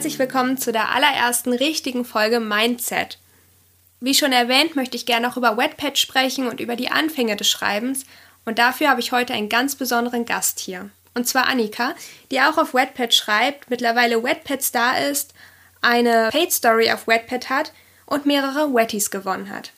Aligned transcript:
herzlich 0.00 0.18
willkommen 0.18 0.56
zu 0.56 0.72
der 0.72 0.94
allerersten 0.94 1.52
richtigen 1.52 2.06
Folge 2.06 2.40
Mindset. 2.40 3.18
Wie 4.00 4.14
schon 4.14 4.32
erwähnt, 4.32 4.74
möchte 4.74 4.96
ich 4.96 5.04
gerne 5.04 5.28
auch 5.28 5.36
über 5.36 5.58
Wetpad 5.58 5.98
sprechen 5.98 6.48
und 6.48 6.58
über 6.58 6.74
die 6.74 6.90
Anfänge 6.90 7.36
des 7.36 7.50
Schreibens 7.50 8.06
und 8.46 8.58
dafür 8.58 8.88
habe 8.88 9.00
ich 9.00 9.12
heute 9.12 9.34
einen 9.34 9.50
ganz 9.50 9.74
besonderen 9.76 10.24
Gast 10.24 10.58
hier. 10.58 10.88
Und 11.12 11.28
zwar 11.28 11.48
Annika, 11.48 11.94
die 12.30 12.40
auch 12.40 12.56
auf 12.56 12.72
Wetpad 12.72 13.12
schreibt, 13.12 13.68
mittlerweile 13.68 14.24
Wetpad-Star 14.24 15.06
ist, 15.10 15.34
eine 15.82 16.30
Paid 16.32 16.50
Story 16.50 16.90
auf 16.90 17.06
Wetpad 17.06 17.50
hat 17.50 17.74
und 18.06 18.24
mehrere 18.24 18.72
Wetties 18.72 19.10
gewonnen 19.10 19.50
hat. 19.50 19.72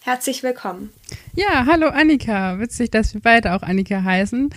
Herzlich 0.00 0.42
willkommen. 0.42 0.92
Ja, 1.36 1.66
hallo 1.66 1.86
Annika. 1.86 2.58
Witzig, 2.58 2.90
dass 2.90 3.14
wir 3.14 3.20
beide 3.20 3.54
auch 3.54 3.62
Annika 3.62 4.02
heißen. 4.02 4.52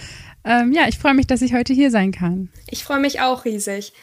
Ähm, 0.45 0.71
ja, 0.71 0.87
ich 0.87 0.97
freue 0.97 1.13
mich, 1.13 1.27
dass 1.27 1.43
ich 1.43 1.53
heute 1.53 1.73
hier 1.73 1.91
sein 1.91 2.11
kann. 2.11 2.49
Ich 2.71 2.83
freue 2.83 2.99
mich 2.99 3.21
auch 3.21 3.45
riesig. 3.45 3.93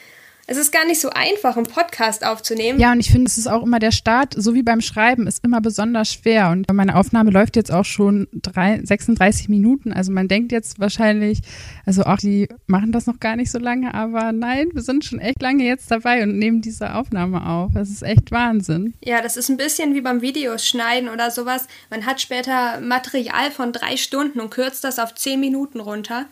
Es 0.51 0.57
ist 0.57 0.73
gar 0.73 0.87
nicht 0.87 0.98
so 0.98 1.11
einfach, 1.11 1.59
einen 1.59 1.66
Podcast 1.66 2.25
aufzunehmen. 2.25 2.80
Ja, 2.80 2.93
und 2.93 3.01
ich 3.01 3.11
finde, 3.11 3.27
es 3.27 3.37
ist 3.37 3.48
auch 3.48 3.62
immer 3.62 3.79
der 3.79 3.91
Start, 3.91 4.33
so 4.34 4.55
wie 4.55 4.62
beim 4.62 4.80
Schreiben, 4.80 5.27
ist 5.27 5.45
immer 5.45 5.61
besonders 5.61 6.11
schwer. 6.11 6.48
Und 6.48 6.73
meine 6.73 6.97
Aufnahme 6.97 7.30
läuft 7.30 7.55
jetzt 7.55 7.71
auch 7.71 7.84
schon 7.84 8.29
drei, 8.33 8.80
36 8.83 9.51
Minuten. 9.51 9.93
Also 9.93 10.11
man 10.11 10.27
denkt 10.27 10.51
jetzt 10.51 10.80
wahrscheinlich, 10.80 11.41
also 11.84 12.05
auch 12.05 12.16
die 12.16 12.48
machen 12.66 12.93
das 12.93 13.05
noch 13.05 13.21
gar 13.21 13.37
nicht 13.37 13.51
so 13.51 13.59
lange, 13.59 13.93
aber 13.93 14.33
nein, 14.33 14.71
wir 14.73 14.80
sind 14.80 15.05
schon 15.05 15.19
echt 15.19 15.43
lange 15.43 15.65
jetzt 15.65 15.91
dabei 15.91 16.23
und 16.23 16.38
nehmen 16.38 16.62
diese 16.62 16.95
Aufnahme 16.95 17.46
auf. 17.46 17.73
Das 17.74 17.91
ist 17.91 18.02
echt 18.02 18.30
Wahnsinn. 18.30 18.95
Ja, 19.05 19.21
das 19.21 19.37
ist 19.37 19.51
ein 19.51 19.59
bisschen 19.59 19.95
wie 19.95 20.01
beim 20.01 20.23
Videos 20.23 20.66
schneiden 20.66 21.10
oder 21.10 21.30
sowas. 21.30 21.66
Man 21.91 22.07
hat 22.07 22.23
später 22.23 22.80
Material 22.80 23.51
von 23.51 23.74
drei 23.74 23.99
Stunden 23.99 24.41
und 24.41 24.49
kürzt 24.49 24.83
das 24.83 24.99
auf 24.99 25.15
zehn 25.15 25.40
Minuten 25.40 25.80
runter. 25.80 26.24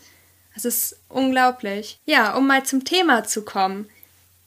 Das 0.54 0.64
ist 0.64 1.00
unglaublich. 1.10 2.00
Ja, 2.06 2.34
um 2.34 2.46
mal 2.46 2.62
zum 2.62 2.82
Thema 2.82 3.24
zu 3.24 3.44
kommen. 3.44 3.90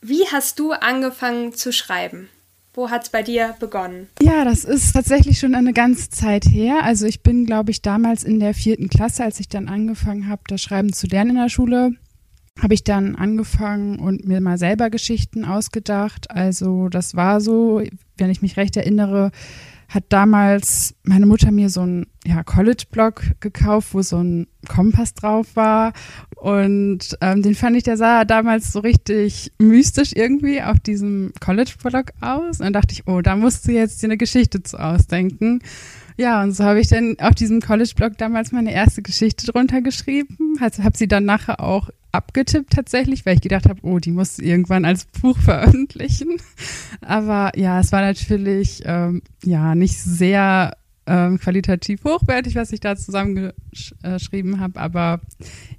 Wie 0.02 0.26
hast 0.32 0.60
du 0.60 0.72
angefangen 0.72 1.54
zu 1.54 1.74
schreiben? 1.74 2.30
Wo 2.74 2.90
hat 2.90 3.04
es 3.04 3.10
bei 3.10 3.24
dir 3.24 3.56
begonnen? 3.60 4.08
Ja, 4.22 4.46
das 4.46 4.64
ist 4.64 4.94
tatsächlich 4.94 5.40
schon 5.40 5.56
eine 5.56 5.74
ganze 5.74 6.10
Zeit 6.10 6.46
her. 6.46 6.84
Also 6.84 7.06
ich 7.06 7.24
bin, 7.24 7.46
glaube 7.46 7.72
ich, 7.72 7.82
damals 7.82 8.24
in 8.24 8.40
der 8.40 8.54
vierten 8.54 8.90
Klasse, 8.90 9.24
als 9.24 9.40
ich 9.40 9.50
dann 9.50 9.68
angefangen 9.68 10.30
habe, 10.30 10.44
das 10.48 10.62
Schreiben 10.62 10.94
zu 10.94 11.08
lernen 11.08 11.32
in 11.32 11.36
der 11.38 11.50
Schule, 11.50 11.92
habe 12.62 12.74
ich 12.74 12.84
dann 12.84 13.16
angefangen 13.16 14.00
und 14.00 14.26
mir 14.26 14.40
mal 14.40 14.58
selber 14.58 14.90
Geschichten 14.90 15.46
ausgedacht. 15.46 16.32
Also 16.32 16.88
das 16.90 17.16
war 17.16 17.42
so, 17.42 17.82
wenn 18.18 18.30
ich 18.30 18.42
mich 18.42 18.56
recht 18.56 18.78
erinnere, 18.78 19.32
hat 19.90 20.06
damals 20.10 20.96
meine 21.04 21.26
Mutter 21.26 21.52
mir 21.52 21.70
so 21.70 21.82
einen 21.82 22.06
ja, 22.24 22.44
College-Blog 22.44 23.24
gekauft, 23.40 23.94
wo 23.94 24.04
so 24.04 24.18
ein 24.18 24.48
Kompass 24.68 25.16
drauf 25.16 25.56
war. 25.56 25.94
Und 26.36 27.18
ähm, 27.22 27.42
den 27.42 27.56
fand 27.56 27.76
ich, 27.76 27.84
der 27.84 27.98
sah 27.98 28.24
damals 28.24 28.72
so 28.72 28.80
richtig 28.80 29.52
mystisch 29.58 30.12
irgendwie 30.14 30.62
auf 30.62 30.80
diesem 30.80 31.34
College-Blog 31.40 32.12
aus. 32.22 32.60
Und 32.60 32.66
dann 32.66 32.74
dachte 32.74 32.94
ich, 32.94 33.08
oh, 33.08 33.22
da 33.22 33.36
musst 33.36 33.68
du 33.68 33.72
jetzt 33.72 34.02
dir 34.02 34.08
eine 34.08 34.18
Geschichte 34.18 34.62
zu 34.62 34.78
ausdenken. 34.78 35.62
Ja, 36.20 36.44
und 36.44 36.52
so 36.52 36.66
habe 36.66 36.82
ich 36.82 36.90
dann 36.90 37.16
auf 37.22 37.34
diesem 37.34 37.62
College-Blog 37.62 38.18
damals 38.18 38.52
meine 38.52 38.74
erste 38.74 39.02
Geschichte 39.02 39.50
drunter 39.50 39.82
geschrieben. 39.82 40.58
Also 40.60 40.84
habe 40.84 40.98
sie 40.98 41.08
dann 41.08 41.24
nachher 41.24 41.62
auch 41.62 41.90
abgetippt 42.12 42.74
tatsächlich, 42.74 43.26
weil 43.26 43.36
ich 43.36 43.42
gedacht 43.42 43.70
habe, 43.70 43.80
oh, 43.84 44.00
die 44.00 44.12
muss 44.12 44.38
irgendwann 44.38 44.84
als 44.84 45.06
Buch 45.06 45.38
veröffentlichen. 45.46 46.36
Aber 47.00 47.58
ja, 47.58 47.80
es 47.80 47.94
war 47.94 48.02
natürlich 48.02 48.82
ähm, 48.84 49.22
ja 49.46 49.76
nicht 49.76 49.98
sehr 49.98 50.76
ähm, 51.08 51.40
qualitativ 51.40 52.04
hochwertig, 52.04 52.56
was 52.56 52.74
ich 52.74 52.82
da 52.82 52.98
zusammengeschrieben 52.98 54.60
habe. 54.60 54.78
Aber 54.78 55.22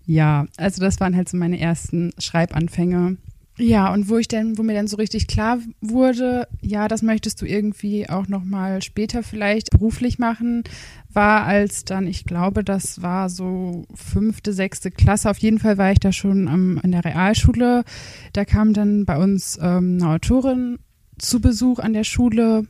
ja, 0.07 0.47
also 0.57 0.81
das 0.81 1.01
waren 1.01 1.17
halt 1.17 1.29
so 1.29 1.37
meine 1.37 1.61
ersten 1.61 2.13
Schreibanfänge. 2.17 3.19
Ja, 3.61 3.93
und 3.93 4.09
wo 4.09 4.17
ich 4.17 4.27
dann, 4.27 4.57
wo 4.57 4.63
mir 4.63 4.73
dann 4.73 4.87
so 4.87 4.97
richtig 4.97 5.27
klar 5.27 5.59
wurde, 5.83 6.49
ja, 6.63 6.89
das 6.89 7.03
möchtest 7.03 7.43
du 7.43 7.47
irgendwie 7.47 8.09
auch 8.09 8.27
nochmal 8.27 8.81
später 8.81 9.23
vielleicht 9.23 9.71
beruflich 9.71 10.19
machen, 10.19 10.65
war 11.13 11.45
als 11.45 11.85
dann, 11.85 12.07
ich 12.07 12.25
glaube, 12.25 12.65
das 12.65 13.03
war 13.03 13.29
so 13.29 13.85
fünfte, 13.95 14.55
sechste 14.55 14.91
Klasse. 14.91 15.29
Auf 15.29 15.37
jeden 15.39 15.59
Fall 15.59 15.77
war 15.77 15.93
ich 15.93 16.01
da 16.01 16.11
schon 16.11 16.49
am, 16.49 16.81
in 16.83 16.93
der 16.93 17.05
Realschule. 17.05 17.85
Da 18.33 18.47
kam 18.47 18.73
dann 18.73 19.05
bei 19.05 19.19
uns 19.19 19.59
ähm, 19.61 19.99
eine 20.01 20.15
Autorin 20.15 20.79
zu 21.19 21.41
Besuch 21.41 21.81
an 21.81 21.93
der 21.93 22.05
Schule 22.05 22.67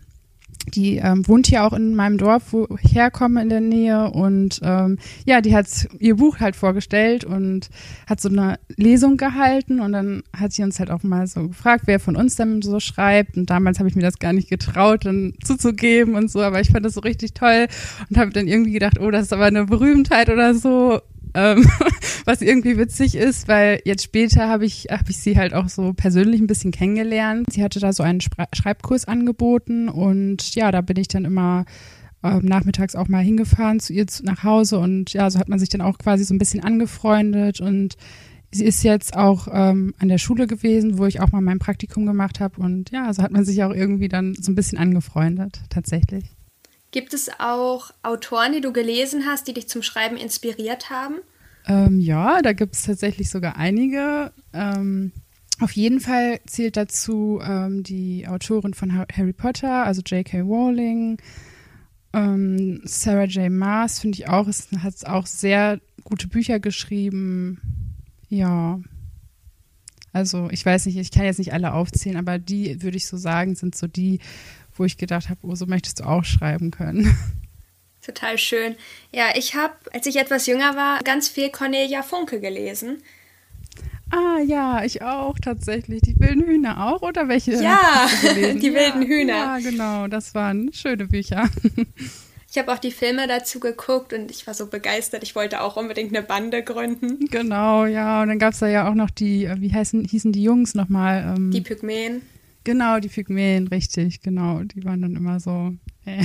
die 0.69 0.97
ähm, 0.97 1.27
wohnt 1.27 1.47
hier 1.47 1.65
auch 1.65 1.73
in 1.73 1.95
meinem 1.95 2.19
Dorf, 2.19 2.53
wo 2.53 2.69
ich 2.83 2.95
herkomme 2.95 3.43
in 3.43 3.49
der 3.49 3.61
Nähe. 3.61 4.11
Und 4.11 4.61
ähm, 4.63 4.99
ja, 5.25 5.41
die 5.41 5.55
hat 5.55 5.67
ihr 5.99 6.17
Buch 6.17 6.41
halt 6.41 6.57
vorgestellt 6.57 7.25
und 7.25 7.71
hat 8.07 8.21
so 8.21 8.29
eine 8.29 8.59
Lesung 8.77 9.17
gehalten. 9.17 9.81
Und 9.81 9.93
dann 9.93 10.23
hat 10.37 10.53
sie 10.53 10.63
uns 10.63 10.79
halt 10.79 10.91
auch 10.91 11.03
mal 11.03 11.27
so 11.27 11.49
gefragt, 11.49 11.85
wer 11.87 12.01
von 12.01 12.17
uns 12.17 12.37
denn 12.37 12.63
so 12.63 12.81
schreibt. 12.81 13.37
Und 13.37 13.51
damals 13.51 13.79
habe 13.79 13.89
ich 13.89 13.97
mir 13.97 14.03
das 14.03 14.19
gar 14.19 14.33
nicht 14.33 14.49
getraut, 14.49 15.05
dann 15.05 15.35
zuzugeben 15.43 16.15
und 16.15 16.31
so, 16.31 16.41
aber 16.41 16.61
ich 16.61 16.71
fand 16.71 16.85
das 16.85 16.95
so 16.95 17.01
richtig 17.01 17.35
toll 17.35 17.67
und 18.09 18.17
habe 18.17 18.31
dann 18.31 18.47
irgendwie 18.47 18.73
gedacht, 18.73 19.01
oh, 19.01 19.11
das 19.11 19.25
ist 19.25 19.33
aber 19.33 19.47
eine 19.47 19.67
Berühmtheit 19.67 20.29
oder 20.29 20.55
so 20.55 21.01
ähm, 21.35 21.67
was 22.25 22.43
irgendwie 22.43 22.77
witzig 22.77 23.15
ist, 23.15 23.49
weil 23.49 23.81
jetzt 23.85 24.05
später 24.05 24.49
habe 24.49 24.65
ich, 24.65 24.87
hab 24.91 25.09
ich 25.09 25.19
sie 25.19 25.37
halt 25.37 25.55
auch 25.55 25.69
so 25.69 25.93
persönlich 25.93 26.41
ein 26.41 26.47
bisschen 26.47 26.71
kennengelernt. 26.71 27.47
Sie 27.53 27.63
hatte 27.63 27.81
da 27.81 27.93
so 27.93 28.03
einen 28.03 28.21
Schreibkurs 28.21 29.07
angeboten 29.07 29.89
und 29.89 30.55
ja, 30.55 30.71
da 30.71 30.81
bin 30.81 30.97
ich 30.97 31.09
dann 31.09 31.25
immer 31.25 31.65
ähm, 32.23 32.45
nachmittags 32.45 32.97
auch 32.97 33.09
mal 33.09 33.23
hingefahren 33.23 33.81
zu 33.81 33.93
ihr 33.93 34.07
zu, 34.07 34.25
nach 34.25 34.45
Hause 34.45 34.79
und 34.79 35.13
ja, 35.13 35.31
so 35.31 35.39
hat 35.39 35.49
man 35.49 35.59
sich 35.59 35.69
dann 35.69 35.81
auch 35.81 35.99
quasi 35.99 36.25
so 36.25 36.35
ein 36.35 36.39
bisschen 36.39 36.63
angefreundet 36.63 37.61
und 37.61 37.97
sie 38.53 38.65
ist 38.65 38.83
jetzt 38.83 39.17
auch 39.17 39.49
ähm, 39.51 39.95
an 39.99 40.09
der 40.09 40.19
Schule 40.19 40.47
gewesen, 40.47 40.99
wo 40.99 41.07
ich 41.07 41.21
auch 41.21 41.33
mal 41.33 41.41
mein 41.41 41.59
Praktikum 41.59 42.07
gemacht 42.07 42.41
habe 42.41 42.61
und 42.61 42.91
ja, 42.91 43.13
so 43.15 43.23
hat 43.23 43.33
man 43.33 43.45
sich 43.45 43.63
auch 43.63 43.73
irgendwie 43.73 44.09
dann 44.09 44.35
so 44.35 44.53
ein 44.53 44.55
bisschen 44.55 44.79
angefreundet, 44.79 45.63
tatsächlich. 45.71 46.25
Gibt 46.91 47.15
es 47.15 47.31
auch 47.39 47.93
Autoren, 48.03 48.53
die 48.53 48.61
du 48.61 48.73
gelesen 48.73 49.25
hast, 49.27 49.47
die 49.47 49.55
dich 49.55 49.69
zum 49.69 49.83
Schreiben 49.83 50.17
inspiriert 50.17 50.91
haben? 50.91 51.17
Ähm, 51.67 52.01
ja, 52.01 52.43
da 52.43 52.53
gibt 52.53 52.75
es 52.75 52.83
tatsächlich 52.83 53.31
sogar 53.31 53.57
einige. 53.57 54.33
Ähm, 54.53 55.13
auf 55.61 55.73
jeden 55.73 56.01
Fall 56.01 56.41
zählt 56.47 56.77
dazu 56.77 57.41
ähm, 57.43 57.83
die 57.83 58.27
Autorin 58.27 58.75
von 58.75 58.93
Harry 58.93 59.33
Potter, 59.33 59.85
also 59.85 60.03
J.K. 60.03 60.41
Rowling. 60.41 61.19
Ähm, 62.13 62.81
Sarah 62.85 63.25
J. 63.25 63.51
Maas 63.51 64.01
finde 64.01 64.19
ich 64.19 64.29
auch, 64.29 64.49
hat 64.79 65.07
auch 65.07 65.27
sehr 65.27 65.81
gute 66.03 66.29
Bücher 66.29 66.59
geschrieben. 66.59 67.61
Ja. 68.29 68.81
Also 70.13 70.49
ich 70.51 70.67
weiß 70.67 70.87
nicht, 70.87 70.97
ich 70.97 71.13
kann 71.13 71.25
jetzt 71.25 71.39
nicht 71.39 71.53
alle 71.53 71.73
aufzählen, 71.73 72.17
aber 72.17 72.39
die 72.39 72.83
würde 72.83 72.97
ich 72.97 73.07
so 73.07 73.17
sagen, 73.17 73.55
sind 73.55 73.77
so 73.77 73.87
die, 73.87 74.19
wo 74.81 74.85
ich 74.85 74.97
gedacht 74.97 75.29
habe, 75.29 75.41
oh, 75.43 75.55
so 75.55 75.67
möchtest 75.67 76.01
du 76.01 76.05
auch 76.05 76.25
schreiben 76.25 76.71
können. 76.71 77.15
Total 78.01 78.39
schön. 78.39 78.77
Ja, 79.13 79.27
ich 79.37 79.55
habe, 79.55 79.75
als 79.93 80.07
ich 80.07 80.17
etwas 80.17 80.47
jünger 80.47 80.75
war, 80.75 81.01
ganz 81.01 81.29
viel 81.29 81.51
Cornelia 81.51 82.03
Funke 82.03 82.41
gelesen. 82.41 83.03
Ah 84.11 84.41
ja, 84.45 84.83
ich 84.83 85.03
auch 85.03 85.39
tatsächlich. 85.39 86.01
Die 86.01 86.19
wilden 86.19 86.43
Hühner 86.43 86.87
auch 86.87 87.03
oder 87.03 87.29
welche? 87.29 87.53
Ja, 87.63 88.09
die 88.23 88.67
ja, 88.67 88.75
wilden 88.75 89.03
Hühner. 89.03 89.35
Ja, 89.35 89.59
genau, 89.59 90.09
das 90.09 90.35
waren 90.35 90.73
schöne 90.73 91.07
Bücher. 91.07 91.49
Ich 92.53 92.59
habe 92.59 92.73
auch 92.73 92.81
die 92.81 92.91
Filme 92.91 93.29
dazu 93.29 93.61
geguckt 93.61 94.13
und 94.13 94.29
ich 94.33 94.45
war 94.45 94.55
so 94.55 94.67
begeistert. 94.67 95.23
Ich 95.23 95.37
wollte 95.37 95.61
auch 95.61 95.77
unbedingt 95.77 96.13
eine 96.13 96.27
Bande 96.27 96.65
gründen. 96.65 97.27
Genau, 97.31 97.87
ja. 97.87 98.23
Und 98.23 98.29
dann 98.29 98.41
gab 98.41 98.55
es 98.55 98.59
da 98.59 98.67
ja 98.67 98.91
auch 98.91 98.97
noch 98.97 99.11
die, 99.11 99.45
äh, 99.45 99.55
wie 99.61 99.73
heißen, 99.73 100.05
hießen 100.05 100.33
die 100.33 100.43
Jungs 100.43 100.75
nochmal? 100.75 101.37
Ähm, 101.37 101.53
die 101.53 101.61
Pygmäen. 101.61 102.23
Genau, 102.65 102.99
die 103.01 103.09
Pygmäen, 103.09 103.69
richtig, 103.69 104.23
genau. 104.23 104.63
Die 104.63 104.85
waren 104.85 105.03
dann 105.03 105.17
immer 105.17 105.41
so. 105.41 105.73
Äh. 106.05 106.23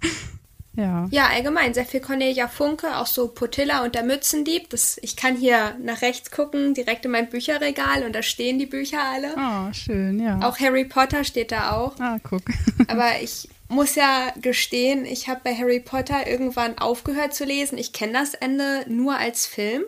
ja. 0.76 1.06
Ja, 1.10 1.26
allgemein 1.28 1.74
sehr 1.74 1.84
viel 1.84 2.00
Cornelia 2.00 2.48
Funke, 2.48 2.96
auch 2.96 3.06
so 3.06 3.28
Potilla 3.28 3.84
und 3.84 3.94
der 3.94 4.04
Mützendieb. 4.04 4.70
Das, 4.70 4.98
ich 5.02 5.16
kann 5.16 5.36
hier 5.36 5.76
nach 5.82 6.00
rechts 6.00 6.30
gucken, 6.30 6.72
direkt 6.74 7.04
in 7.04 7.10
mein 7.10 7.28
Bücherregal 7.28 8.04
und 8.04 8.14
da 8.14 8.22
stehen 8.22 8.58
die 8.58 8.66
Bücher 8.66 9.02
alle. 9.02 9.34
Oh, 9.36 9.72
schön, 9.72 10.20
ja. 10.20 10.40
Auch 10.42 10.58
Harry 10.58 10.84
Potter 10.84 11.24
steht 11.24 11.52
da 11.52 11.72
auch. 11.72 11.98
Ah, 11.98 12.18
guck. 12.22 12.42
Aber 12.88 13.20
ich 13.22 13.48
muss 13.68 13.94
ja 13.94 14.32
gestehen, 14.40 15.04
ich 15.04 15.28
habe 15.28 15.42
bei 15.44 15.54
Harry 15.54 15.80
Potter 15.80 16.26
irgendwann 16.26 16.78
aufgehört 16.78 17.34
zu 17.34 17.44
lesen. 17.44 17.76
Ich 17.76 17.92
kenne 17.92 18.14
das 18.14 18.32
Ende 18.32 18.86
nur 18.88 19.18
als 19.18 19.46
Film. 19.46 19.82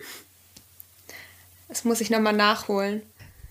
Das 1.69 1.85
muss 1.85 2.01
ich 2.01 2.11
nochmal 2.11 2.35
nachholen. 2.35 3.03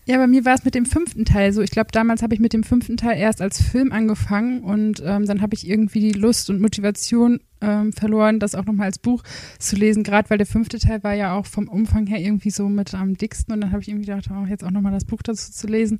Ja, 0.09 0.17
bei 0.17 0.25
mir 0.25 0.43
war 0.43 0.55
es 0.55 0.65
mit 0.65 0.73
dem 0.73 0.87
fünften 0.87 1.23
Teil 1.23 1.53
so. 1.53 1.61
Ich 1.61 1.69
glaube, 1.69 1.91
damals 1.91 2.23
habe 2.23 2.33
ich 2.33 2.39
mit 2.39 2.51
dem 2.51 2.63
fünften 2.63 2.97
Teil 2.97 3.19
erst 3.19 3.43
als 3.43 3.61
Film 3.61 3.91
angefangen 3.91 4.63
und 4.63 5.03
ähm, 5.05 5.27
dann 5.27 5.39
habe 5.39 5.53
ich 5.53 5.69
irgendwie 5.69 5.99
die 5.99 6.19
Lust 6.19 6.49
und 6.49 6.59
Motivation 6.59 7.41
ähm, 7.61 7.93
verloren, 7.93 8.39
das 8.39 8.55
auch 8.55 8.65
nochmal 8.65 8.87
als 8.87 8.97
Buch 8.97 9.21
zu 9.59 9.75
lesen, 9.75 10.01
gerade 10.01 10.27
weil 10.31 10.39
der 10.39 10.47
fünfte 10.47 10.79
Teil 10.79 11.03
war 11.03 11.13
ja 11.13 11.37
auch 11.37 11.45
vom 11.45 11.67
Umfang 11.67 12.07
her 12.07 12.17
irgendwie 12.17 12.49
so 12.49 12.67
mit 12.67 12.95
am 12.95 13.17
dicksten 13.17 13.53
und 13.53 13.61
dann 13.61 13.71
habe 13.71 13.83
ich 13.83 13.87
irgendwie 13.87 14.07
gedacht, 14.07 14.25
oh, 14.31 14.47
jetzt 14.47 14.63
auch 14.63 14.71
nochmal 14.71 14.93
das 14.93 15.05
Buch 15.05 15.21
dazu 15.21 15.51
zu 15.51 15.67
lesen. 15.67 15.99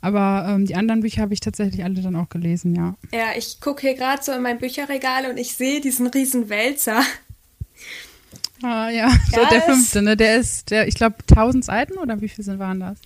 Aber 0.00 0.46
ähm, 0.48 0.64
die 0.64 0.76
anderen 0.76 1.00
Bücher 1.00 1.22
habe 1.22 1.34
ich 1.34 1.40
tatsächlich 1.40 1.82
alle 1.82 2.00
dann 2.00 2.14
auch 2.14 2.28
gelesen, 2.28 2.76
ja. 2.76 2.94
Ja, 3.12 3.36
ich 3.36 3.60
gucke 3.60 3.80
hier 3.80 3.94
gerade 3.94 4.22
so 4.22 4.30
in 4.30 4.42
mein 4.42 4.58
Bücherregal 4.58 5.28
und 5.28 5.36
ich 5.36 5.56
sehe 5.56 5.80
diesen 5.80 6.06
riesen 6.06 6.48
Wälzer. 6.48 7.02
Ah 8.62 8.88
ja, 8.90 9.10
so 9.32 9.40
der 9.50 9.62
fünfte, 9.62 10.00
ne? 10.00 10.16
Der 10.16 10.36
ist, 10.36 10.70
der, 10.70 10.86
ich 10.86 10.94
glaube, 10.94 11.16
1000 11.28 11.64
Seiten 11.64 11.98
oder 11.98 12.20
wie 12.20 12.28
viel 12.28 12.44
sind 12.44 12.60
waren 12.60 12.78
das? 12.78 12.98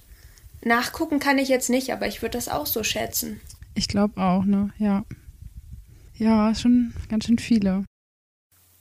Nachgucken 0.64 1.18
kann 1.18 1.38
ich 1.38 1.48
jetzt 1.48 1.70
nicht, 1.70 1.92
aber 1.92 2.06
ich 2.06 2.22
würde 2.22 2.38
das 2.38 2.48
auch 2.48 2.66
so 2.66 2.84
schätzen. 2.84 3.40
Ich 3.74 3.88
glaube 3.88 4.20
auch, 4.20 4.44
ne? 4.44 4.70
Ja. 4.78 5.04
Ja, 6.14 6.54
schon 6.54 6.94
ganz 7.08 7.26
schön 7.26 7.38
viele. 7.38 7.84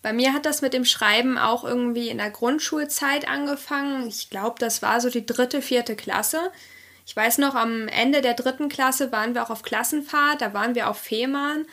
Bei 0.02 0.14
mir 0.14 0.34
hat 0.34 0.46
das 0.46 0.62
mit 0.62 0.74
dem 0.74 0.86
Schreiben 0.86 1.38
auch 1.38 1.64
irgendwie 1.64 2.10
in 2.10 2.18
der 2.18 2.32
Grundschulzeit 2.32 3.28
angefangen. 3.28 4.08
Ich 4.08 4.30
glaube, 4.30 4.56
das 4.60 4.82
war 4.82 5.00
so 5.00 5.10
die 5.10 5.26
dritte, 5.26 5.62
vierte 5.62 5.96
Klasse. 5.96 6.52
Ich 7.06 7.16
weiß 7.16 7.38
noch, 7.38 7.56
am 7.56 7.88
Ende 7.88 8.22
der 8.22 8.34
dritten 8.34 8.70
Klasse 8.70 9.12
waren 9.12 9.34
wir 9.34 9.44
auch 9.44 9.50
auf 9.50 9.64
Klassenfahrt. 9.64 10.42
Da 10.42 10.54
waren 10.54 10.76
wir 10.76 10.90
auf 10.90 10.98
Fehmarn 10.98 11.66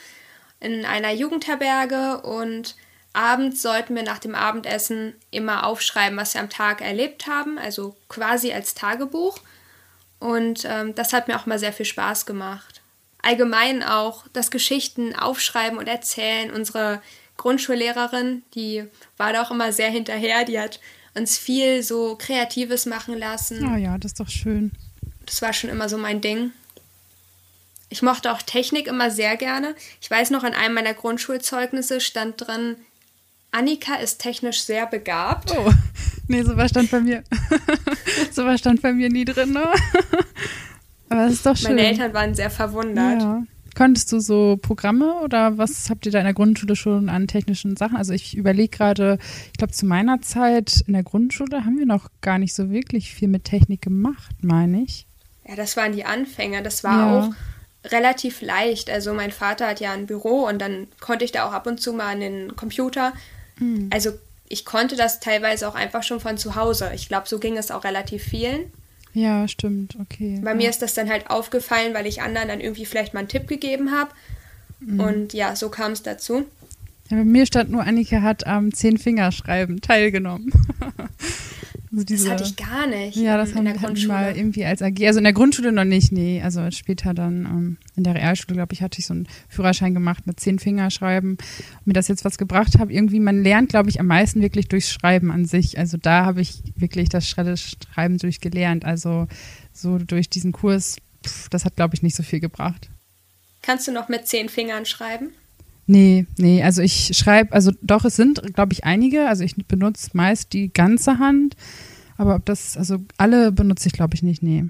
in 0.60 0.84
einer 0.84 1.12
Jugendherberge 1.12 2.22
und 2.22 2.76
abends 3.12 3.62
sollten 3.62 3.94
wir 3.94 4.02
nach 4.02 4.18
dem 4.18 4.34
Abendessen 4.34 5.14
immer 5.30 5.66
aufschreiben, 5.66 6.18
was 6.18 6.34
wir 6.34 6.40
am 6.40 6.50
Tag 6.50 6.80
erlebt 6.80 7.26
haben, 7.26 7.58
also 7.58 7.96
quasi 8.08 8.52
als 8.52 8.74
Tagebuch. 8.74 9.38
Und 10.20 10.64
ähm, 10.64 10.94
das 10.94 11.12
hat 11.12 11.28
mir 11.28 11.36
auch 11.36 11.46
mal 11.46 11.58
sehr 11.58 11.72
viel 11.72 11.86
Spaß 11.86 12.26
gemacht. 12.26 12.82
Allgemein 13.22 13.82
auch 13.82 14.24
das 14.32 14.50
Geschichten 14.50 15.14
aufschreiben 15.14 15.78
und 15.78 15.86
erzählen. 15.86 16.50
Unsere 16.50 17.02
Grundschullehrerin, 17.36 18.42
die 18.54 18.84
war 19.16 19.32
da 19.32 19.42
auch 19.42 19.50
immer 19.50 19.72
sehr 19.72 19.90
hinterher, 19.90 20.44
die 20.44 20.58
hat 20.58 20.80
uns 21.14 21.38
viel 21.38 21.82
so 21.82 22.16
Kreatives 22.16 22.86
machen 22.86 23.16
lassen. 23.16 23.62
Ja, 23.62 23.76
ja, 23.76 23.98
das 23.98 24.12
ist 24.12 24.20
doch 24.20 24.28
schön. 24.28 24.72
Das 25.26 25.42
war 25.42 25.52
schon 25.52 25.70
immer 25.70 25.88
so 25.88 25.98
mein 25.98 26.20
Ding. 26.20 26.52
Ich 27.90 28.02
mochte 28.02 28.32
auch 28.32 28.42
Technik 28.42 28.86
immer 28.86 29.10
sehr 29.10 29.36
gerne. 29.36 29.74
Ich 30.00 30.10
weiß 30.10 30.30
noch, 30.30 30.44
an 30.44 30.54
einem 30.54 30.74
meiner 30.74 30.94
Grundschulzeugnisse 30.94 32.00
stand 32.00 32.46
drin, 32.46 32.76
Annika 33.50 33.94
ist 33.96 34.18
technisch 34.18 34.62
sehr 34.62 34.86
begabt. 34.86 35.52
Oh, 35.56 35.70
nee, 36.28 36.42
sowas 36.42 36.70
stand 36.70 36.90
bei 36.90 37.00
mir. 37.00 37.24
sowas 38.32 38.60
stand 38.60 38.82
bei 38.82 38.92
mir 38.92 39.08
nie 39.08 39.24
drin, 39.24 39.52
ne? 39.52 39.64
Aber 41.08 41.22
das 41.22 41.32
ist 41.34 41.46
doch 41.46 41.56
schön. 41.56 41.76
Meine 41.76 41.88
Eltern 41.88 42.12
waren 42.12 42.34
sehr 42.34 42.50
verwundert. 42.50 43.22
Ja. 43.22 43.42
Konntest 43.74 44.12
du 44.12 44.18
so 44.18 44.58
Programme 44.60 45.14
oder 45.22 45.56
was 45.56 45.88
habt 45.88 46.04
ihr 46.04 46.12
da 46.12 46.18
in 46.18 46.24
der 46.24 46.34
Grundschule 46.34 46.74
schon 46.74 47.08
an 47.08 47.28
technischen 47.28 47.76
Sachen? 47.76 47.96
Also 47.96 48.12
ich 48.12 48.36
überlege 48.36 48.76
gerade, 48.76 49.18
ich 49.46 49.58
glaube 49.58 49.72
zu 49.72 49.86
meiner 49.86 50.20
Zeit 50.20 50.82
in 50.86 50.94
der 50.94 51.04
Grundschule 51.04 51.64
haben 51.64 51.78
wir 51.78 51.86
noch 51.86 52.08
gar 52.20 52.38
nicht 52.38 52.54
so 52.54 52.70
wirklich 52.70 53.14
viel 53.14 53.28
mit 53.28 53.44
Technik 53.44 53.80
gemacht, 53.80 54.34
meine 54.42 54.82
ich. 54.82 55.06
Ja, 55.46 55.54
das 55.54 55.76
waren 55.76 55.92
die 55.92 56.04
Anfänge. 56.04 56.62
Das 56.62 56.82
war 56.84 56.98
ja. 56.98 57.20
auch 57.20 57.34
relativ 57.90 58.42
leicht. 58.42 58.90
Also 58.90 59.14
mein 59.14 59.30
Vater 59.30 59.68
hat 59.68 59.80
ja 59.80 59.92
ein 59.92 60.06
Büro 60.06 60.46
und 60.46 60.60
dann 60.60 60.88
konnte 61.00 61.24
ich 61.24 61.32
da 61.32 61.46
auch 61.46 61.52
ab 61.52 61.66
und 61.66 61.80
zu 61.80 61.92
mal 61.92 62.12
an 62.12 62.20
den 62.20 62.56
Computer 62.56 63.12
Mhm. 63.58 63.90
Also 63.92 64.12
ich 64.48 64.64
konnte 64.64 64.96
das 64.96 65.20
teilweise 65.20 65.68
auch 65.68 65.74
einfach 65.74 66.02
schon 66.02 66.20
von 66.20 66.38
zu 66.38 66.54
Hause. 66.54 66.90
Ich 66.94 67.08
glaube, 67.08 67.28
so 67.28 67.38
ging 67.38 67.56
es 67.56 67.70
auch 67.70 67.84
relativ 67.84 68.22
vielen. 68.22 68.72
Ja, 69.12 69.48
stimmt, 69.48 69.96
okay. 70.00 70.40
Bei 70.42 70.50
ja. 70.50 70.56
mir 70.56 70.70
ist 70.70 70.82
das 70.82 70.94
dann 70.94 71.08
halt 71.08 71.30
aufgefallen, 71.30 71.94
weil 71.94 72.06
ich 72.06 72.22
anderen 72.22 72.48
dann 72.48 72.60
irgendwie 72.60 72.86
vielleicht 72.86 73.14
mal 73.14 73.20
einen 73.20 73.28
Tipp 73.28 73.48
gegeben 73.48 73.90
habe. 73.90 74.10
Mhm. 74.80 75.00
Und 75.00 75.32
ja, 75.32 75.56
so 75.56 75.68
kam 75.68 75.92
es 75.92 76.02
dazu. 76.02 76.44
Ja, 77.10 77.16
bei 77.16 77.24
mir 77.24 77.46
stand 77.46 77.70
nur, 77.70 77.82
Annika 77.82 78.22
hat 78.22 78.46
am 78.46 78.72
Zehn-Fingerschreiben 78.72 79.80
teilgenommen. 79.80 80.52
Also 81.90 82.04
diese, 82.04 82.24
das 82.24 82.32
hatte 82.32 82.44
ich 82.44 82.56
gar 82.56 82.86
nicht. 82.86 83.16
Ja, 83.16 83.36
das 83.36 83.54
haben 83.54 83.64
wir 83.64 84.08
mal 84.08 84.36
irgendwie 84.36 84.64
als 84.64 84.82
AG. 84.82 85.06
Also 85.06 85.18
in 85.18 85.24
der 85.24 85.32
Grundschule 85.32 85.72
noch 85.72 85.84
nicht, 85.84 86.12
nee. 86.12 86.42
Also 86.42 86.70
später 86.70 87.14
dann 87.14 87.46
ähm, 87.46 87.76
in 87.96 88.04
der 88.04 88.14
Realschule, 88.14 88.54
glaube 88.54 88.74
ich, 88.74 88.82
hatte 88.82 88.98
ich 88.98 89.06
so 89.06 89.14
einen 89.14 89.26
Führerschein 89.48 89.94
gemacht 89.94 90.26
mit 90.26 90.38
zehn 90.38 90.58
Fingerschreiben. 90.58 91.38
Mir 91.84 91.94
das 91.94 92.08
jetzt 92.08 92.24
was 92.24 92.36
gebracht 92.36 92.78
habe. 92.78 92.92
Irgendwie, 92.92 93.20
man 93.20 93.42
lernt, 93.42 93.70
glaube 93.70 93.88
ich, 93.88 94.00
am 94.00 94.06
meisten 94.06 94.42
wirklich 94.42 94.68
durchs 94.68 94.90
Schreiben 94.90 95.30
an 95.30 95.46
sich. 95.46 95.78
Also 95.78 95.96
da 95.96 96.24
habe 96.26 96.40
ich 96.40 96.62
wirklich 96.76 97.08
das 97.08 97.28
Schreiben 97.28 98.18
durchgelernt. 98.18 98.84
Also 98.84 99.26
so 99.72 99.98
durch 99.98 100.28
diesen 100.28 100.52
Kurs, 100.52 100.98
pff, 101.26 101.48
das 101.48 101.64
hat, 101.64 101.76
glaube 101.76 101.94
ich, 101.94 102.02
nicht 102.02 102.16
so 102.16 102.22
viel 102.22 102.40
gebracht. 102.40 102.90
Kannst 103.62 103.88
du 103.88 103.92
noch 103.92 104.08
mit 104.08 104.26
zehn 104.26 104.48
Fingern 104.48 104.84
schreiben? 104.84 105.30
Nee, 105.90 106.26
nee, 106.36 106.62
also 106.62 106.82
ich 106.82 107.16
schreibe, 107.16 107.54
also 107.54 107.72
doch, 107.80 108.04
es 108.04 108.14
sind, 108.14 108.54
glaube 108.54 108.74
ich, 108.74 108.84
einige. 108.84 109.26
Also 109.26 109.42
ich 109.42 109.56
benutze 109.56 110.10
meist 110.12 110.52
die 110.52 110.70
ganze 110.70 111.18
Hand, 111.18 111.56
aber 112.18 112.34
ob 112.34 112.44
das, 112.44 112.76
also 112.76 112.98
alle 113.16 113.52
benutze 113.52 113.88
ich, 113.88 113.94
glaube 113.94 114.14
ich, 114.14 114.22
nicht, 114.22 114.42
nee. 114.42 114.66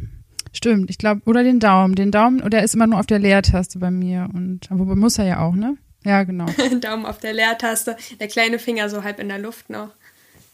Stimmt, 0.53 0.91
ich 0.91 0.97
glaube, 0.97 1.23
oder 1.27 1.43
den 1.43 1.59
Daumen. 1.59 1.97
Den 1.97 2.13
Daumen, 2.13 2.41
oder 2.41 2.63
ist 2.63 2.77
immer 2.77 2.87
nur 2.87 3.01
auf 3.01 3.07
der 3.07 3.19
Leertaste 3.19 3.81
bei 3.81 3.91
mir. 3.91 4.29
Und, 4.33 4.71
aber 4.71 4.95
muss 4.95 5.19
er 5.19 5.27
ja 5.27 5.41
auch, 5.41 5.57
ne? 5.57 5.77
Ja, 6.05 6.23
genau. 6.23 6.47
Daumen 6.81 7.05
auf 7.05 7.19
der 7.19 7.33
Leertaste, 7.33 7.97
der 8.21 8.29
kleine 8.29 8.61
Finger 8.61 8.89
so 8.89 9.03
halb 9.03 9.19
in 9.19 9.29
der 9.29 9.41
Luft 9.41 9.71
noch. 9.71 9.91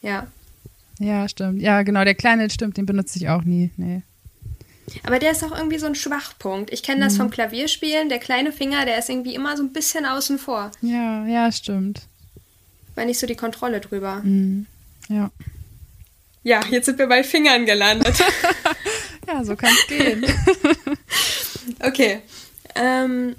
Ja. 0.01 0.29
Ja, 0.99 1.29
stimmt. 1.29 1.61
Ja, 1.61 1.83
genau, 1.83 2.05
der 2.05 2.15
kleine, 2.15 2.49
stimmt, 2.49 2.79
den 2.79 2.87
benutze 2.87 3.19
ich 3.19 3.29
auch 3.29 3.45
nie, 3.45 3.71
nee. 3.77 4.03
Aber 5.03 5.19
der 5.19 5.33
ist 5.33 5.43
auch 5.45 5.57
irgendwie 5.57 5.79
so 5.79 5.87
ein 5.87 5.95
Schwachpunkt. 5.95 6.73
Ich 6.73 6.83
kenne 6.83 7.05
das 7.05 7.15
mhm. 7.15 7.19
vom 7.19 7.31
Klavierspielen. 7.31 8.09
Der 8.09 8.19
kleine 8.19 8.53
Finger, 8.53 8.85
der 8.85 8.99
ist 8.99 9.09
irgendwie 9.09 9.35
immer 9.35 9.57
so 9.57 9.63
ein 9.63 9.73
bisschen 9.73 10.07
außen 10.07 10.39
vor. 10.39 10.71
Ja, 10.83 11.27
ja, 11.27 11.51
stimmt. 11.51 12.03
War 12.95 13.05
nicht 13.05 13.19
so 13.19 13.27
die 13.27 13.37
Kontrolle 13.37 13.81
drüber. 13.81 14.21
Mhm. 14.23 14.67
Ja. 15.09 15.31
Ja, 16.43 16.61
jetzt 16.71 16.87
sind 16.87 16.99
wir 16.99 17.07
bei 17.07 17.25
Fingern 17.25 17.65
gelandet. 17.65 18.17
ja, 19.27 19.43
so 19.45 19.57
kann 19.57 19.73
es 19.73 19.87
gehen. 19.87 20.27
okay. 21.81 22.21
Ähm, 22.75 23.35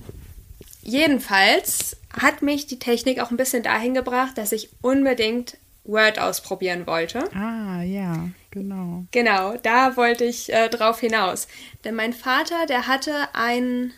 jedenfalls 0.81 1.97
hat 2.19 2.41
mich 2.41 2.65
die 2.65 2.79
Technik 2.79 3.19
auch 3.19 3.29
ein 3.29 3.37
bisschen 3.37 3.61
dahin 3.61 3.93
gebracht, 3.93 4.37
dass 4.37 4.51
ich 4.51 4.69
unbedingt 4.81 5.57
Word 5.83 6.17
ausprobieren 6.17 6.87
wollte. 6.87 7.31
Ah, 7.35 7.83
ja, 7.83 8.29
genau. 8.55 9.05
Genau, 9.11 9.55
da 9.61 9.95
wollte 9.95 10.25
ich 10.25 10.51
äh, 10.51 10.69
drauf 10.69 10.99
hinaus. 10.99 11.47
Denn 11.83 11.93
mein 11.93 12.13
Vater, 12.13 12.65
der 12.65 12.87
hatte 12.87 13.13
ein. 13.33 13.93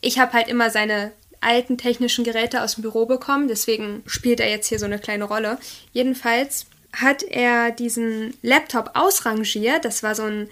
Ich 0.00 0.18
habe 0.18 0.32
halt 0.32 0.48
immer 0.48 0.70
seine 0.70 1.12
alten 1.40 1.78
technischen 1.78 2.24
Geräte 2.24 2.62
aus 2.62 2.74
dem 2.74 2.82
Büro 2.82 3.06
bekommen, 3.06 3.48
deswegen 3.48 4.02
spielt 4.06 4.40
er 4.40 4.50
jetzt 4.50 4.66
hier 4.66 4.78
so 4.78 4.86
eine 4.86 4.98
kleine 4.98 5.24
Rolle. 5.24 5.58
Jedenfalls 5.92 6.66
hat 6.92 7.22
er 7.22 7.70
diesen 7.70 8.34
Laptop 8.42 8.90
ausrangiert. 8.94 9.84
Das 9.84 10.02
war 10.02 10.14
so 10.14 10.24
ein 10.24 10.48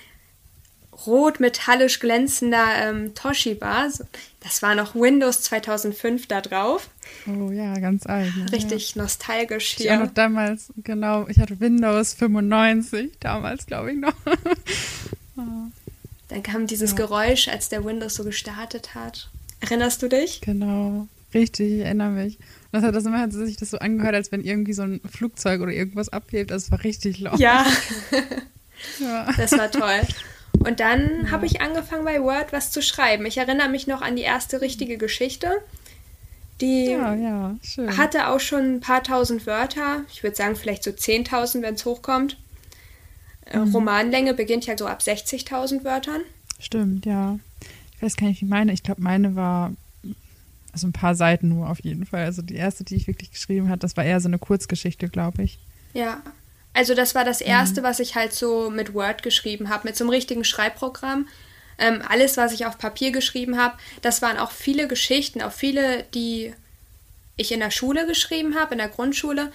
rot 1.06 1.41
metallisch 1.41 2.00
glänzender 2.00 2.67
ähm, 2.83 3.15
Toshiba. 3.15 3.89
Das 4.41 4.62
war 4.62 4.75
noch 4.75 4.95
Windows 4.95 5.43
2005 5.43 6.27
da 6.27 6.41
drauf. 6.41 6.89
Oh 7.27 7.50
ja, 7.50 7.79
ganz 7.79 8.06
alt. 8.06 8.37
Ne? 8.37 8.53
Richtig 8.53 8.95
ja. 8.95 9.03
nostalgisch 9.03 9.77
hier. 9.77 9.95
Ich 9.95 9.99
noch 9.99 10.12
damals, 10.12 10.73
genau, 10.78 11.26
ich 11.28 11.38
hatte 11.38 11.61
Windows 11.61 12.14
95, 12.14 13.12
damals 13.21 13.67
glaube 13.67 13.93
ich 13.93 13.99
noch. 13.99 14.14
Dann 16.28 16.43
kam 16.43 16.67
dieses 16.67 16.90
ja. 16.90 16.97
Geräusch, 16.99 17.49
als 17.49 17.69
der 17.69 17.85
Windows 17.85 18.14
so 18.14 18.25
gestartet 18.25 18.95
hat. 18.95 19.31
Erinnerst 19.61 20.02
du 20.02 20.09
dich? 20.09 20.40
Genau, 20.40 21.09
richtig, 21.33 21.73
ich 21.73 21.81
erinnere 21.81 22.11
mich. 22.11 22.38
Das 22.71 22.83
hat, 22.83 22.95
das 22.95 23.07
immer, 23.07 23.19
hat 23.19 23.33
sich 23.33 23.57
das 23.57 23.71
so 23.71 23.78
angehört, 23.78 24.14
als 24.14 24.31
wenn 24.31 24.43
irgendwie 24.43 24.75
so 24.75 24.83
ein 24.83 25.00
Flugzeug 25.11 25.62
oder 25.62 25.73
irgendwas 25.73 26.11
abhebt. 26.11 26.50
Das 26.50 26.71
war 26.71 26.85
richtig 26.85 27.19
laut. 27.19 27.38
Ja. 27.38 27.67
ja. 29.00 29.33
Das 29.37 29.52
war 29.52 29.71
toll. 29.71 30.00
Und 30.52 30.81
dann 30.81 31.25
ja. 31.25 31.31
habe 31.31 31.47
ich 31.47 31.61
angefangen 31.61 32.05
bei 32.05 32.21
Word 32.21 32.52
was 32.52 32.71
zu 32.71 32.83
schreiben. 32.83 33.26
Ich 33.26 33.38
erinnere 33.38 33.69
mich 33.69 33.87
noch 33.87 34.02
an 34.02 34.17
die 34.17 34.23
erste 34.23 34.61
richtige 34.61 34.99
Geschichte. 34.99 35.50
Die 36.61 36.87
ja, 36.87 37.14
ja, 37.14 37.57
hatte 37.97 38.28
auch 38.28 38.40
schon 38.40 38.76
ein 38.76 38.81
paar 38.81 39.05
tausend 39.05 39.47
Wörter. 39.47 40.02
Ich 40.12 40.25
würde 40.25 40.35
sagen, 40.35 40.57
vielleicht 40.57 40.83
so 40.83 40.90
10.000, 40.90 41.62
wenn 41.62 41.75
es 41.75 41.85
hochkommt. 41.85 42.37
Äh, 43.47 43.59
mhm. 43.59 43.75
Romanlänge 43.75 44.35
beginnt 44.35 44.67
ja 44.67 44.76
so 44.76 44.87
ab 44.87 45.00
60.000 45.00 45.85
Wörtern. 45.85 46.23
Stimmt, 46.59 47.07
ja. 47.07 47.38
Ich 47.95 48.02
weiß 48.02 48.17
gar 48.17 48.26
nicht, 48.26 48.40
wie 48.40 48.47
meine. 48.47 48.73
Ich 48.73 48.83
glaube, 48.83 49.02
meine 49.02 49.37
war 49.37 49.73
also 50.73 50.87
ein 50.87 50.93
paar 50.93 51.14
Seiten 51.14 51.49
nur 51.49 51.69
auf 51.69 51.81
jeden 51.81 52.07
Fall. 52.07 52.25
Also 52.25 52.43
die 52.43 52.55
erste, 52.55 52.85
die 52.85 52.97
ich 52.97 53.07
wirklich 53.07 53.31
geschrieben 53.31 53.69
habe, 53.69 53.78
das 53.78 53.97
war 53.97 54.05
eher 54.05 54.21
so 54.21 54.28
eine 54.28 54.38
Kurzgeschichte, 54.38 55.09
glaube 55.09 55.43
ich. 55.43 55.59
Ja, 55.95 56.23
also 56.78 56.94
das 56.94 57.16
war 57.16 57.25
das 57.25 57.40
erste, 57.40 57.80
mhm. 57.80 57.87
was 57.87 57.99
ich 57.99 58.14
halt 58.14 58.32
so 58.32 58.70
mit 58.70 58.94
Word 58.94 59.25
geschrieben 59.25 59.68
habe, 59.68 59.88
mit 59.88 59.97
so 59.97 60.04
einem 60.04 60.11
richtigen 60.11 60.44
Schreibprogramm. 60.44 61.26
Ähm, 61.76 62.02
alles, 62.08 62.37
was 62.37 62.52
ich 62.52 62.66
auf 62.66 62.78
Papier 62.78 63.11
geschrieben 63.11 63.58
habe, 63.58 63.76
das 64.00 64.23
waren 64.23 64.37
auch 64.37 64.52
viele 64.52 64.87
Geschichten, 64.87 65.42
auch 65.42 65.50
viele, 65.50 66.04
die 66.14 66.54
ich 67.37 67.50
in 67.50 67.58
der 67.58 67.73
Schule 67.73 68.06
geschrieben 68.06 68.54
habe, 68.54 68.75
in 68.75 68.78
der 68.78 68.88
Grundschule. 68.88 69.50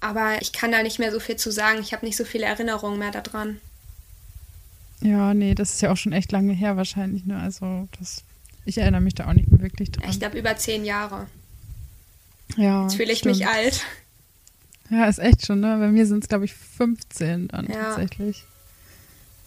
Aber 0.00 0.42
ich 0.42 0.52
kann 0.52 0.70
da 0.70 0.82
nicht 0.82 0.98
mehr 0.98 1.10
so 1.10 1.18
viel 1.18 1.36
zu 1.36 1.50
sagen. 1.50 1.78
Ich 1.80 1.94
habe 1.94 2.04
nicht 2.04 2.16
so 2.18 2.26
viele 2.26 2.44
Erinnerungen 2.44 2.98
mehr 2.98 3.10
daran. 3.10 3.58
Ja, 5.00 5.32
nee, 5.32 5.54
das 5.54 5.72
ist 5.72 5.80
ja 5.80 5.90
auch 5.90 5.96
schon 5.96 6.12
echt 6.12 6.30
lange 6.30 6.52
her 6.52 6.76
wahrscheinlich. 6.76 7.24
Ne? 7.24 7.38
Also 7.38 7.88
das, 7.98 8.22
ich 8.66 8.76
erinnere 8.76 9.00
mich 9.00 9.14
da 9.14 9.28
auch 9.28 9.32
nicht 9.32 9.50
mehr 9.50 9.62
wirklich 9.62 9.92
dran. 9.92 10.10
Ich 10.10 10.18
glaube 10.18 10.38
über 10.38 10.54
zehn 10.58 10.84
Jahre. 10.84 11.26
Ja. 12.58 12.82
Jetzt 12.82 12.96
fühle 12.96 13.12
ich 13.12 13.20
stimmt. 13.20 13.38
mich 13.38 13.46
alt. 13.46 13.82
Ja, 14.90 15.06
ist 15.06 15.18
echt 15.18 15.46
schon, 15.46 15.60
ne? 15.60 15.76
Bei 15.78 15.90
mir 15.90 16.06
sind 16.06 16.24
es, 16.24 16.28
glaube 16.28 16.44
ich, 16.44 16.54
15 16.54 17.48
dann 17.48 17.66
ja. 17.66 17.74
tatsächlich. 17.74 18.44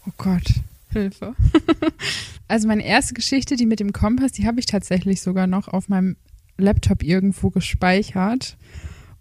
Oh 0.08 0.12
Gott, 0.18 0.48
Hilfe. 0.92 1.36
also 2.48 2.68
meine 2.68 2.86
erste 2.86 3.14
Geschichte, 3.14 3.56
die 3.56 3.66
mit 3.66 3.80
dem 3.80 3.94
Kompass, 3.94 4.32
die 4.32 4.48
habe 4.48 4.60
ich 4.60 4.66
tatsächlich 4.66 5.22
sogar 5.22 5.48
noch 5.48 5.68
auf 5.68 5.90
meinem 5.90 6.16
Laptop 6.58 7.04
irgendwo 7.04 7.50
gespeichert. 7.50 8.58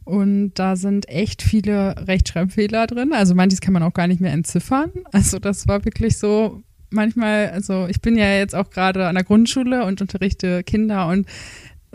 Und 0.04 0.54
da 0.54 0.76
sind 0.76 1.08
echt 1.08 1.42
viele 1.42 2.06
Rechtschreibfehler 2.06 2.86
drin. 2.86 3.12
Also 3.12 3.34
manches 3.34 3.60
kann 3.60 3.72
man 3.72 3.82
auch 3.82 3.92
gar 3.92 4.06
nicht 4.06 4.20
mehr 4.20 4.32
entziffern. 4.32 4.92
Also 5.10 5.40
das 5.40 5.66
war 5.66 5.84
wirklich 5.84 6.16
so, 6.16 6.62
manchmal, 6.90 7.50
also 7.50 7.86
ich 7.88 8.00
bin 8.00 8.16
ja 8.16 8.36
jetzt 8.36 8.54
auch 8.54 8.70
gerade 8.70 9.06
an 9.06 9.14
der 9.14 9.24
Grundschule 9.24 9.84
und 9.84 10.00
unterrichte 10.00 10.62
Kinder 10.62 11.08
und 11.08 11.26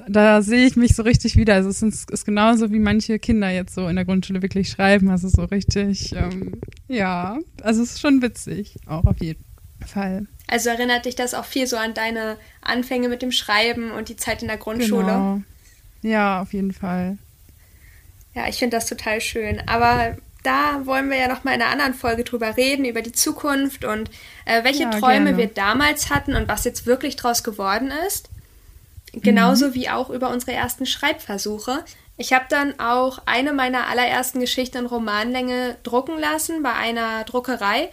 da 0.08 0.42
sehe 0.42 0.66
ich 0.66 0.76
mich 0.76 0.96
so 0.96 1.04
richtig 1.04 1.36
wieder. 1.36 1.56
Also 1.56 1.70
es 1.70 1.82
ist, 1.82 2.12
ist, 2.12 2.26
genauso 2.26 2.72
wie 2.72 2.80
manche 2.80 3.20
Kinder 3.20 3.50
jetzt 3.50 3.76
so 3.76 3.88
in 3.88 3.96
der 3.96 4.06
Grundschule 4.06 4.42
wirklich 4.42 4.70
schreiben. 4.70 5.10
Also 5.10 5.28
so 5.28 5.44
richtig, 5.44 6.16
ähm, 6.16 6.62
ja, 6.88 7.38
also 7.62 7.82
es 7.82 7.92
ist 7.92 8.02
schon 8.02 8.22
witzig, 8.22 8.76
auch 8.86 9.06
auf 9.06 9.20
jeden 9.20 9.44
Fall. 9.86 10.28
Also 10.48 10.70
erinnert 10.70 11.06
dich 11.06 11.16
das 11.16 11.34
auch 11.34 11.46
viel 11.46 11.68
so 11.68 11.78
an 11.78 11.94
deine 11.94 12.38
Anfänge 12.62 13.08
mit 13.10 13.22
dem 13.22 13.32
Schreiben 13.32 13.92
und 13.92 14.10
die 14.10 14.18
Zeit 14.18 14.42
in 14.42 14.48
der 14.48 14.58
Grundschule? 14.58 15.04
Genau. 15.04 15.42
Ja, 16.02 16.42
auf 16.42 16.54
jeden 16.54 16.74
Fall. 16.74 17.18
Ja, 18.34 18.48
ich 18.48 18.58
finde 18.58 18.78
das 18.78 18.88
total 18.88 19.22
schön. 19.22 19.62
Aber 19.68 20.18
da 20.44 20.86
wollen 20.86 21.10
wir 21.10 21.18
ja 21.18 21.28
noch 21.28 21.44
mal 21.44 21.54
in 21.54 21.62
einer 21.62 21.72
anderen 21.72 21.94
Folge 21.94 22.24
drüber 22.24 22.58
reden, 22.58 22.86
über 22.86 23.02
die 23.02 23.12
Zukunft 23.12 23.86
und 23.86 24.10
äh, 24.46 24.64
welche 24.64 24.84
ja, 24.84 24.90
Träume 24.90 25.26
gerne. 25.26 25.38
wir 25.38 25.48
damals 25.48 26.10
hatten 26.10 26.36
und 26.36 26.48
was 26.48 26.64
jetzt 26.64 26.86
wirklich 26.86 27.16
draus 27.16 27.44
geworden 27.44 27.92
ist. 28.08 28.31
Genauso 29.14 29.70
mhm. 29.70 29.74
wie 29.74 29.90
auch 29.90 30.10
über 30.10 30.30
unsere 30.30 30.54
ersten 30.54 30.86
Schreibversuche. 30.86 31.84
Ich 32.18 32.34
habe 32.34 32.46
dann 32.50 32.80
auch 32.80 33.20
eine 33.26 33.52
meiner 33.52 33.88
allerersten 33.88 34.40
Geschichten 34.40 34.78
in 34.78 34.86
Romanlänge 34.86 35.78
drucken 35.84 36.20
lassen 36.20 36.64
bei 36.64 36.74
einer 36.74 37.24
Druckerei. 37.24 37.90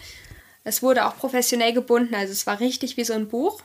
Es 0.65 0.83
wurde 0.83 1.07
auch 1.07 1.17
professionell 1.17 1.73
gebunden, 1.73 2.15
also 2.15 2.33
es 2.33 2.47
war 2.47 2.61
richtig 2.61 2.97
wie 2.97 3.05
so 3.05 3.15
ein 3.15 3.29
Buch. 3.29 3.63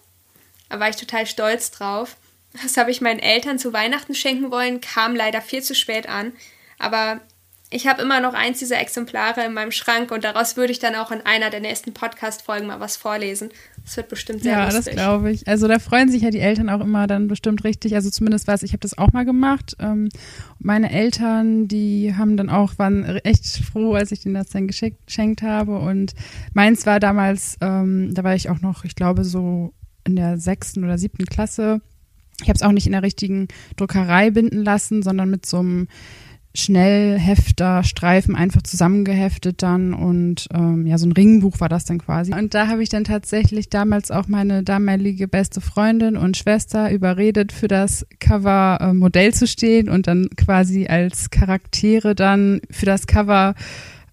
Da 0.70 0.80
war 0.80 0.90
ich 0.90 0.96
total 0.96 1.28
stolz 1.28 1.70
drauf. 1.72 2.16
Das 2.62 2.78
habe 2.78 2.92
ich 2.92 3.02
meinen 3.02 3.20
Eltern 3.20 3.60
zu 3.60 3.74
Weihnachten 3.74 4.16
schenken 4.16 4.52
wollen, 4.52 4.80
kam 4.80 5.16
leider 5.16 5.42
viel 5.42 5.62
zu 5.62 5.76
spät 5.76 6.08
an. 6.08 6.34
Aber 6.80 7.20
ich 7.70 7.88
habe 7.88 8.02
immer 8.04 8.20
noch 8.20 8.34
eins 8.34 8.60
dieser 8.60 8.80
Exemplare 8.80 9.44
in 9.44 9.54
meinem 9.54 9.72
Schrank 9.72 10.12
und 10.12 10.24
daraus 10.24 10.56
würde 10.56 10.72
ich 10.72 10.80
dann 10.80 10.96
auch 10.96 11.12
in 11.12 11.26
einer 11.26 11.50
der 11.50 11.60
nächsten 11.60 11.94
Podcast-Folgen 11.94 12.68
mal 12.68 12.80
was 12.80 12.98
vorlesen. 12.98 13.52
Das 13.84 13.98
wird 13.98 14.08
bestimmt 14.08 14.44
sehr 14.44 14.54
ja, 14.54 14.66
lustig. 14.66 14.86
Ja, 14.86 14.92
das 14.94 14.96
glaube 14.96 15.32
ich. 15.32 15.48
Also 15.48 15.68
da 15.68 15.78
freuen 15.78 16.10
sich 16.10 16.22
ja 16.22 16.30
die 16.30 16.40
Eltern 16.40 16.70
auch 16.70 16.80
immer 16.80 17.06
dann 17.06 17.28
bestimmt 17.28 17.63
richtig. 17.63 17.96
Also 17.96 18.10
zumindest 18.10 18.48
weiß 18.48 18.63
ich, 18.63 18.70
ich 18.70 18.74
habe 18.74 18.80
das 18.80 18.98
auch 18.98 19.12
mal 19.12 19.25
gemacht. 19.25 19.75
Ähm, 19.80 20.10
meine 20.60 20.90
Eltern, 20.92 21.68
die 21.68 22.16
haben 22.16 22.38
dann 22.38 22.50
auch, 22.50 22.78
waren 22.78 23.04
echt 23.04 23.46
froh, 23.58 23.94
als 23.94 24.12
ich 24.12 24.22
denen 24.22 24.36
das 24.36 24.48
dann 24.50 24.68
geschenkt 24.68 25.42
habe. 25.42 25.78
Und 25.80 26.13
meins 26.54 26.86
war 26.86 27.00
damals, 27.00 27.58
ähm, 27.60 28.13
da 28.13 28.24
war 28.24 28.36
ich 28.36 28.50
auch 28.50 28.62
noch, 28.62 28.86
ich 28.86 28.96
glaube, 28.96 29.25
so 29.25 29.74
in 30.06 30.16
der 30.16 30.38
sechsten 30.38 30.84
oder 30.84 30.98
siebten 30.98 31.25
Klasse. 31.25 31.82
Ich 32.42 32.50
habe 32.50 32.56
es 32.56 32.63
auch 32.63 32.72
nicht 32.72 32.86
in 32.86 32.94
der 32.94 33.04
richtigen 33.04 33.48
Druckerei 33.75 34.32
binden 34.32 34.63
lassen, 34.63 35.04
sondern 35.04 35.30
mit 35.30 35.46
so 35.46 35.60
einem 35.60 35.88
Schnellhefter, 36.56 37.84
Streifen 37.84 38.36
einfach 38.36 38.62
zusammengeheftet 38.62 39.64
dann 39.64 39.94
und 39.94 40.48
ähm, 40.54 40.86
ja, 40.86 41.00
so 41.00 41.08
ein 41.08 41.12
Ringbuch 41.12 41.60
war 41.60 41.70
das 41.70 41.86
dann 41.86 41.98
quasi. 41.98 42.32
Und 42.34 42.54
da 42.54 42.68
habe 42.68 42.84
ich 42.84 42.90
dann 42.90 43.06
tatsächlich 43.06 43.70
damals 43.70 44.12
auch 44.12 44.28
meine 44.28 44.62
damalige 44.62 45.28
beste 45.28 45.62
Freundin 45.62 46.16
und 46.16 46.38
Schwester 46.38 46.92
überredet, 46.92 47.52
für 47.52 47.68
das 47.68 48.06
Cover 48.20 48.78
äh, 48.82 48.94
Modell 48.94 49.34
zu 49.34 49.48
stehen 49.48 49.90
und 49.90 50.06
dann 50.06 50.30
quasi 50.38 50.86
als 50.86 51.32
Charaktere 51.32 52.14
dann 52.14 52.62
für 52.70 52.86
das 52.86 53.08
Cover 53.08 53.56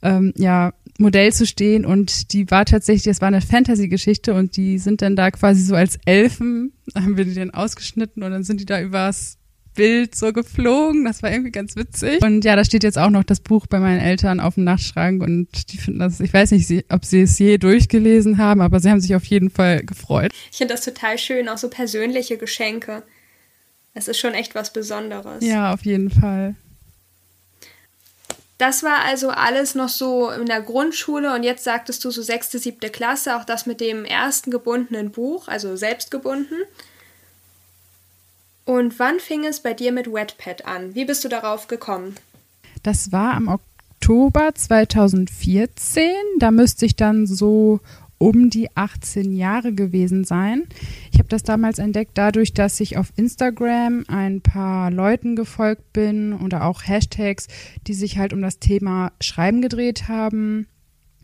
ähm, 0.03 0.33
ja 0.37 0.73
Modell 0.99 1.33
zu 1.33 1.47
stehen 1.47 1.85
und 1.87 2.33
die 2.33 2.51
war 2.51 2.65
tatsächlich, 2.65 3.05
das 3.05 3.21
war 3.21 3.29
eine 3.29 3.41
Fantasy-Geschichte 3.41 4.35
und 4.35 4.57
die 4.57 4.79
sind 4.79 5.03
dann 5.03 5.17
da 5.17 5.31
quasi 5.31 5.63
so 5.63 5.75
als 5.75 5.99
Elfen, 6.05 6.73
haben 6.95 7.17
wir 7.17 7.25
die 7.25 7.35
dann 7.35 7.51
ausgeschnitten 7.51 8.23
und 8.23 8.31
dann 8.31 8.45
sind 8.45 8.61
die 8.61 8.67
da 8.67 8.81
übers 8.81 9.40
Bild 9.75 10.15
so 10.15 10.33
geflogen. 10.33 11.05
Das 11.05 11.23
war 11.23 11.31
irgendwie 11.31 11.51
ganz 11.51 11.77
witzig. 11.77 12.23
Und 12.23 12.45
ja, 12.45 12.57
da 12.57 12.65
steht 12.65 12.83
jetzt 12.83 12.99
auch 12.99 13.11
noch 13.11 13.25
das 13.25 13.41
Buch 13.41 13.67
bei 13.67 13.79
meinen 13.79 14.01
Eltern 14.01 14.41
auf 14.41 14.55
dem 14.55 14.65
Nachtschrank 14.65 15.23
und 15.23 15.73
die 15.73 15.79
finden 15.79 16.01
das, 16.01 16.21
ich 16.21 16.33
weiß 16.33 16.51
nicht, 16.53 16.85
ob 16.91 17.05
sie 17.05 17.23
es 17.23 17.39
je 17.39 17.59
durchgelesen 17.59 18.39
haben, 18.39 18.61
aber 18.61 18.81
sie 18.81 18.91
haben 18.91 19.01
sich 19.01 19.15
auf 19.15 19.25
jeden 19.25 19.51
Fall 19.51 19.85
gefreut. 19.85 20.33
Ich 20.51 20.59
finde 20.59 20.75
das 20.75 20.85
total 20.85 21.19
schön, 21.19 21.49
auch 21.49 21.59
so 21.59 21.69
persönliche 21.69 22.37
Geschenke. 22.37 23.03
Es 23.95 24.09
ist 24.09 24.19
schon 24.19 24.35
echt 24.35 24.55
was 24.55 24.73
Besonderes. 24.73 25.45
Ja, 25.45 25.73
auf 25.73 25.85
jeden 25.85 26.11
Fall. 26.11 26.55
Das 28.59 28.83
war 28.83 29.05
also 29.07 29.31
alles 29.31 29.75
noch 29.75 29.89
so 29.89 30.31
in 30.31 30.45
der 30.45 30.61
Grundschule 30.61 31.35
und 31.35 31.45
jetzt 31.45 31.65
sagtest 31.65 32.05
du 32.05 32.11
so 32.11 32.21
sechste, 32.21 32.59
siebte 32.59 32.91
Klasse, 32.91 33.37
auch 33.37 33.45
das 33.45 33.65
mit 33.65 33.81
dem 33.81 34.05
ersten 34.05 34.51
gebundenen 34.51 35.11
Buch, 35.11 35.49
also 35.49 35.77
selbst 35.77 36.11
gebunden. 36.11 36.57
Und 38.71 39.01
wann 39.01 39.19
fing 39.19 39.45
es 39.45 39.59
bei 39.59 39.75
dir 39.75 39.91
mit 39.91 40.13
Wetpad 40.13 40.65
an? 40.65 40.95
Wie 40.95 41.05
bist 41.05 41.25
du 41.25 41.29
darauf 41.29 41.67
gekommen? 41.67 42.15
Das 42.85 43.11
war 43.11 43.35
am 43.35 43.49
Oktober 43.49 44.55
2014. 44.55 46.13
Da 46.39 46.53
müsste 46.53 46.87
ich 46.87 46.95
dann 46.95 47.27
so 47.27 47.81
um 48.19 48.49
die 48.49 48.69
18 48.77 49.33
Jahre 49.33 49.73
gewesen 49.73 50.23
sein. 50.23 50.69
Ich 51.11 51.19
habe 51.19 51.29
das 51.29 51.43
damals 51.43 51.81
entdeckt 51.81 52.13
dadurch, 52.15 52.55
dass 52.55 52.79
ich 52.79 52.97
auf 52.97 53.13
Instagram 53.17 54.05
ein 54.07 54.41
paar 54.41 54.93
Leuten 54.93 55.35
gefolgt 55.35 55.93
bin 55.93 56.33
oder 56.33 56.65
auch 56.65 56.87
Hashtags, 56.87 57.49
die 57.89 57.95
sich 57.95 58.19
halt 58.19 58.33
um 58.33 58.41
das 58.41 58.61
Thema 58.61 59.11
Schreiben 59.21 59.63
gedreht 59.63 60.07
haben. 60.07 60.69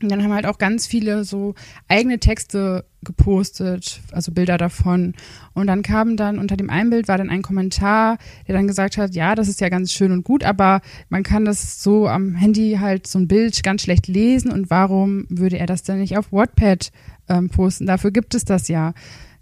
Und 0.02 0.10
dann 0.10 0.22
haben 0.22 0.32
halt 0.32 0.46
auch 0.46 0.58
ganz 0.58 0.86
viele 0.86 1.24
so 1.24 1.54
eigene 1.88 2.18
Texte 2.18 2.84
gepostet, 3.02 4.00
also 4.12 4.32
Bilder 4.32 4.58
davon. 4.58 5.14
Und 5.54 5.68
dann 5.68 5.82
kam 5.82 6.16
dann 6.16 6.38
unter 6.38 6.56
dem 6.56 6.68
einen 6.68 6.90
Bild 6.90 7.08
war 7.08 7.16
dann 7.16 7.30
ein 7.30 7.40
Kommentar, 7.40 8.18
der 8.46 8.54
dann 8.54 8.66
gesagt 8.66 8.98
hat, 8.98 9.14
ja, 9.14 9.34
das 9.34 9.48
ist 9.48 9.60
ja 9.60 9.70
ganz 9.70 9.92
schön 9.92 10.12
und 10.12 10.24
gut, 10.24 10.44
aber 10.44 10.82
man 11.08 11.22
kann 11.22 11.44
das 11.44 11.82
so 11.82 12.08
am 12.08 12.34
Handy 12.34 12.76
halt 12.78 13.06
so 13.06 13.18
ein 13.18 13.28
Bild 13.28 13.62
ganz 13.62 13.82
schlecht 13.82 14.06
lesen 14.06 14.50
und 14.50 14.68
warum 14.68 15.26
würde 15.30 15.58
er 15.58 15.66
das 15.66 15.82
denn 15.82 16.00
nicht 16.00 16.18
auf 16.18 16.32
Wattpad 16.32 16.90
ähm, 17.28 17.48
posten? 17.48 17.86
Dafür 17.86 18.10
gibt 18.10 18.34
es 18.34 18.44
das 18.44 18.68
ja. 18.68 18.92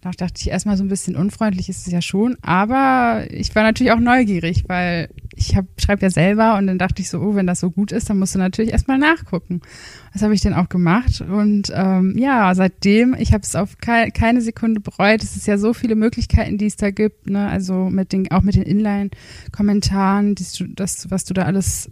Da 0.04 0.10
dachte 0.10 0.34
ich 0.38 0.50
erstmal 0.50 0.76
so 0.76 0.84
ein 0.84 0.88
bisschen 0.88 1.16
unfreundlich 1.16 1.70
ist 1.70 1.86
es 1.86 1.90
ja 1.90 2.02
schon, 2.02 2.36
aber 2.42 3.24
ich 3.30 3.54
war 3.54 3.62
natürlich 3.62 3.90
auch 3.90 3.98
neugierig, 3.98 4.64
weil 4.66 5.08
ich 5.34 5.56
schreibe 5.78 6.02
ja 6.02 6.10
selber 6.10 6.58
und 6.58 6.66
dann 6.66 6.76
dachte 6.76 7.00
ich 7.00 7.08
so, 7.08 7.20
oh, 7.20 7.34
wenn 7.34 7.46
das 7.46 7.60
so 7.60 7.70
gut 7.70 7.90
ist, 7.90 8.10
dann 8.10 8.18
musst 8.18 8.34
du 8.34 8.38
natürlich 8.38 8.72
erstmal 8.72 8.98
nachgucken. 8.98 9.62
Das 10.12 10.20
habe 10.20 10.34
ich 10.34 10.42
dann 10.42 10.52
auch 10.52 10.68
gemacht 10.68 11.22
und 11.22 11.72
ähm, 11.74 12.18
ja, 12.18 12.54
seitdem, 12.54 13.16
ich 13.18 13.32
habe 13.32 13.44
es 13.44 13.56
auf 13.56 13.78
ke 13.78 14.10
keine 14.12 14.42
Sekunde 14.42 14.80
bereut. 14.80 15.22
Es 15.22 15.36
ist 15.36 15.46
ja 15.46 15.56
so 15.56 15.72
viele 15.72 15.94
Möglichkeiten, 15.94 16.58
die 16.58 16.66
es 16.66 16.76
da 16.76 16.90
gibt, 16.90 17.30
ne? 17.30 17.48
Also 17.48 17.88
mit 17.88 18.12
den, 18.12 18.30
auch 18.30 18.42
mit 18.42 18.56
den 18.56 18.64
Inline-Kommentaren, 18.64 20.34
das, 20.74 21.10
was 21.10 21.24
du 21.24 21.32
da 21.32 21.44
alles 21.44 21.90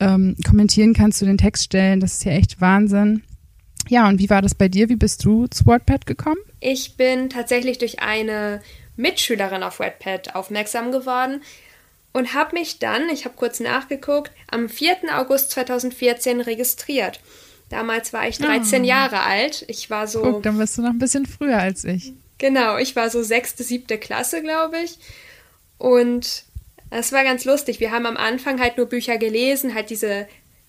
ähm, 0.00 0.36
kommentieren 0.46 0.92
kannst 0.92 1.18
zu 1.18 1.24
den 1.24 1.38
Textstellen, 1.38 2.00
das 2.00 2.12
ist 2.12 2.24
ja 2.26 2.32
echt 2.32 2.60
Wahnsinn. 2.60 3.22
Ja, 3.88 4.08
und 4.08 4.18
wie 4.18 4.30
war 4.30 4.42
das 4.42 4.54
bei 4.54 4.68
dir? 4.68 4.88
Wie 4.88 4.96
bist 4.96 5.24
du 5.24 5.46
zu 5.46 5.66
Wordpad 5.66 6.06
gekommen? 6.06 6.38
Ich 6.60 6.96
bin 6.96 7.30
tatsächlich 7.30 7.78
durch 7.78 8.00
eine 8.00 8.60
Mitschülerin 8.96 9.62
auf 9.62 9.80
Wattpad 9.80 10.34
aufmerksam 10.34 10.92
geworden 10.92 11.42
und 12.12 12.34
habe 12.34 12.56
mich 12.56 12.78
dann, 12.78 13.08
ich 13.10 13.24
habe 13.24 13.36
kurz 13.36 13.60
nachgeguckt, 13.60 14.32
am 14.50 14.68
4. 14.68 14.96
August 15.14 15.52
2014 15.52 16.40
registriert. 16.40 17.20
Damals 17.68 18.12
war 18.12 18.26
ich 18.28 18.38
13 18.38 18.80
oh. 18.80 18.84
Ah. 18.84 18.88
Jahre 18.88 19.22
alt. 19.22 19.64
Ich 19.68 19.90
war 19.90 20.06
so. 20.06 20.22
Guck, 20.22 20.42
dann 20.42 20.58
bist 20.58 20.78
du 20.78 20.82
noch 20.82 20.90
ein 20.90 20.98
bisschen 20.98 21.26
früher 21.26 21.58
als 21.58 21.84
ich. 21.84 22.12
Genau, 22.38 22.78
ich 22.78 22.96
war 22.96 23.10
so 23.10 23.22
sechste, 23.22 23.62
siebte 23.62 23.98
Klasse, 23.98 24.42
glaube 24.42 24.78
ich. 24.78 24.98
Und 25.76 26.44
das 26.90 27.12
war 27.12 27.24
ganz 27.24 27.44
lustig. 27.44 27.80
Wir 27.80 27.90
haben 27.90 28.06
am 28.06 28.16
Anfang 28.16 28.60
halt 28.60 28.78
nur 28.78 28.86
Bücher 28.86 29.18
gelesen, 29.18 29.74
halt 29.74 29.90
diese 29.90 30.26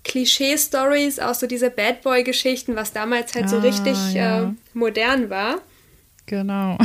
Klischee-Stories, 0.09 1.19
auch 1.19 1.35
so 1.35 1.45
diese 1.45 1.69
Bad 1.69 2.01
Boy-Geschichten, 2.01 2.75
was 2.75 2.91
damals 2.91 3.35
halt 3.35 3.45
ah, 3.45 3.49
so 3.49 3.59
richtig 3.59 4.13
ja. 4.13 4.49
äh, 4.49 4.53
modern 4.73 5.29
war. 5.29 5.61
Genau. 6.25 6.77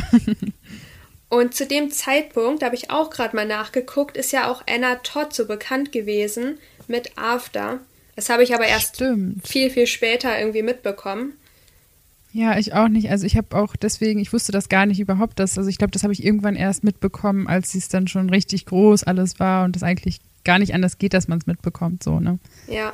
Und 1.31 1.55
zu 1.55 1.67
dem 1.67 1.91
Zeitpunkt, 1.91 2.61
da 2.61 2.67
habe 2.67 2.77
ich 2.77 2.91
auch 2.91 3.09
gerade 3.09 3.35
mal 3.35 3.47
nachgeguckt, 3.47 4.17
ist 4.17 4.33
ja 4.33 4.51
auch 4.51 4.63
Anna 4.69 4.97
Todd 4.97 5.33
so 5.33 5.47
bekannt 5.47 5.91
gewesen 5.91 6.59
mit 6.87 7.17
After. 7.17 7.81
Das 8.15 8.29
habe 8.29 8.43
ich 8.43 8.55
aber 8.55 8.67
erst 8.67 8.97
Stimmt. 8.97 9.49
viel, 9.49 9.71
viel 9.71 9.87
später 9.87 10.39
irgendwie 10.39 10.63
mitbekommen. 10.63 11.33
Ja, 12.33 12.59
ich 12.59 12.75
auch 12.75 12.89
nicht. 12.89 13.11
Also 13.11 13.25
ich 13.27 13.39
habe 13.39 13.57
auch 13.57 13.75
deswegen, 13.75 14.21
ich 14.21 14.33
wusste 14.35 14.53
das 14.53 14.69
gar 14.69 14.85
nicht 14.85 15.01
überhaupt, 15.01 15.39
dass, 15.39 15.57
also 15.57 15.71
ich 15.71 15.79
glaube, 15.79 15.93
das 15.93 16.03
habe 16.03 16.13
ich 16.13 16.23
irgendwann 16.23 16.57
erst 16.57 16.85
mitbekommen, 16.85 17.47
als 17.47 17.75
es 17.75 17.89
dann 17.89 18.07
schon 18.07 18.29
richtig 18.29 18.67
groß 18.67 19.05
alles 19.05 19.41
war 19.41 19.65
und 19.65 19.77
es 19.77 19.83
eigentlich 19.83 20.21
gar 20.45 20.59
nicht 20.59 20.75
anders 20.75 20.99
geht, 20.99 21.15
dass 21.15 21.27
man 21.27 21.39
es 21.39 21.47
mitbekommt, 21.47 22.03
so, 22.03 22.21
ne? 22.21 22.39
Ja. 22.69 22.93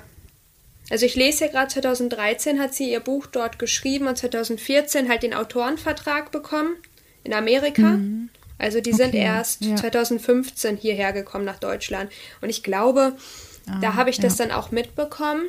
Also 0.90 1.06
ich 1.06 1.14
lese 1.14 1.46
ja 1.46 1.50
gerade, 1.50 1.68
2013 1.68 2.60
hat 2.60 2.74
sie 2.74 2.90
ihr 2.90 3.00
Buch 3.00 3.26
dort 3.26 3.58
geschrieben 3.58 4.08
und 4.08 4.18
2014 4.18 5.08
halt 5.08 5.22
den 5.22 5.34
Autorenvertrag 5.34 6.32
bekommen 6.32 6.76
in 7.22 7.32
Amerika. 7.32 7.82
Mhm. 7.82 8.28
Also 8.58 8.80
die 8.80 8.92
okay, 8.92 9.04
sind 9.04 9.14
erst 9.14 9.64
ja. 9.64 9.76
2015 9.76 10.76
hierher 10.76 11.12
gekommen 11.12 11.44
nach 11.44 11.58
Deutschland. 11.58 12.10
Und 12.42 12.50
ich 12.50 12.62
glaube, 12.62 13.14
ah, 13.66 13.78
da 13.80 13.94
habe 13.94 14.10
ich 14.10 14.18
ja. 14.18 14.24
das 14.24 14.36
dann 14.36 14.50
auch 14.50 14.70
mitbekommen. 14.70 15.44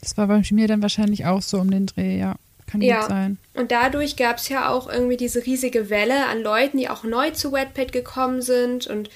Das 0.00 0.16
war 0.16 0.28
bei 0.28 0.42
mir 0.50 0.68
dann 0.68 0.80
wahrscheinlich 0.80 1.26
auch 1.26 1.42
so 1.42 1.58
um 1.58 1.70
den 1.70 1.86
Dreh, 1.86 2.18
ja. 2.18 2.36
Kann 2.66 2.80
ja. 2.80 3.00
gut 3.00 3.08
sein. 3.08 3.38
Und 3.52 3.72
dadurch 3.72 4.16
gab 4.16 4.38
es 4.38 4.48
ja 4.48 4.70
auch 4.70 4.88
irgendwie 4.88 5.18
diese 5.18 5.44
riesige 5.44 5.90
Welle 5.90 6.26
an 6.26 6.40
Leuten, 6.40 6.78
die 6.78 6.88
auch 6.88 7.04
neu 7.04 7.30
zu 7.30 7.52
Wetpad 7.52 7.92
gekommen 7.92 8.40
sind. 8.40 8.86
Und 8.86 9.10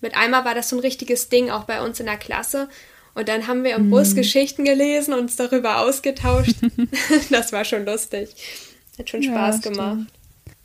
mit 0.00 0.16
einmal 0.16 0.44
war 0.44 0.54
das 0.54 0.70
so 0.70 0.76
ein 0.76 0.80
richtiges 0.80 1.28
Ding 1.28 1.50
auch 1.50 1.64
bei 1.64 1.80
uns 1.80 2.00
in 2.00 2.06
der 2.06 2.16
Klasse. 2.16 2.68
Und 3.14 3.28
dann 3.28 3.46
haben 3.46 3.64
wir 3.64 3.74
im 3.74 3.86
mhm. 3.86 3.90
Bus 3.90 4.14
Geschichten 4.14 4.64
gelesen 4.64 5.14
und 5.14 5.20
uns 5.20 5.36
darüber 5.36 5.80
ausgetauscht. 5.80 6.56
das 7.30 7.52
war 7.52 7.64
schon 7.64 7.84
lustig. 7.84 8.30
Hat 8.98 9.10
schon 9.10 9.22
Spaß 9.22 9.64
ja, 9.64 9.70
gemacht. 9.70 10.06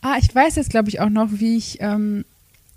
Ah, 0.02 0.18
ich 0.20 0.34
weiß 0.34 0.56
jetzt, 0.56 0.70
glaube 0.70 0.90
ich, 0.90 1.00
auch 1.00 1.10
noch, 1.10 1.30
wie 1.32 1.58
ich 1.58 1.78
ähm, 1.80 2.26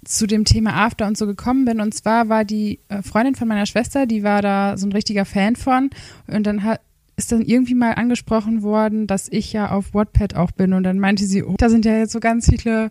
zu 0.04 0.26
dem 0.26 0.44
Thema 0.44 0.75
After 0.75 1.06
und 1.06 1.18
so 1.18 1.26
gekommen 1.26 1.64
bin. 1.64 1.80
Und 1.80 1.92
zwar 1.92 2.28
war 2.28 2.44
die 2.44 2.78
äh, 2.88 3.02
Freundin 3.02 3.35
von 3.35 3.49
meiner 3.49 3.66
Schwester, 3.66 4.06
die 4.06 4.23
war 4.23 4.42
da 4.42 4.76
so 4.76 4.87
ein 4.87 4.92
richtiger 4.92 5.25
Fan 5.25 5.56
von. 5.56 5.90
Und 6.26 6.46
dann 6.46 6.62
hat, 6.62 6.80
ist 7.16 7.32
dann 7.32 7.42
irgendwie 7.42 7.75
mal 7.75 7.92
angesprochen 7.92 8.62
worden, 8.62 9.06
dass 9.06 9.28
ich 9.30 9.52
ja 9.52 9.70
auf 9.70 9.94
Wattpad 9.94 10.37
auch 10.37 10.52
bin. 10.52 10.73
Und 10.73 10.85
dann 10.85 10.99
meinte 10.99 11.25
sie, 11.25 11.42
oh, 11.42 11.56
da 11.58 11.68
sind 11.68 11.85
ja 11.85 11.99
jetzt 11.99 12.12
so 12.12 12.20
ganz 12.20 12.49
viele 12.49 12.90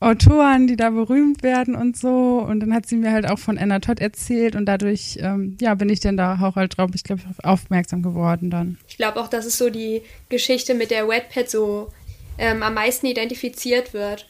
Autoren, 0.00 0.66
die 0.66 0.76
da 0.76 0.90
berühmt 0.90 1.42
werden 1.42 1.74
und 1.74 1.96
so. 1.96 2.44
Und 2.46 2.60
dann 2.60 2.74
hat 2.74 2.86
sie 2.86 2.96
mir 2.96 3.12
halt 3.12 3.26
auch 3.26 3.38
von 3.38 3.58
Anna 3.58 3.78
Todd 3.78 4.00
erzählt 4.00 4.54
und 4.54 4.66
dadurch, 4.66 5.18
ähm, 5.20 5.56
ja, 5.60 5.74
bin 5.74 5.88
ich 5.88 6.00
dann 6.00 6.16
da 6.16 6.38
auch 6.42 6.56
halt 6.56 6.76
drauf, 6.76 6.90
ich 6.94 7.04
glaube, 7.04 7.22
aufmerksam 7.42 8.02
geworden 8.02 8.50
dann. 8.50 8.78
Ich 8.86 8.96
glaube 8.96 9.20
auch, 9.20 9.28
dass 9.28 9.46
es 9.46 9.56
so 9.56 9.70
die 9.70 10.02
Geschichte 10.28 10.74
mit 10.74 10.90
der 10.90 11.08
Wattpad 11.08 11.48
so 11.48 11.90
ähm, 12.38 12.62
am 12.62 12.74
meisten 12.74 13.06
identifiziert 13.06 13.94
wird. 13.94 14.26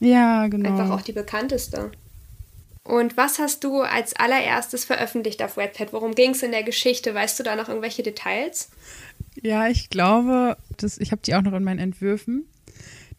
Ja, 0.00 0.48
genau. 0.48 0.70
Einfach 0.70 0.90
auch 0.90 1.02
die 1.02 1.12
bekannteste. 1.12 1.92
Und 2.82 3.16
was 3.16 3.38
hast 3.38 3.64
du 3.64 3.80
als 3.80 4.14
allererstes 4.14 4.84
veröffentlicht 4.84 5.42
auf 5.42 5.56
Wattpad? 5.56 5.92
Worum 5.92 6.14
ging 6.14 6.32
es 6.32 6.42
in 6.42 6.50
der 6.50 6.62
Geschichte? 6.62 7.14
Weißt 7.14 7.38
du 7.38 7.42
da 7.42 7.56
noch 7.56 7.68
irgendwelche 7.68 8.02
Details? 8.02 8.68
Ja, 9.40 9.68
ich 9.68 9.88
glaube, 9.88 10.56
das, 10.76 10.98
ich 10.98 11.10
habe 11.10 11.22
die 11.24 11.34
auch 11.34 11.42
noch 11.42 11.54
in 11.54 11.64
meinen 11.64 11.78
Entwürfen. 11.78 12.46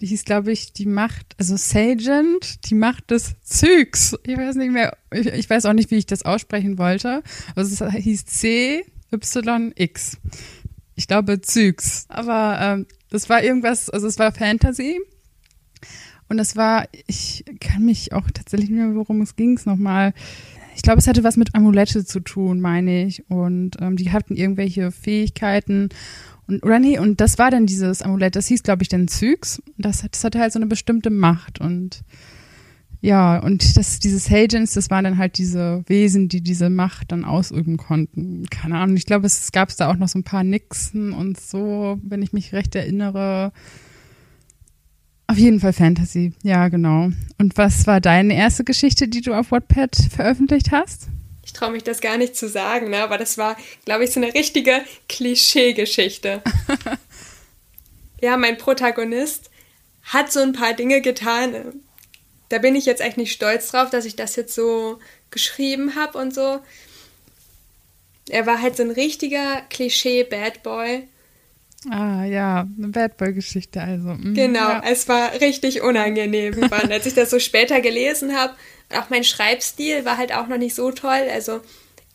Die 0.01 0.07
hieß, 0.07 0.25
glaube 0.25 0.51
ich, 0.51 0.73
die 0.73 0.85
Macht, 0.85 1.35
also 1.37 1.55
Sagent, 1.55 2.69
die 2.69 2.75
Macht 2.75 3.11
des 3.11 3.35
Zygs. 3.41 4.15
Ich 4.23 4.37
weiß 4.37 4.55
nicht 4.55 4.71
mehr, 4.71 4.97
ich, 5.11 5.27
ich 5.27 5.49
weiß 5.49 5.65
auch 5.65 5.73
nicht, 5.73 5.91
wie 5.91 5.95
ich 5.95 6.05
das 6.05 6.23
aussprechen 6.23 6.77
wollte. 6.77 7.23
Also 7.55 7.85
es 7.85 7.93
hieß 7.93 8.25
C-Y-X. 8.25 10.17
Ich 10.95 11.07
glaube 11.07 11.41
Zygs. 11.41 12.05
Aber 12.09 12.57
ähm, 12.61 12.85
das 13.09 13.29
war 13.29 13.43
irgendwas, 13.43 13.89
also 13.89 14.07
es 14.07 14.19
war 14.19 14.31
Fantasy. 14.31 14.99
Und 16.27 16.37
das 16.37 16.55
war, 16.55 16.87
ich 17.07 17.45
kann 17.59 17.85
mich 17.85 18.13
auch 18.13 18.29
tatsächlich 18.31 18.69
nicht 18.69 18.79
mehr, 18.79 18.95
worum 18.95 19.21
es 19.21 19.35
ging, 19.35 19.55
es 19.55 19.65
nochmal. 19.65 20.13
Ich 20.75 20.81
glaube, 20.81 20.99
es 20.99 21.07
hatte 21.07 21.23
was 21.23 21.37
mit 21.37 21.55
Amulette 21.55 22.03
zu 22.03 22.19
tun, 22.19 22.59
meine 22.59 23.05
ich. 23.05 23.29
Und 23.29 23.77
ähm, 23.79 23.95
die 23.95 24.11
hatten 24.11 24.35
irgendwelche 24.35 24.91
Fähigkeiten. 24.91 25.89
Und, 26.47 26.63
oder 26.63 26.79
und 27.01 27.21
das 27.21 27.37
war 27.37 27.51
dann 27.51 27.65
dieses 27.65 28.01
Amulett, 28.01 28.35
das 28.35 28.47
hieß, 28.47 28.63
glaube 28.63 28.83
ich, 28.83 28.89
dann 28.89 29.07
Zyx. 29.07 29.61
Das, 29.77 30.05
das 30.09 30.23
hatte 30.23 30.39
halt 30.39 30.53
so 30.53 30.59
eine 30.59 30.67
bestimmte 30.67 31.09
Macht. 31.09 31.59
Und 31.59 32.03
ja, 33.01 33.37
und 33.37 33.77
das, 33.77 33.99
diese 33.99 34.19
Sagens, 34.19 34.73
das 34.73 34.89
waren 34.89 35.03
dann 35.03 35.17
halt 35.17 35.37
diese 35.37 35.83
Wesen, 35.87 36.27
die 36.27 36.41
diese 36.41 36.69
Macht 36.69 37.11
dann 37.11 37.23
ausüben 37.23 37.77
konnten. 37.77 38.45
Keine 38.49 38.77
Ahnung, 38.77 38.95
ich 38.95 39.05
glaube, 39.05 39.27
es 39.27 39.51
gab 39.51 39.75
da 39.77 39.91
auch 39.91 39.95
noch 39.95 40.07
so 40.07 40.19
ein 40.19 40.23
paar 40.23 40.43
Nixen 40.43 41.13
und 41.13 41.39
so, 41.39 41.99
wenn 42.01 42.21
ich 42.21 42.33
mich 42.33 42.53
recht 42.53 42.73
erinnere. 42.75 43.51
Auf 45.27 45.37
jeden 45.37 45.59
Fall 45.59 45.73
Fantasy, 45.73 46.33
ja, 46.43 46.67
genau. 46.69 47.09
Und 47.37 47.57
was 47.57 47.87
war 47.87 48.01
deine 48.01 48.35
erste 48.35 48.63
Geschichte, 48.63 49.07
die 49.07 49.21
du 49.21 49.33
auf 49.33 49.51
Wattpad 49.51 49.95
veröffentlicht 49.95 50.71
hast? 50.71 51.07
Ich 51.45 51.53
traue 51.53 51.71
mich 51.71 51.83
das 51.83 52.01
gar 52.01 52.17
nicht 52.17 52.35
zu 52.35 52.49
sagen, 52.49 52.89
ne? 52.89 53.03
aber 53.03 53.17
das 53.17 53.37
war, 53.37 53.55
glaube 53.85 54.03
ich, 54.03 54.11
so 54.11 54.19
eine 54.19 54.33
richtige 54.33 54.81
Klischee-Geschichte. 55.07 56.41
ja, 58.21 58.35
mein 58.35 58.57
Protagonist 58.57 59.51
hat 60.03 60.31
so 60.31 60.41
ein 60.41 60.53
paar 60.53 60.73
Dinge 60.73 61.01
getan. 61.01 61.81
Da 62.49 62.57
bin 62.57 62.75
ich 62.75 62.85
jetzt 62.85 63.01
echt 63.01 63.17
nicht 63.17 63.31
stolz 63.31 63.69
drauf, 63.69 63.89
dass 63.89 64.05
ich 64.05 64.15
das 64.15 64.35
jetzt 64.35 64.55
so 64.55 64.99
geschrieben 65.29 65.95
habe 65.95 66.17
und 66.17 66.33
so. 66.33 66.59
Er 68.29 68.45
war 68.47 68.61
halt 68.61 68.75
so 68.75 68.83
ein 68.83 68.91
richtiger 68.91 69.61
Klischee-Bad 69.69 70.63
Boy 70.63 71.07
Ah 71.89 72.25
ja, 72.25 72.67
eine 72.77 72.87
Bad 72.87 73.17
Boy-Geschichte 73.17 73.81
also. 73.81 74.09
Mhm, 74.09 74.33
genau, 74.33 74.69
ja. 74.69 74.83
es 74.85 75.07
war 75.07 75.39
richtig 75.39 75.81
unangenehm, 75.81 76.55
als 76.71 77.05
ich 77.05 77.13
das 77.13 77.29
so 77.29 77.39
später 77.39 77.81
gelesen 77.81 78.35
habe. 78.35 78.55
Auch 78.91 79.09
mein 79.09 79.23
Schreibstil 79.23 80.05
war 80.05 80.17
halt 80.17 80.33
auch 80.33 80.47
noch 80.47 80.57
nicht 80.57 80.75
so 80.75 80.91
toll. 80.91 81.27
Also 81.31 81.61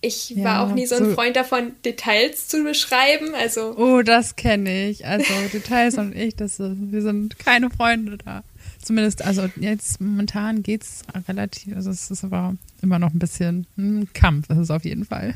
ich 0.00 0.30
ja, 0.30 0.44
war 0.44 0.64
auch 0.64 0.74
nie 0.74 0.86
so 0.86 0.96
ein 0.96 1.06
so 1.06 1.14
Freund 1.14 1.36
davon, 1.36 1.72
Details 1.84 2.48
zu 2.48 2.64
beschreiben. 2.64 3.34
Also 3.34 3.76
oh, 3.76 4.02
das 4.02 4.36
kenne 4.36 4.88
ich. 4.88 5.06
Also 5.06 5.32
Details 5.52 5.98
und 5.98 6.16
ich, 6.16 6.36
das, 6.36 6.58
wir 6.58 7.02
sind 7.02 7.38
keine 7.38 7.70
Freunde 7.70 8.18
da. 8.18 8.42
Zumindest, 8.82 9.22
also 9.22 9.48
jetzt 9.56 10.00
momentan 10.00 10.62
geht 10.62 10.82
es 10.82 11.02
relativ, 11.28 11.76
also 11.76 11.90
es 11.90 12.10
ist 12.10 12.24
aber 12.24 12.56
immer 12.80 12.98
noch 12.98 13.12
ein 13.12 13.18
bisschen 13.18 13.66
ein 13.76 14.08
Kampf, 14.14 14.46
das 14.48 14.56
ist 14.56 14.70
auf 14.70 14.86
jeden 14.86 15.04
Fall. 15.04 15.34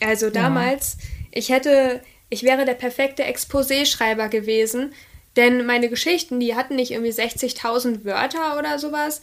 Also 0.00 0.28
damals, 0.28 0.98
ja. 1.00 1.28
ich 1.32 1.48
hätte 1.48 2.02
ich 2.32 2.44
wäre 2.44 2.64
der 2.64 2.74
perfekte 2.74 3.24
Exposé-Schreiber 3.24 4.28
gewesen, 4.28 4.94
denn 5.36 5.66
meine 5.66 5.90
Geschichten, 5.90 6.40
die 6.40 6.54
hatten 6.56 6.76
nicht 6.76 6.90
irgendwie 6.90 7.12
60.000 7.12 8.06
Wörter 8.06 8.58
oder 8.58 8.78
sowas. 8.78 9.20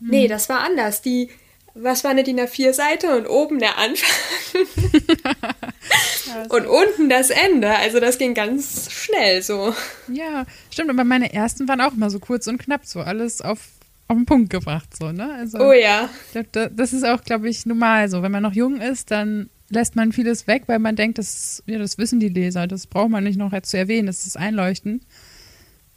Hm. 0.00 0.08
Nee, 0.08 0.28
das 0.28 0.48
war 0.48 0.60
anders. 0.60 1.02
Die, 1.02 1.30
was 1.74 2.04
war 2.04 2.10
eine 2.10 2.24
DIN 2.24 2.40
A4-Seite 2.40 3.16
und 3.16 3.26
oben 3.26 3.58
der 3.58 3.78
Anfang 3.78 4.08
und 6.48 6.66
unten 6.66 7.08
das 7.08 7.30
Ende. 7.30 7.70
Also 7.76 8.00
das 8.00 8.18
ging 8.18 8.34
ganz 8.34 8.90
schnell 8.90 9.42
so. 9.42 9.74
Ja, 10.08 10.46
stimmt. 10.70 10.90
Aber 10.90 11.04
meine 11.04 11.32
ersten 11.32 11.68
waren 11.68 11.80
auch 11.80 11.92
immer 11.92 12.10
so 12.10 12.18
kurz 12.18 12.46
und 12.46 12.58
knapp, 12.58 12.86
so 12.86 13.00
alles 13.00 13.40
auf, 13.40 13.60
auf 14.08 14.16
den 14.16 14.26
Punkt 14.26 14.50
gebracht, 14.50 14.88
so, 14.98 15.12
ne? 15.12 15.32
Also, 15.34 15.58
oh 15.58 15.72
ja. 15.72 16.08
Das 16.74 16.92
ist 16.92 17.04
auch, 17.04 17.22
glaube 17.22 17.48
ich, 17.48 17.66
normal 17.66 18.08
so. 18.08 18.22
Wenn 18.22 18.32
man 18.32 18.42
noch 18.42 18.54
jung 18.54 18.80
ist, 18.80 19.10
dann 19.10 19.48
lässt 19.68 19.96
man 19.96 20.12
vieles 20.12 20.46
weg, 20.46 20.64
weil 20.66 20.80
man 20.80 20.96
denkt, 20.96 21.18
das, 21.18 21.62
ja, 21.66 21.78
das 21.78 21.96
wissen 21.96 22.20
die 22.20 22.28
Leser, 22.28 22.66
das 22.66 22.86
braucht 22.86 23.10
man 23.10 23.24
nicht 23.24 23.38
noch 23.38 23.58
zu 23.62 23.78
erwähnen, 23.78 24.06
das 24.06 24.26
ist 24.26 24.36
einleuchtend. 24.36 25.04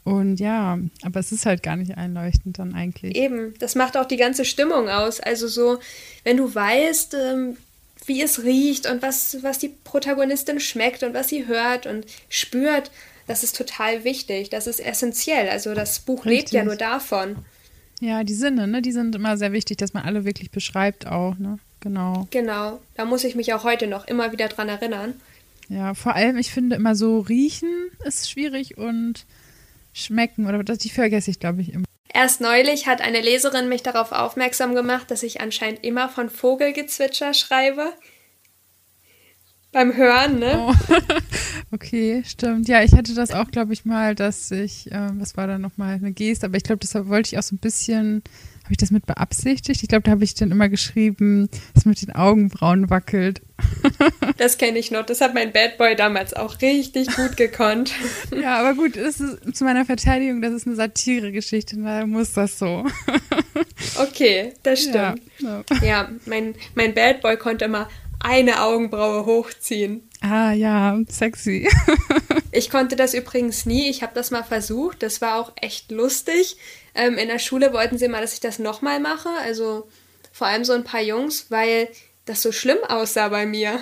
Und 0.03 0.37
ja, 0.39 0.79
aber 1.01 1.19
es 1.19 1.31
ist 1.31 1.45
halt 1.45 1.63
gar 1.63 1.77
nicht 1.77 1.97
einleuchtend 1.97 2.59
dann 2.59 2.73
eigentlich. 2.73 3.15
Eben, 3.15 3.53
das 3.59 3.75
macht 3.75 3.95
auch 3.95 4.05
die 4.05 4.17
ganze 4.17 4.43
Stimmung 4.43 4.89
aus. 4.89 5.19
Also 5.19 5.47
so, 5.47 5.79
wenn 6.23 6.37
du 6.37 6.53
weißt, 6.53 7.13
ähm, 7.13 7.57
wie 8.05 8.21
es 8.21 8.43
riecht 8.43 8.89
und 8.89 9.01
was, 9.01 9.37
was 9.43 9.59
die 9.59 9.69
Protagonistin 9.69 10.59
schmeckt 10.59 11.03
und 11.03 11.13
was 11.13 11.29
sie 11.29 11.47
hört 11.47 11.85
und 11.85 12.05
spürt, 12.27 12.91
das 13.27 13.43
ist 13.43 13.55
total 13.55 14.03
wichtig. 14.03 14.49
Das 14.49 14.67
ist 14.67 14.79
essentiell. 14.79 15.49
Also 15.49 15.73
das 15.73 15.99
Buch 15.99 16.25
Richtig. 16.25 16.39
lebt 16.39 16.51
ja 16.51 16.63
nur 16.65 16.75
davon. 16.75 17.37
Ja, 18.01 18.25
die 18.25 18.33
Sinne, 18.33 18.67
ne, 18.67 18.81
die 18.81 18.91
sind 18.91 19.15
immer 19.15 19.37
sehr 19.37 19.53
wichtig, 19.53 19.77
dass 19.77 19.93
man 19.93 20.03
alle 20.03 20.25
wirklich 20.25 20.51
beschreibt 20.51 21.07
auch, 21.07 21.37
ne? 21.37 21.59
Genau. 21.79 22.27
Genau. 22.31 22.79
Da 22.95 23.05
muss 23.05 23.23
ich 23.23 23.35
mich 23.35 23.53
auch 23.53 23.63
heute 23.63 23.87
noch 23.87 24.07
immer 24.07 24.31
wieder 24.33 24.49
dran 24.49 24.67
erinnern. 24.67 25.13
Ja, 25.69 25.93
vor 25.93 26.15
allem, 26.15 26.37
ich 26.37 26.51
finde 26.51 26.75
immer 26.75 26.95
so 26.95 27.19
riechen 27.19 27.69
ist 28.05 28.29
schwierig 28.29 28.77
und 28.77 29.25
schmecken 29.93 30.47
oder 30.47 30.63
das, 30.63 30.79
die 30.79 30.89
vergesse 30.89 31.31
ich, 31.31 31.39
glaube 31.39 31.61
ich, 31.61 31.73
immer. 31.73 31.85
Erst 32.13 32.41
neulich 32.41 32.85
hat 32.85 33.01
eine 33.01 33.21
Leserin 33.21 33.69
mich 33.69 33.81
darauf 33.81 34.11
aufmerksam 34.11 34.75
gemacht, 34.75 35.09
dass 35.09 35.23
ich 35.23 35.41
anscheinend 35.41 35.83
immer 35.83 36.09
von 36.09 36.29
Vogelgezwitscher 36.29 37.33
schreibe. 37.33 37.93
Beim 39.71 39.95
Hören, 39.95 40.37
ne? 40.37 40.67
Oh. 40.67 40.73
okay, 41.71 42.23
stimmt. 42.27 42.67
Ja, 42.67 42.83
ich 42.83 42.93
hatte 42.93 43.15
das 43.15 43.31
auch, 43.31 43.49
glaube 43.49 43.73
ich, 43.73 43.85
mal, 43.85 44.13
dass 44.13 44.51
ich, 44.51 44.91
äh, 44.91 45.09
was 45.13 45.35
war 45.35 45.47
da 45.47 45.57
nochmal, 45.57 45.95
eine 45.95 46.11
Geste, 46.11 46.45
aber 46.45 46.57
ich 46.57 46.63
glaube, 46.63 46.85
das 46.85 46.93
wollte 47.07 47.29
ich 47.29 47.39
auch 47.39 47.43
so 47.43 47.55
ein 47.55 47.59
bisschen 47.59 48.21
habe 48.63 48.71
ich 48.71 48.77
das 48.77 48.91
mit 48.91 49.05
beabsichtigt? 49.05 49.83
Ich 49.83 49.89
glaube, 49.89 50.03
da 50.03 50.11
habe 50.11 50.23
ich 50.23 50.35
dann 50.35 50.51
immer 50.51 50.69
geschrieben, 50.69 51.49
dass 51.73 51.85
mit 51.85 52.01
den 52.01 52.15
Augenbrauen 52.15 52.89
wackelt. 52.89 53.41
das 54.37 54.57
kenne 54.57 54.79
ich 54.79 54.89
noch. 54.89 55.05
Das 55.05 55.19
hat 55.19 55.33
mein 55.33 55.51
Bad 55.51 55.77
Boy 55.77 55.95
damals 55.95 56.33
auch 56.33 56.61
richtig 56.61 57.13
gut 57.13 57.35
gekonnt. 57.35 57.93
ja, 58.41 58.57
aber 58.57 58.73
gut, 58.75 58.95
ist 58.95 59.21
zu 59.53 59.63
meiner 59.65 59.85
Verteidigung, 59.85 60.41
das 60.41 60.53
ist 60.53 60.65
eine 60.65 60.77
Satiregeschichte, 60.77 61.75
da 61.77 62.05
muss 62.05 62.33
das 62.33 62.57
so. 62.57 62.85
okay, 63.97 64.53
das 64.63 64.83
stimmt. 64.83 64.95
Ja, 65.39 65.63
ja. 65.71 65.83
ja 65.83 66.09
mein, 66.25 66.55
mein 66.75 66.93
Bad 66.93 67.21
Boy 67.21 67.35
konnte 67.35 67.65
immer 67.65 67.89
eine 68.19 68.61
Augenbraue 68.61 69.25
hochziehen. 69.25 70.09
Ah 70.25 70.53
ja, 70.53 70.97
sexy. 71.09 71.67
ich 72.53 72.69
konnte 72.69 72.95
das 72.95 73.13
übrigens 73.13 73.65
nie. 73.65 73.89
Ich 73.89 74.03
habe 74.03 74.13
das 74.15 74.31
mal 74.31 74.43
versucht. 74.43 75.03
Das 75.03 75.19
war 75.19 75.37
auch 75.37 75.51
echt 75.61 75.91
lustig. 75.91 76.55
Ähm, 76.95 77.17
in 77.17 77.27
der 77.27 77.39
Schule 77.39 77.73
wollten 77.73 77.97
sie 77.97 78.07
mal, 78.07 78.21
dass 78.21 78.33
ich 78.33 78.39
das 78.39 78.57
nochmal 78.57 79.01
mache. 79.01 79.27
Also 79.41 79.89
vor 80.31 80.47
allem 80.47 80.63
so 80.63 80.71
ein 80.71 80.85
paar 80.85 81.01
Jungs, 81.01 81.51
weil 81.51 81.89
das 82.23 82.41
so 82.41 82.53
schlimm 82.53 82.77
aussah 82.87 83.27
bei 83.27 83.45
mir. 83.45 83.79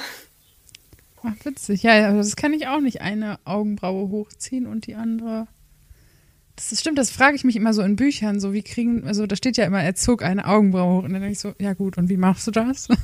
Ach, 1.21 1.35
witzig. 1.43 1.83
Ja, 1.83 2.09
aber 2.09 2.17
das 2.17 2.35
kann 2.35 2.53
ich 2.53 2.65
auch 2.65 2.81
nicht. 2.81 3.01
Eine 3.01 3.39
Augenbraue 3.45 4.09
hochziehen 4.09 4.65
und 4.65 4.87
die 4.87 4.95
andere. 4.95 5.47
Das 6.55 6.71
ist, 6.71 6.81
stimmt, 6.81 6.97
das 6.97 7.11
frage 7.11 7.35
ich 7.35 7.43
mich 7.43 7.55
immer 7.55 7.75
so 7.75 7.83
in 7.83 7.95
Büchern. 7.95 8.39
So, 8.39 8.51
wie 8.51 8.63
kriegen, 8.63 9.05
also 9.05 9.27
da 9.27 9.35
steht 9.35 9.57
ja 9.57 9.65
immer, 9.65 9.83
er 9.83 9.93
zog 9.93 10.23
eine 10.23 10.47
Augenbraue 10.47 10.97
hoch. 10.97 11.03
Und 11.03 11.13
dann 11.13 11.21
denke 11.21 11.33
ich 11.33 11.39
so, 11.39 11.53
ja 11.59 11.73
gut, 11.73 11.99
und 11.99 12.09
wie 12.09 12.17
machst 12.17 12.47
du 12.47 12.51
das? 12.51 12.87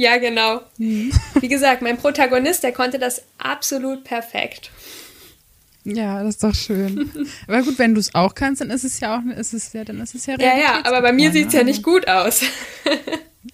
ja, 0.00 0.16
genau. 0.16 0.62
Mhm. 0.78 1.12
Wie 1.40 1.48
gesagt, 1.48 1.82
mein 1.82 1.98
Protagonist, 1.98 2.62
der 2.62 2.72
konnte 2.72 2.98
das 2.98 3.22
absolut 3.36 4.02
perfekt. 4.02 4.70
Ja, 5.84 6.22
das 6.22 6.36
ist 6.36 6.44
doch 6.44 6.54
schön. 6.54 7.10
aber 7.46 7.62
gut, 7.62 7.78
wenn 7.78 7.94
du 7.94 8.00
es 8.00 8.14
auch 8.14 8.34
kannst, 8.34 8.62
dann 8.62 8.70
ist 8.70 8.84
es 8.84 8.98
ja 9.00 9.18
auch, 9.18 9.36
ist 9.36 9.52
es 9.52 9.74
ja, 9.74 9.84
dann 9.84 10.00
ist 10.00 10.14
es 10.14 10.24
ja 10.24 10.36
Ja, 10.38 10.58
ja, 10.58 10.80
aber 10.84 11.02
bei 11.02 11.12
mir 11.12 11.30
sieht 11.32 11.48
es 11.48 11.52
ja 11.52 11.64
nicht 11.64 11.82
gut 11.82 12.08
aus. 12.08 12.42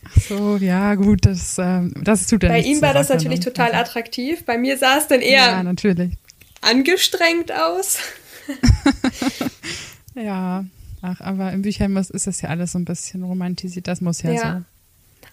Ach 0.05 0.21
so, 0.21 0.57
ja, 0.57 0.95
gut, 0.95 1.27
das, 1.27 1.59
ähm, 1.59 1.93
das 2.01 2.29
tut 2.29 2.45
ja 2.45 2.51
Bei 2.51 2.61
ihm 2.61 2.81
war 2.81 2.95
das 2.95 3.09
natürlich 3.09 3.41
total 3.41 3.75
attraktiv. 3.75 4.45
Bei 4.45 4.57
mir 4.57 4.79
sah 4.79 4.99
es 4.99 5.09
dann 5.09 5.21
eher 5.21 5.47
ja, 5.47 5.63
natürlich. 5.65 6.13
angestrengt 6.61 7.51
aus. 7.51 7.99
ja, 10.15 10.65
ach, 11.03 11.21
aber 11.21 11.53
in 11.53 11.63
Büchern 11.63 11.97
ist 11.97 12.27
das 12.27 12.41
ja 12.41 12.51
alles 12.51 12.73
so 12.73 12.79
ein 12.79 12.85
bisschen 12.85 13.25
romantisiert. 13.25 13.89
Das 13.89 14.01
muss 14.01 14.23
ja, 14.23 14.31
ja. 14.31 14.59
so. 14.59 14.76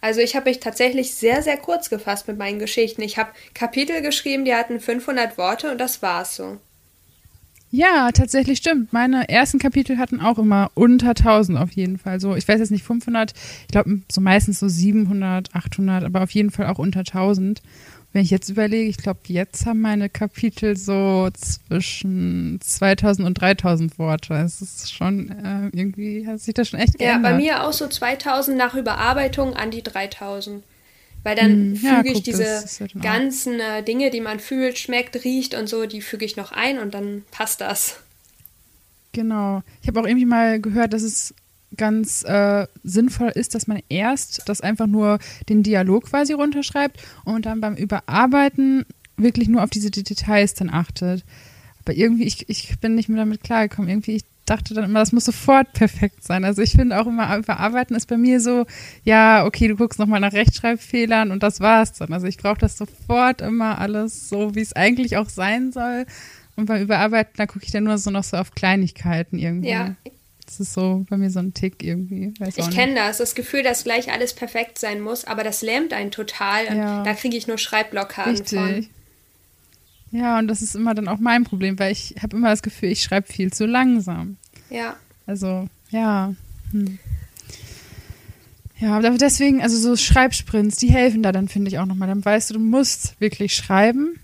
Also 0.04 0.20
ich 0.20 0.36
habe 0.36 0.50
mich 0.50 0.60
tatsächlich 0.60 1.14
sehr, 1.14 1.42
sehr 1.42 1.56
kurz 1.56 1.90
gefasst 1.90 2.28
mit 2.28 2.38
meinen 2.38 2.60
Geschichten. 2.60 3.02
Ich 3.02 3.18
habe 3.18 3.32
Kapitel 3.54 4.02
geschrieben, 4.02 4.44
die 4.44 4.54
hatten 4.54 4.82
500 4.82 5.38
Worte 5.38 5.72
und 5.72 5.78
das 5.78 6.02
war's 6.02 6.36
so. 6.36 6.58
Ja, 7.72 8.12
tatsächlich 8.12 8.58
stimmt. 8.58 8.92
Meine 8.92 9.30
ersten 9.30 9.60
Kapitel 9.60 9.98
hatten 9.98 10.20
auch 10.20 10.40
immer 10.40 10.72
unter 10.74 11.12
1000 11.12 11.58
auf 11.58 11.72
jeden 11.72 11.98
Fall. 11.98 12.20
So, 12.20 12.36
ich 12.36 12.46
weiß 12.46 12.60
jetzt 12.60 12.72
nicht 12.72 12.84
500, 12.84 13.32
ich 13.62 13.68
glaube 13.70 14.02
so 14.12 14.20
meistens 14.20 14.60
so 14.60 14.68
700, 14.68 15.56
800, 15.56 16.04
aber 16.04 16.22
auf 16.22 16.32
jeden 16.32 16.52
Fall 16.52 16.68
auch 16.68 16.80
unter 16.80 17.00
1000. 17.00 17.62
Wenn 18.14 18.22
ich 18.22 18.30
jetzt 18.30 18.48
überlege, 18.48 18.90
ich 18.90 18.98
glaube, 18.98 19.20
jetzt 19.26 19.66
haben 19.66 19.82
meine 19.82 20.08
Kapitel 20.08 20.78
so 20.78 21.30
zwischen 21.32 22.60
2000 22.62 23.28
und 23.28 23.34
3000 23.34 23.98
Worte. 23.98 24.36
Es 24.36 24.62
ist 24.62 24.94
schon 24.94 25.30
äh, 25.30 25.76
irgendwie 25.76 26.28
hat 26.28 26.40
sich 26.40 26.54
das 26.54 26.70
schon 26.70 26.80
echt 26.80 27.00
geändert. 27.00 27.24
Ja, 27.24 27.30
bei 27.32 27.36
mir 27.36 27.64
auch 27.64 27.74
so 27.74 27.88
2000 27.88 28.56
nach 28.56 28.76
Überarbeitung 28.76 29.56
an 29.56 29.72
die 29.72 29.82
3000. 29.82 30.64
Weil 31.24 31.36
dann 31.36 31.52
hm, 31.52 31.76
füge 31.78 31.88
ja, 31.88 32.04
ich 32.04 32.14
guck, 32.14 32.24
diese 32.24 32.66
ganzen 33.02 33.60
äh, 33.60 33.82
Dinge, 33.82 34.12
die 34.12 34.22
man 34.22 34.40
fühlt, 34.40 34.78
schmeckt, 34.78 35.24
riecht 35.24 35.56
und 35.56 35.68
so, 35.68 35.86
die 35.86 36.02
füge 36.02 36.26
ich 36.26 36.36
noch 36.36 36.52
ein 36.52 36.78
und 36.78 36.94
dann 36.94 37.24
passt 37.32 37.62
das. 37.62 38.00
Genau. 39.14 39.64
Ich 39.82 39.88
habe 39.88 40.02
auch 40.02 40.06
irgendwie 40.06 40.26
mal 40.26 40.60
gehört, 40.60 40.94
dass 40.94 41.02
es 41.02 41.34
ganz 41.78 42.24
äh, 42.24 42.68
sinnvoll 42.84 43.32
ist, 43.36 43.56
dass 43.56 43.68
man 43.68 43.82
erst 43.90 44.44
das 44.48 44.62
einfach 44.62 44.88
nur 44.88 45.20
den 45.50 45.64
Dialog 45.64 46.06
quasi 46.06 46.34
runterschreibt 46.34 47.02
und 47.26 47.46
dann 47.46 47.62
beim 47.62 47.76
Überarbeiten 47.76 48.86
wirklich 49.18 49.48
nur 49.48 49.64
auf 49.64 49.70
diese 49.70 49.92
Details 49.92 50.54
dann 50.54 50.70
achtet. 50.70 51.24
Aber 51.86 51.96
irgendwie, 51.96 52.24
ich, 52.24 52.50
ich 52.50 52.80
bin 52.80 52.96
nicht 52.96 53.10
mehr 53.10 53.20
damit 53.20 53.44
klargekommen. 53.44 53.90
Irgendwie, 53.90 54.16
ich 54.16 54.26
dachte 54.46 54.74
dann 54.74 54.86
immer, 54.86 55.00
das 55.00 55.12
muss 55.12 55.26
sofort 55.26 55.74
perfekt 55.74 56.24
sein. 56.24 56.44
Also 56.44 56.62
ich 56.62 56.72
finde 56.72 57.00
auch 57.00 57.08
immer, 57.08 57.38
überarbeiten 57.38 57.96
ist 57.96 58.08
bei 58.08 58.18
mir 58.18 58.40
so, 58.40 58.66
ja, 59.04 59.46
okay, 59.46 59.68
du 59.68 59.76
guckst 59.76 60.00
nochmal 60.00 60.20
nach 60.20 60.34
Rechtschreibfehlern 60.34 61.32
und 61.32 61.44
das 61.44 61.60
war's 61.60 61.94
dann. 61.94 62.14
Also 62.14 62.28
ich 62.28 62.38
brauche 62.38 62.58
das 62.58 62.78
sofort 62.78 63.42
immer 63.42 63.80
alles 63.80 64.30
so, 64.30 64.56
wie 64.56 64.62
es 64.62 64.74
eigentlich 64.74 65.18
auch 65.18 65.30
sein 65.30 65.72
soll. 65.72 66.06
Und 66.56 66.68
beim 66.68 66.82
Überarbeiten, 66.82 67.34
da 67.38 67.46
gucke 67.48 67.66
ich 67.66 67.72
dann 67.72 67.86
nur 67.86 67.98
so 67.98 68.12
noch 68.12 68.24
so 68.24 68.38
auf 68.38 68.52
Kleinigkeiten 68.52 69.40
irgendwie. 69.40 69.70
Ja. 69.70 69.96
Das 70.54 70.68
ist 70.68 70.74
so 70.74 71.04
bei 71.10 71.18
mir 71.18 71.32
so 71.32 71.40
ein 71.40 71.56
Tick 71.56 71.82
irgendwie. 71.82 72.32
Weiß 72.38 72.58
ich 72.58 72.70
kenne 72.70 72.94
das, 72.94 73.18
das 73.18 73.34
Gefühl, 73.34 73.64
dass 73.64 73.84
gleich 73.84 74.12
alles 74.12 74.34
perfekt 74.34 74.78
sein 74.78 75.02
muss, 75.02 75.26
aber 75.26 75.44
das 75.44 75.64
lähmt 75.64 75.94
einen 75.94 76.12
total. 76.12 76.66
Ja. 76.66 77.04
Da 77.04 77.16
kriege 77.16 77.36
ich 77.36 77.48
nur 77.48 77.58
Schreibblockaden 77.58 78.36
Richtig. 78.36 78.60
von. 78.60 78.88
Ja, 80.12 80.38
und 80.38 80.48
das 80.48 80.62
ist 80.62 80.76
immer 80.76 80.94
dann 80.94 81.08
auch 81.08 81.18
mein 81.18 81.44
Problem, 81.44 81.80
weil 81.80 81.92
ich 81.92 82.18
habe 82.22 82.38
immer 82.38 82.52
das 82.52 82.62
Gefühl, 82.62 82.90
ich 82.90 83.02
schreibe 83.02 83.34
viel 83.34 83.52
zu 83.52 83.66
langsam. 83.66 84.38
Ja. 84.70 84.96
Also, 85.26 85.68
ja. 85.90 86.36
Hm. 86.72 87.00
Ja, 88.78 88.98
aber 88.98 89.10
deswegen, 89.10 89.64
also 89.64 89.76
so 89.78 89.96
Schreibsprints, 89.96 90.78
die 90.78 90.92
helfen 90.92 91.24
da 91.24 91.32
dann, 91.32 91.48
finde 91.48 91.70
ich 91.70 91.80
auch 91.80 91.88
nochmal. 91.88 92.10
Dann 92.10 92.24
weißt 92.24 92.52
du, 92.52 92.56
du 92.56 92.60
musst 92.60 93.20
wirklich 93.20 93.56
schreiben 93.56 94.20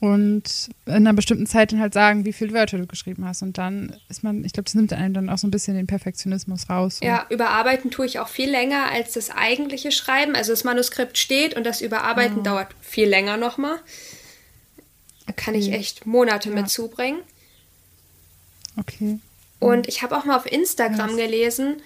und 0.00 0.68
in 0.86 0.92
einer 0.92 1.12
bestimmten 1.12 1.46
Zeit 1.46 1.72
dann 1.72 1.80
halt 1.80 1.92
sagen, 1.92 2.24
wie 2.24 2.32
viele 2.32 2.52
Wörter 2.52 2.78
du 2.78 2.86
geschrieben 2.86 3.26
hast. 3.26 3.42
Und 3.42 3.58
dann 3.58 3.96
ist 4.08 4.22
man, 4.22 4.44
ich 4.44 4.52
glaube, 4.52 4.64
das 4.64 4.74
nimmt 4.74 4.92
einem 4.92 5.14
dann 5.14 5.28
auch 5.28 5.38
so 5.38 5.46
ein 5.46 5.50
bisschen 5.50 5.76
den 5.76 5.86
Perfektionismus 5.86 6.70
raus. 6.70 7.00
Ja, 7.02 7.26
überarbeiten 7.30 7.90
tue 7.90 8.06
ich 8.06 8.18
auch 8.18 8.28
viel 8.28 8.50
länger 8.50 8.90
als 8.90 9.12
das 9.12 9.30
eigentliche 9.30 9.90
Schreiben. 9.90 10.36
Also 10.36 10.52
das 10.52 10.64
Manuskript 10.64 11.18
steht 11.18 11.54
und 11.54 11.64
das 11.64 11.80
Überarbeiten 11.80 12.38
oh. 12.38 12.42
dauert 12.42 12.68
viel 12.80 13.08
länger 13.08 13.36
nochmal. 13.36 13.78
Da 15.26 15.32
kann 15.32 15.54
ich 15.54 15.72
echt 15.72 16.06
Monate 16.06 16.50
ja. 16.50 16.54
mit 16.54 16.68
zubringen. 16.70 17.20
Okay. 18.76 19.18
Und 19.58 19.88
ich 19.88 20.02
habe 20.02 20.16
auch 20.16 20.24
mal 20.24 20.36
auf 20.36 20.50
Instagram 20.50 21.10
yes. 21.10 21.16
gelesen, 21.16 21.82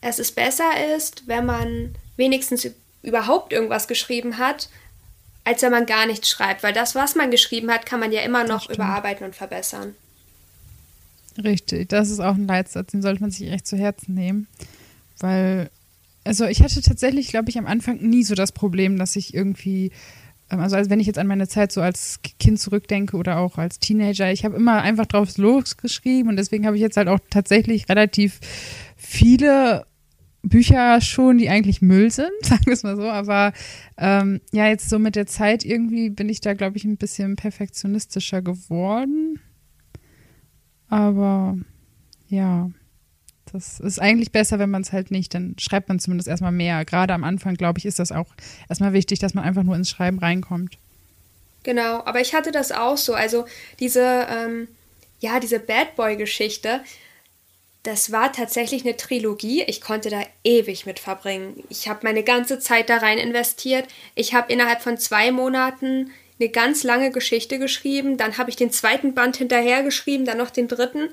dass 0.00 0.18
es 0.18 0.32
besser 0.32 0.70
ist, 0.96 1.26
wenn 1.26 1.44
man 1.44 1.94
wenigstens 2.16 2.70
überhaupt 3.02 3.52
irgendwas 3.52 3.88
geschrieben 3.88 4.38
hat, 4.38 4.68
als 5.50 5.62
wenn 5.62 5.72
man 5.72 5.86
gar 5.86 6.06
nichts 6.06 6.30
schreibt. 6.30 6.62
Weil 6.62 6.72
das, 6.72 6.94
was 6.94 7.16
man 7.16 7.30
geschrieben 7.30 7.70
hat, 7.70 7.84
kann 7.84 7.98
man 7.98 8.12
ja 8.12 8.22
immer 8.22 8.44
noch 8.44 8.70
überarbeiten 8.70 9.26
und 9.26 9.34
verbessern. 9.34 9.96
Richtig, 11.42 11.88
das 11.88 12.10
ist 12.10 12.20
auch 12.20 12.34
ein 12.34 12.46
Leitsatz, 12.46 12.92
den 12.92 13.02
sollte 13.02 13.20
man 13.20 13.30
sich 13.32 13.50
echt 13.50 13.66
zu 13.66 13.76
Herzen 13.76 14.14
nehmen. 14.14 14.46
Weil, 15.18 15.70
also 16.24 16.46
ich 16.46 16.62
hatte 16.62 16.80
tatsächlich, 16.82 17.28
glaube 17.28 17.50
ich, 17.50 17.58
am 17.58 17.66
Anfang 17.66 17.96
nie 17.96 18.22
so 18.22 18.34
das 18.34 18.52
Problem, 18.52 18.96
dass 18.96 19.16
ich 19.16 19.34
irgendwie 19.34 19.90
ähm, 20.50 20.60
also, 20.60 20.76
also 20.76 20.90
wenn 20.90 21.00
ich 21.00 21.06
jetzt 21.06 21.18
an 21.18 21.26
meine 21.26 21.48
Zeit 21.48 21.72
so 21.72 21.80
als 21.80 22.20
Kind 22.38 22.60
zurückdenke 22.60 23.16
oder 23.16 23.38
auch 23.38 23.58
als 23.58 23.78
Teenager, 23.78 24.30
ich 24.30 24.44
habe 24.44 24.56
immer 24.56 24.82
einfach 24.82 25.06
drauf 25.06 25.36
losgeschrieben 25.36 26.30
und 26.30 26.36
deswegen 26.36 26.66
habe 26.66 26.76
ich 26.76 26.82
jetzt 26.82 26.96
halt 26.96 27.08
auch 27.08 27.20
tatsächlich 27.30 27.88
relativ 27.88 28.40
viele 28.96 29.84
Bücher 30.42 31.00
schon, 31.00 31.38
die 31.38 31.48
eigentlich 31.48 31.82
Müll 31.82 32.10
sind, 32.10 32.30
sagen 32.42 32.66
wir 32.66 32.72
es 32.72 32.82
mal 32.82 32.96
so. 32.96 33.08
Aber 33.08 33.52
ähm, 33.98 34.40
ja, 34.52 34.68
jetzt 34.68 34.88
so 34.88 34.98
mit 34.98 35.16
der 35.16 35.26
Zeit 35.26 35.64
irgendwie 35.64 36.10
bin 36.10 36.28
ich 36.28 36.40
da, 36.40 36.54
glaube 36.54 36.76
ich, 36.76 36.84
ein 36.84 36.96
bisschen 36.96 37.36
perfektionistischer 37.36 38.42
geworden. 38.42 39.40
Aber 40.88 41.56
ja. 42.28 42.70
Das 43.52 43.80
ist 43.80 44.00
eigentlich 44.00 44.30
besser, 44.30 44.60
wenn 44.60 44.70
man 44.70 44.82
es 44.82 44.92
halt 44.92 45.10
nicht, 45.10 45.34
dann 45.34 45.56
schreibt 45.58 45.88
man 45.88 45.98
zumindest 45.98 46.28
erstmal 46.28 46.52
mehr. 46.52 46.84
Gerade 46.84 47.14
am 47.14 47.24
Anfang, 47.24 47.54
glaube 47.54 47.80
ich, 47.80 47.84
ist 47.86 47.98
das 47.98 48.12
auch 48.12 48.28
erstmal 48.68 48.92
wichtig, 48.92 49.18
dass 49.18 49.34
man 49.34 49.42
einfach 49.42 49.64
nur 49.64 49.74
ins 49.74 49.90
Schreiben 49.90 50.20
reinkommt. 50.20 50.78
Genau, 51.64 52.04
aber 52.04 52.20
ich 52.20 52.32
hatte 52.32 52.52
das 52.52 52.70
auch 52.70 52.96
so. 52.96 53.14
Also 53.14 53.46
diese, 53.80 54.26
ähm, 54.30 54.68
ja, 55.18 55.40
diese 55.40 55.58
Bad 55.58 55.96
Boy-Geschichte, 55.96 56.80
das 57.82 58.12
war 58.12 58.32
tatsächlich 58.32 58.84
eine 58.84 58.96
Trilogie. 58.96 59.62
Ich 59.62 59.80
konnte 59.80 60.10
da 60.10 60.22
ewig 60.44 60.84
mit 60.84 60.98
verbringen. 60.98 61.62
Ich 61.70 61.88
habe 61.88 62.00
meine 62.02 62.22
ganze 62.22 62.58
Zeit 62.58 62.90
da 62.90 62.98
rein 62.98 63.18
investiert. 63.18 63.86
Ich 64.14 64.34
habe 64.34 64.52
innerhalb 64.52 64.82
von 64.82 64.98
zwei 64.98 65.32
Monaten 65.32 66.10
eine 66.38 66.48
ganz 66.50 66.84
lange 66.84 67.10
Geschichte 67.10 67.58
geschrieben. 67.58 68.16
Dann 68.16 68.38
habe 68.38 68.50
ich 68.50 68.56
den 68.56 68.70
zweiten 68.70 69.14
Band 69.14 69.36
hinterher 69.36 69.82
geschrieben, 69.82 70.24
dann 70.24 70.38
noch 70.38 70.50
den 70.50 70.68
dritten. 70.68 71.08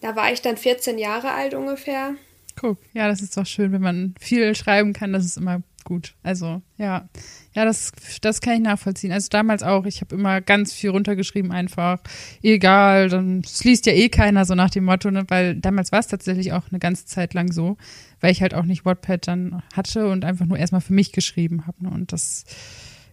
Da 0.00 0.16
war 0.16 0.32
ich 0.32 0.42
dann 0.42 0.58
14 0.58 0.98
Jahre 0.98 1.32
alt 1.32 1.54
ungefähr. 1.54 2.14
Guck, 2.56 2.78
ja, 2.92 3.08
das 3.08 3.22
ist 3.22 3.36
doch 3.36 3.46
schön, 3.46 3.72
wenn 3.72 3.80
man 3.80 4.14
viel 4.20 4.54
schreiben 4.54 4.92
kann, 4.92 5.12
das 5.12 5.24
ist 5.24 5.38
immer 5.38 5.62
gut. 5.84 6.14
Also, 6.22 6.62
ja. 6.76 7.08
Ja, 7.52 7.64
das, 7.64 7.92
das 8.20 8.40
kann 8.40 8.54
ich 8.54 8.60
nachvollziehen. 8.60 9.12
Also 9.12 9.28
damals 9.30 9.62
auch, 9.62 9.86
ich 9.86 10.00
habe 10.00 10.14
immer 10.16 10.40
ganz 10.40 10.72
viel 10.72 10.90
runtergeschrieben, 10.90 11.52
einfach, 11.52 12.00
egal, 12.42 13.08
dann 13.08 13.42
es 13.44 13.62
liest 13.62 13.86
ja 13.86 13.92
eh 13.92 14.08
keiner 14.08 14.44
so 14.44 14.54
nach 14.54 14.70
dem 14.70 14.84
Motto, 14.84 15.10
ne? 15.10 15.24
weil 15.28 15.54
damals 15.54 15.92
war 15.92 16.00
es 16.00 16.08
tatsächlich 16.08 16.52
auch 16.52 16.64
eine 16.70 16.80
ganze 16.80 17.06
Zeit 17.06 17.34
lang 17.34 17.52
so, 17.52 17.76
weil 18.20 18.32
ich 18.32 18.42
halt 18.42 18.54
auch 18.54 18.64
nicht 18.64 18.84
Wordpad 18.84 19.28
dann 19.28 19.62
hatte 19.74 20.08
und 20.08 20.24
einfach 20.24 20.46
nur 20.46 20.58
erstmal 20.58 20.80
für 20.80 20.94
mich 20.94 21.12
geschrieben 21.12 21.66
habe. 21.66 21.84
Ne? 21.84 21.90
Und 21.90 22.12
das, 22.12 22.44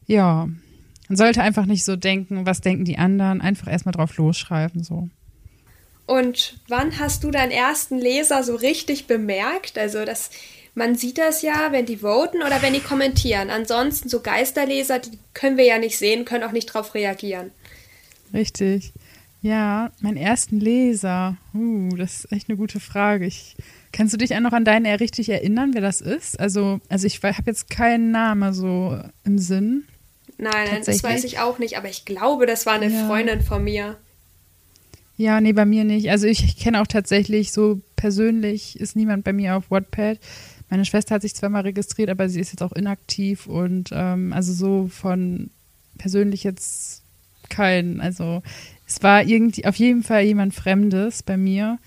ja, 0.07 0.47
man 1.07 1.17
sollte 1.17 1.41
einfach 1.41 1.65
nicht 1.65 1.83
so 1.83 1.95
denken, 1.95 2.45
was 2.45 2.61
denken 2.61 2.85
die 2.85 2.97
anderen, 2.97 3.41
einfach 3.41 3.69
erstmal 3.69 3.93
drauf 3.93 4.17
losschreiben, 4.17 4.83
so. 4.83 5.09
Und 6.07 6.59
wann 6.67 6.99
hast 6.99 7.23
du 7.23 7.31
deinen 7.31 7.51
ersten 7.51 7.97
Leser 7.97 8.43
so 8.43 8.55
richtig 8.55 9.07
bemerkt? 9.07 9.77
Also 9.77 10.03
das, 10.03 10.29
man 10.73 10.95
sieht 10.95 11.17
das 11.17 11.41
ja, 11.41 11.71
wenn 11.71 11.85
die 11.85 11.97
voten 11.97 12.41
oder 12.41 12.61
wenn 12.61 12.73
die 12.73 12.79
kommentieren. 12.79 13.49
Ansonsten 13.49 14.09
so 14.09 14.21
Geisterleser, 14.21 14.99
die 14.99 15.17
können 15.33 15.57
wir 15.57 15.65
ja 15.65 15.77
nicht 15.77 15.97
sehen, 15.97 16.25
können 16.25 16.43
auch 16.43 16.53
nicht 16.53 16.73
darauf 16.73 16.93
reagieren. 16.93 17.51
Richtig. 18.33 18.93
Ja, 19.41 19.91
meinen 19.99 20.17
ersten 20.17 20.59
Leser. 20.59 21.35
Uh, 21.53 21.95
das 21.95 22.25
ist 22.25 22.31
echt 22.31 22.49
eine 22.49 22.57
gute 22.57 22.79
Frage. 22.79 23.25
Ich, 23.25 23.55
kannst 23.91 24.13
du 24.13 24.17
dich 24.17 24.35
auch 24.35 24.39
noch 24.39 24.53
an 24.53 24.65
deinen 24.65 24.85
richtig 24.85 25.29
erinnern, 25.29 25.71
wer 25.73 25.81
das 25.81 25.99
ist? 25.99 26.39
Also, 26.39 26.79
also 26.89 27.07
ich 27.07 27.21
habe 27.23 27.43
jetzt 27.47 27.69
keinen 27.69 28.11
Namen 28.11 28.53
so 28.53 28.97
im 29.25 29.39
Sinn. 29.39 29.85
Nein, 30.37 30.81
das 30.85 31.03
weiß 31.03 31.23
ich 31.23 31.39
auch 31.39 31.59
nicht, 31.59 31.77
aber 31.77 31.89
ich 31.89 32.05
glaube, 32.05 32.45
das 32.45 32.65
war 32.65 32.73
eine 32.73 32.91
ja. 32.91 33.07
Freundin 33.07 33.41
von 33.41 33.63
mir. 33.63 33.97
Ja, 35.17 35.39
nee, 35.39 35.53
bei 35.53 35.65
mir 35.65 35.83
nicht. 35.83 36.09
Also 36.09 36.25
ich, 36.25 36.43
ich 36.43 36.57
kenne 36.57 36.81
auch 36.81 36.87
tatsächlich 36.87 37.51
so 37.51 37.81
persönlich 37.95 38.79
ist 38.79 38.95
niemand 38.95 39.23
bei 39.23 39.33
mir 39.33 39.55
auf 39.55 39.69
Wattpad. 39.69 40.17
Meine 40.71 40.85
Schwester 40.85 41.15
hat 41.15 41.21
sich 41.21 41.35
zweimal 41.35 41.63
registriert, 41.63 42.09
aber 42.09 42.29
sie 42.29 42.39
ist 42.39 42.53
jetzt 42.53 42.63
auch 42.63 42.71
inaktiv 42.71 43.45
und 43.45 43.89
ähm, 43.91 44.31
also 44.31 44.53
so 44.53 44.87
von 44.87 45.49
persönlich 45.97 46.45
jetzt 46.45 47.03
kein. 47.49 47.99
Also 47.99 48.41
es 48.87 49.03
war 49.03 49.21
irgendwie 49.21 49.65
auf 49.65 49.75
jeden 49.75 50.01
Fall 50.01 50.23
jemand 50.23 50.53
Fremdes 50.53 51.23
bei 51.23 51.35
mir. 51.35 51.77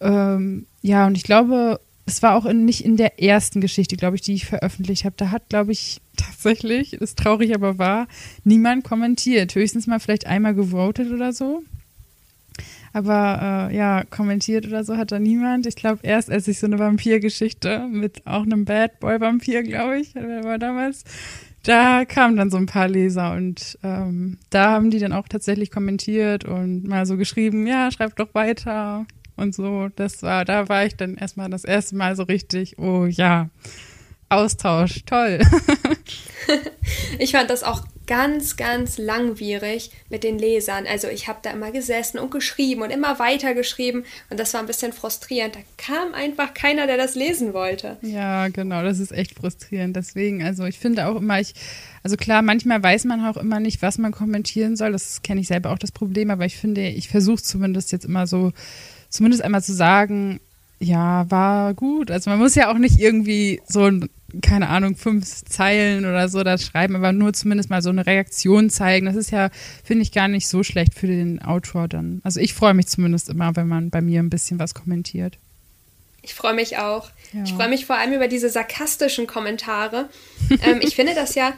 Ähm, 0.00 0.66
ja, 0.80 1.08
und 1.08 1.16
ich 1.16 1.24
glaube, 1.24 1.80
es 2.06 2.22
war 2.22 2.36
auch 2.36 2.46
in, 2.46 2.64
nicht 2.64 2.84
in 2.84 2.96
der 2.96 3.20
ersten 3.20 3.60
Geschichte, 3.60 3.96
glaube 3.96 4.14
ich, 4.14 4.22
die 4.22 4.34
ich 4.34 4.46
veröffentlicht 4.46 5.04
habe. 5.04 5.16
Da 5.16 5.32
hat, 5.32 5.48
glaube 5.48 5.72
ich, 5.72 6.00
tatsächlich, 6.16 6.92
ist 6.92 7.18
traurig 7.18 7.52
aber 7.52 7.78
wahr, 7.78 8.06
niemand 8.44 8.84
kommentiert. 8.84 9.56
Höchstens 9.56 9.88
mal 9.88 9.98
vielleicht 9.98 10.28
einmal 10.28 10.54
gewotet 10.54 11.10
oder 11.10 11.32
so. 11.32 11.64
Aber 12.92 13.68
äh, 13.70 13.76
ja, 13.76 14.04
kommentiert 14.04 14.66
oder 14.66 14.84
so 14.84 14.96
hat 14.96 15.12
da 15.12 15.18
niemand. 15.18 15.66
Ich 15.66 15.76
glaube, 15.76 16.00
erst 16.02 16.30
als 16.30 16.46
ich 16.48 16.58
so 16.58 16.66
eine 16.66 16.78
Vampirgeschichte 16.78 17.88
mit 17.90 18.26
auch 18.26 18.42
einem 18.42 18.64
Bad 18.64 19.00
Boy 19.00 19.20
Vampir, 19.20 19.62
glaube 19.62 20.00
ich, 20.00 20.14
war 20.14 20.58
damals, 20.58 21.04
da 21.62 22.04
kamen 22.04 22.36
dann 22.36 22.50
so 22.50 22.56
ein 22.56 22.66
paar 22.66 22.88
Leser 22.88 23.32
und 23.32 23.78
ähm, 23.82 24.38
da 24.50 24.72
haben 24.72 24.90
die 24.90 24.98
dann 24.98 25.12
auch 25.12 25.28
tatsächlich 25.28 25.70
kommentiert 25.70 26.44
und 26.44 26.84
mal 26.84 27.06
so 27.06 27.16
geschrieben, 27.16 27.66
ja, 27.66 27.90
schreib 27.90 28.16
doch 28.16 28.34
weiter 28.34 29.06
und 29.36 29.54
so. 29.54 29.88
Das 29.94 30.22
war, 30.22 30.44
da 30.44 30.68
war 30.68 30.84
ich 30.84 30.96
dann 30.96 31.16
erstmal 31.16 31.48
das 31.50 31.64
erste 31.64 31.96
Mal 31.96 32.16
so 32.16 32.24
richtig, 32.24 32.78
oh 32.78 33.06
ja, 33.06 33.48
Austausch, 34.32 35.04
toll. 35.04 35.40
ich 37.18 37.32
fand 37.32 37.50
das 37.50 37.62
auch 37.62 37.82
ganz, 38.06 38.56
ganz 38.56 38.98
langwierig 38.98 39.90
mit 40.10 40.24
den 40.24 40.38
Lesern. 40.38 40.86
Also 40.86 41.08
ich 41.08 41.28
habe 41.28 41.38
da 41.42 41.50
immer 41.50 41.70
gesessen 41.70 42.18
und 42.18 42.30
geschrieben 42.30 42.82
und 42.82 42.90
immer 42.90 43.18
weiter 43.18 43.54
geschrieben 43.54 44.04
und 44.30 44.40
das 44.40 44.54
war 44.54 44.60
ein 44.60 44.66
bisschen 44.66 44.92
frustrierend. 44.92 45.56
Da 45.56 45.60
kam 45.76 46.14
einfach 46.14 46.54
keiner, 46.54 46.86
der 46.86 46.96
das 46.96 47.14
lesen 47.14 47.54
wollte. 47.54 47.96
Ja, 48.02 48.48
genau, 48.48 48.82
das 48.82 48.98
ist 48.98 49.12
echt 49.12 49.34
frustrierend. 49.34 49.96
Deswegen, 49.96 50.42
also 50.42 50.64
ich 50.64 50.78
finde 50.78 51.06
auch 51.06 51.16
immer, 51.16 51.40
ich, 51.40 51.54
also 52.02 52.16
klar, 52.16 52.42
manchmal 52.42 52.82
weiß 52.82 53.04
man 53.04 53.24
auch 53.24 53.36
immer 53.36 53.60
nicht, 53.60 53.82
was 53.82 53.98
man 53.98 54.12
kommentieren 54.12 54.76
soll. 54.76 54.92
Das 54.92 55.22
kenne 55.22 55.40
ich 55.40 55.48
selber 55.48 55.70
auch 55.70 55.78
das 55.78 55.92
Problem, 55.92 56.30
aber 56.30 56.44
ich 56.44 56.56
finde, 56.56 56.88
ich 56.88 57.08
versuche 57.08 57.42
zumindest 57.42 57.92
jetzt 57.92 58.04
immer 58.04 58.26
so, 58.26 58.52
zumindest 59.08 59.42
einmal 59.44 59.62
zu 59.62 59.72
sagen, 59.72 60.40
ja, 60.80 61.30
war 61.30 61.74
gut. 61.74 62.10
Also 62.10 62.28
man 62.30 62.40
muss 62.40 62.56
ja 62.56 62.70
auch 62.70 62.78
nicht 62.78 62.98
irgendwie 62.98 63.60
so 63.68 63.84
ein 63.84 64.10
keine 64.40 64.68
Ahnung, 64.68 64.96
fünf 64.96 65.44
Zeilen 65.44 66.06
oder 66.06 66.28
so 66.28 66.42
das 66.42 66.64
schreiben, 66.64 66.96
aber 66.96 67.12
nur 67.12 67.32
zumindest 67.32 67.70
mal 67.70 67.82
so 67.82 67.90
eine 67.90 68.06
Reaktion 68.06 68.70
zeigen. 68.70 69.06
Das 69.06 69.16
ist 69.16 69.30
ja, 69.30 69.50
finde 69.84 70.02
ich, 70.02 70.12
gar 70.12 70.28
nicht 70.28 70.48
so 70.48 70.62
schlecht 70.62 70.94
für 70.94 71.06
den 71.06 71.42
Autor 71.42 71.88
dann. 71.88 72.20
Also 72.24 72.40
ich 72.40 72.54
freue 72.54 72.74
mich 72.74 72.86
zumindest 72.86 73.28
immer, 73.28 73.54
wenn 73.56 73.68
man 73.68 73.90
bei 73.90 74.00
mir 74.00 74.20
ein 74.20 74.30
bisschen 74.30 74.58
was 74.58 74.74
kommentiert. 74.74 75.38
Ich 76.22 76.34
freue 76.34 76.54
mich 76.54 76.78
auch. 76.78 77.10
Ja. 77.32 77.42
Ich 77.44 77.52
freue 77.52 77.68
mich 77.68 77.84
vor 77.84 77.96
allem 77.96 78.12
über 78.12 78.28
diese 78.28 78.48
sarkastischen 78.48 79.26
Kommentare. 79.26 80.08
ähm, 80.62 80.80
ich 80.80 80.94
finde 80.94 81.14
das 81.14 81.34
ja, 81.34 81.52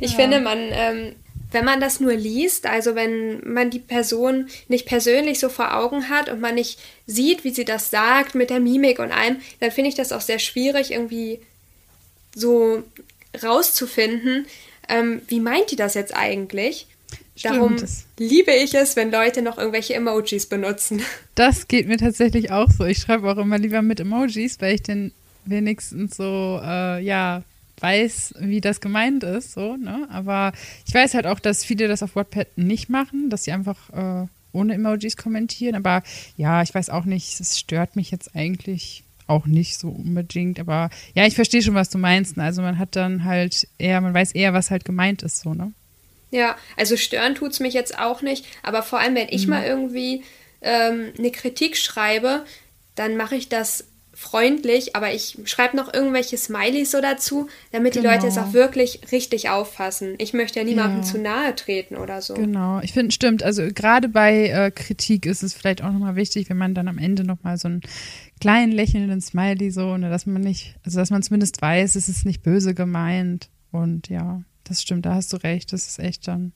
ich 0.00 0.12
ja. 0.12 0.16
finde, 0.16 0.40
man, 0.40 0.58
ähm, 0.70 1.14
wenn 1.50 1.64
man 1.64 1.80
das 1.80 1.98
nur 1.98 2.12
liest, 2.12 2.66
also 2.66 2.94
wenn 2.94 3.40
man 3.50 3.70
die 3.70 3.78
Person 3.78 4.48
nicht 4.68 4.86
persönlich 4.86 5.38
so 5.38 5.48
vor 5.48 5.76
Augen 5.76 6.08
hat 6.08 6.28
und 6.28 6.40
man 6.40 6.54
nicht 6.54 6.78
sieht, 7.06 7.44
wie 7.44 7.50
sie 7.50 7.64
das 7.64 7.90
sagt 7.90 8.34
mit 8.34 8.50
der 8.50 8.60
Mimik 8.60 8.98
und 8.98 9.12
allem, 9.12 9.36
dann 9.60 9.70
finde 9.70 9.88
ich 9.88 9.94
das 9.94 10.12
auch 10.12 10.20
sehr 10.20 10.38
schwierig, 10.38 10.92
irgendwie 10.92 11.40
so 12.34 12.82
rauszufinden, 13.42 14.46
ähm, 14.88 15.22
wie 15.28 15.40
meint 15.40 15.70
die 15.70 15.76
das 15.76 15.94
jetzt 15.94 16.14
eigentlich? 16.14 16.86
Stimmt. 17.34 17.54
Darum 17.56 17.76
liebe 18.18 18.52
ich 18.52 18.74
es, 18.74 18.94
wenn 18.94 19.10
Leute 19.10 19.42
noch 19.42 19.58
irgendwelche 19.58 19.94
Emojis 19.94 20.46
benutzen. 20.46 21.02
Das 21.34 21.66
geht 21.66 21.88
mir 21.88 21.96
tatsächlich 21.96 22.50
auch 22.50 22.70
so. 22.70 22.84
Ich 22.84 22.98
schreibe 22.98 23.30
auch 23.30 23.38
immer 23.38 23.56
lieber 23.56 23.80
mit 23.80 24.00
Emojis, 24.00 24.60
weil 24.60 24.74
ich 24.74 24.82
dann 24.82 25.12
wenigstens 25.46 26.18
so, 26.18 26.60
äh, 26.62 27.02
ja, 27.02 27.42
weiß, 27.80 28.34
wie 28.40 28.60
das 28.60 28.82
gemeint 28.82 29.24
ist, 29.24 29.52
so, 29.52 29.76
ne? 29.76 30.06
Aber 30.10 30.52
ich 30.86 30.92
weiß 30.92 31.14
halt 31.14 31.26
auch, 31.26 31.40
dass 31.40 31.64
viele 31.64 31.88
das 31.88 32.02
auf 32.02 32.14
WordPad 32.16 32.48
nicht 32.56 32.90
machen, 32.90 33.30
dass 33.30 33.44
sie 33.44 33.52
einfach 33.52 33.78
äh, 33.90 34.26
ohne 34.52 34.74
Emojis 34.74 35.16
kommentieren. 35.16 35.74
Aber 35.74 36.02
ja, 36.36 36.62
ich 36.62 36.74
weiß 36.74 36.90
auch 36.90 37.06
nicht, 37.06 37.40
es 37.40 37.58
stört 37.58 37.96
mich 37.96 38.10
jetzt 38.10 38.36
eigentlich 38.36 39.04
auch 39.32 39.46
nicht 39.46 39.78
so 39.78 39.88
unbedingt. 39.88 40.60
Aber 40.60 40.90
ja, 41.14 41.26
ich 41.26 41.34
verstehe 41.34 41.62
schon, 41.62 41.74
was 41.74 41.90
du 41.90 41.98
meinst. 41.98 42.38
Also 42.38 42.62
man 42.62 42.78
hat 42.78 42.96
dann 42.96 43.24
halt 43.24 43.66
eher, 43.78 44.00
man 44.00 44.14
weiß 44.14 44.32
eher, 44.32 44.52
was 44.52 44.70
halt 44.70 44.84
gemeint 44.84 45.22
ist, 45.22 45.40
so, 45.40 45.54
ne? 45.54 45.72
Ja, 46.30 46.56
also 46.76 46.96
stören 46.96 47.34
tut 47.34 47.52
es 47.52 47.60
mich 47.60 47.74
jetzt 47.74 47.98
auch 47.98 48.22
nicht. 48.22 48.46
Aber 48.62 48.82
vor 48.82 49.00
allem, 49.00 49.14
wenn 49.14 49.28
ich 49.28 49.46
mhm. 49.46 49.50
mal 49.50 49.64
irgendwie 49.64 50.24
ähm, 50.62 51.12
eine 51.18 51.30
Kritik 51.30 51.76
schreibe, 51.76 52.44
dann 52.94 53.16
mache 53.16 53.36
ich 53.36 53.48
das 53.48 53.84
freundlich, 54.14 54.94
aber 54.94 55.14
ich 55.14 55.38
schreibe 55.44 55.76
noch 55.76 55.92
irgendwelche 55.92 56.36
Smileys 56.36 56.90
so 56.90 57.00
dazu, 57.00 57.48
damit 57.70 57.94
genau. 57.94 58.08
die 58.08 58.14
Leute 58.14 58.26
es 58.26 58.36
auch 58.36 58.52
wirklich 58.52 59.00
richtig 59.10 59.48
auffassen. 59.48 60.14
Ich 60.18 60.34
möchte 60.34 60.58
ja 60.58 60.64
niemandem 60.64 60.98
ja. 60.98 61.04
zu 61.04 61.18
nahe 61.18 61.54
treten 61.56 61.96
oder 61.96 62.20
so. 62.20 62.34
Genau, 62.34 62.80
ich 62.80 62.92
finde, 62.92 63.12
stimmt. 63.12 63.42
Also 63.42 63.62
gerade 63.74 64.08
bei 64.08 64.48
äh, 64.48 64.70
Kritik 64.70 65.24
ist 65.24 65.42
es 65.42 65.54
vielleicht 65.54 65.82
auch 65.82 65.92
nochmal 65.92 66.16
wichtig, 66.16 66.50
wenn 66.50 66.58
man 66.58 66.74
dann 66.74 66.88
am 66.88 66.98
Ende 66.98 67.24
nochmal 67.24 67.56
so 67.56 67.68
einen 67.68 67.80
kleinen 68.40 68.72
lächelnden 68.72 69.20
Smiley 69.20 69.70
so, 69.70 69.96
ne, 69.96 70.10
dass 70.10 70.26
man 70.26 70.42
nicht, 70.42 70.76
also 70.84 70.98
dass 70.98 71.10
man 71.10 71.22
zumindest 71.22 71.62
weiß, 71.62 71.94
es 71.94 72.08
ist 72.08 72.26
nicht 72.26 72.42
böse 72.42 72.74
gemeint. 72.74 73.48
Und 73.70 74.08
ja, 74.08 74.42
das 74.64 74.82
stimmt, 74.82 75.06
da 75.06 75.14
hast 75.14 75.32
du 75.32 75.38
recht. 75.38 75.72
Das 75.72 75.86
ist 75.86 75.98
echt 75.98 76.28
dann 76.28 76.52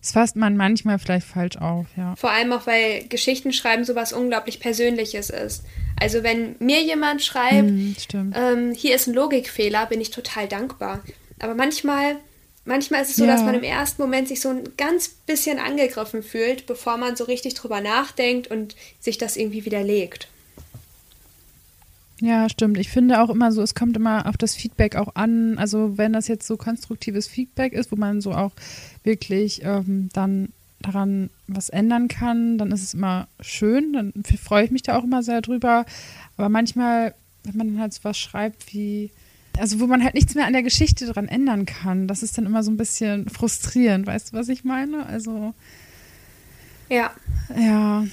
das 0.00 0.12
fasst 0.12 0.36
man 0.36 0.56
manchmal 0.56 0.98
vielleicht 0.98 1.26
falsch 1.26 1.56
auf, 1.56 1.86
ja. 1.96 2.14
Vor 2.16 2.30
allem 2.30 2.52
auch, 2.52 2.66
weil 2.66 3.04
Geschichten 3.08 3.52
schreiben 3.52 3.84
sowas 3.84 4.12
unglaublich 4.12 4.60
Persönliches 4.60 5.30
ist. 5.30 5.64
Also 6.00 6.22
wenn 6.22 6.56
mir 6.58 6.82
jemand 6.82 7.22
schreibt, 7.22 7.70
mm, 7.70 7.94
ähm, 8.34 8.72
hier 8.72 8.94
ist 8.94 9.06
ein 9.06 9.14
Logikfehler, 9.14 9.86
bin 9.86 10.00
ich 10.00 10.10
total 10.10 10.48
dankbar. 10.48 11.02
Aber 11.38 11.54
manchmal, 11.54 12.16
manchmal 12.64 13.02
ist 13.02 13.10
es 13.10 13.16
so, 13.16 13.24
ja. 13.24 13.32
dass 13.32 13.42
man 13.42 13.54
im 13.54 13.62
ersten 13.62 14.02
Moment 14.02 14.28
sich 14.28 14.40
so 14.40 14.50
ein 14.50 14.64
ganz 14.76 15.08
bisschen 15.08 15.58
angegriffen 15.58 16.22
fühlt, 16.22 16.66
bevor 16.66 16.96
man 16.96 17.16
so 17.16 17.24
richtig 17.24 17.54
drüber 17.54 17.80
nachdenkt 17.80 18.50
und 18.50 18.76
sich 19.00 19.18
das 19.18 19.36
irgendwie 19.36 19.64
widerlegt. 19.64 20.28
Ja, 22.20 22.48
stimmt. 22.48 22.78
Ich 22.78 22.88
finde 22.88 23.22
auch 23.22 23.30
immer 23.30 23.52
so, 23.52 23.62
es 23.62 23.74
kommt 23.74 23.96
immer 23.96 24.26
auf 24.26 24.36
das 24.36 24.56
Feedback 24.56 24.96
auch 24.96 25.14
an. 25.14 25.56
Also 25.56 25.98
wenn 25.98 26.12
das 26.12 26.26
jetzt 26.26 26.46
so 26.46 26.56
konstruktives 26.56 27.28
Feedback 27.28 27.72
ist, 27.72 27.92
wo 27.92 27.96
man 27.96 28.20
so 28.20 28.32
auch 28.32 28.52
wirklich 29.04 29.62
ähm, 29.62 30.08
dann 30.12 30.48
daran 30.80 31.30
was 31.46 31.68
ändern 31.68 32.08
kann, 32.08 32.58
dann 32.58 32.70
ist 32.70 32.82
es 32.82 32.94
immer 32.94 33.28
schön. 33.40 33.92
Dann 33.92 34.12
freue 34.42 34.64
ich 34.64 34.70
mich 34.70 34.82
da 34.82 34.96
auch 34.96 35.04
immer 35.04 35.22
sehr 35.22 35.40
drüber. 35.42 35.84
Aber 36.36 36.48
manchmal, 36.48 37.14
wenn 37.44 37.56
man 37.56 37.68
dann 37.68 37.80
halt 37.80 37.92
so 37.92 38.00
was 38.04 38.18
schreibt 38.18 38.72
wie, 38.72 39.10
also 39.58 39.80
wo 39.80 39.86
man 39.86 40.04
halt 40.04 40.14
nichts 40.14 40.34
mehr 40.34 40.46
an 40.46 40.52
der 40.52 40.62
Geschichte 40.62 41.06
dran 41.06 41.28
ändern 41.28 41.66
kann, 41.66 42.06
das 42.06 42.22
ist 42.22 42.38
dann 42.38 42.46
immer 42.46 42.62
so 42.62 42.70
ein 42.70 42.76
bisschen 42.76 43.28
frustrierend. 43.28 44.06
Weißt 44.06 44.32
du, 44.32 44.36
was 44.36 44.48
ich 44.48 44.64
meine? 44.64 45.06
Also. 45.06 45.54
Ja. 46.88 47.10
Ja. 47.58 48.06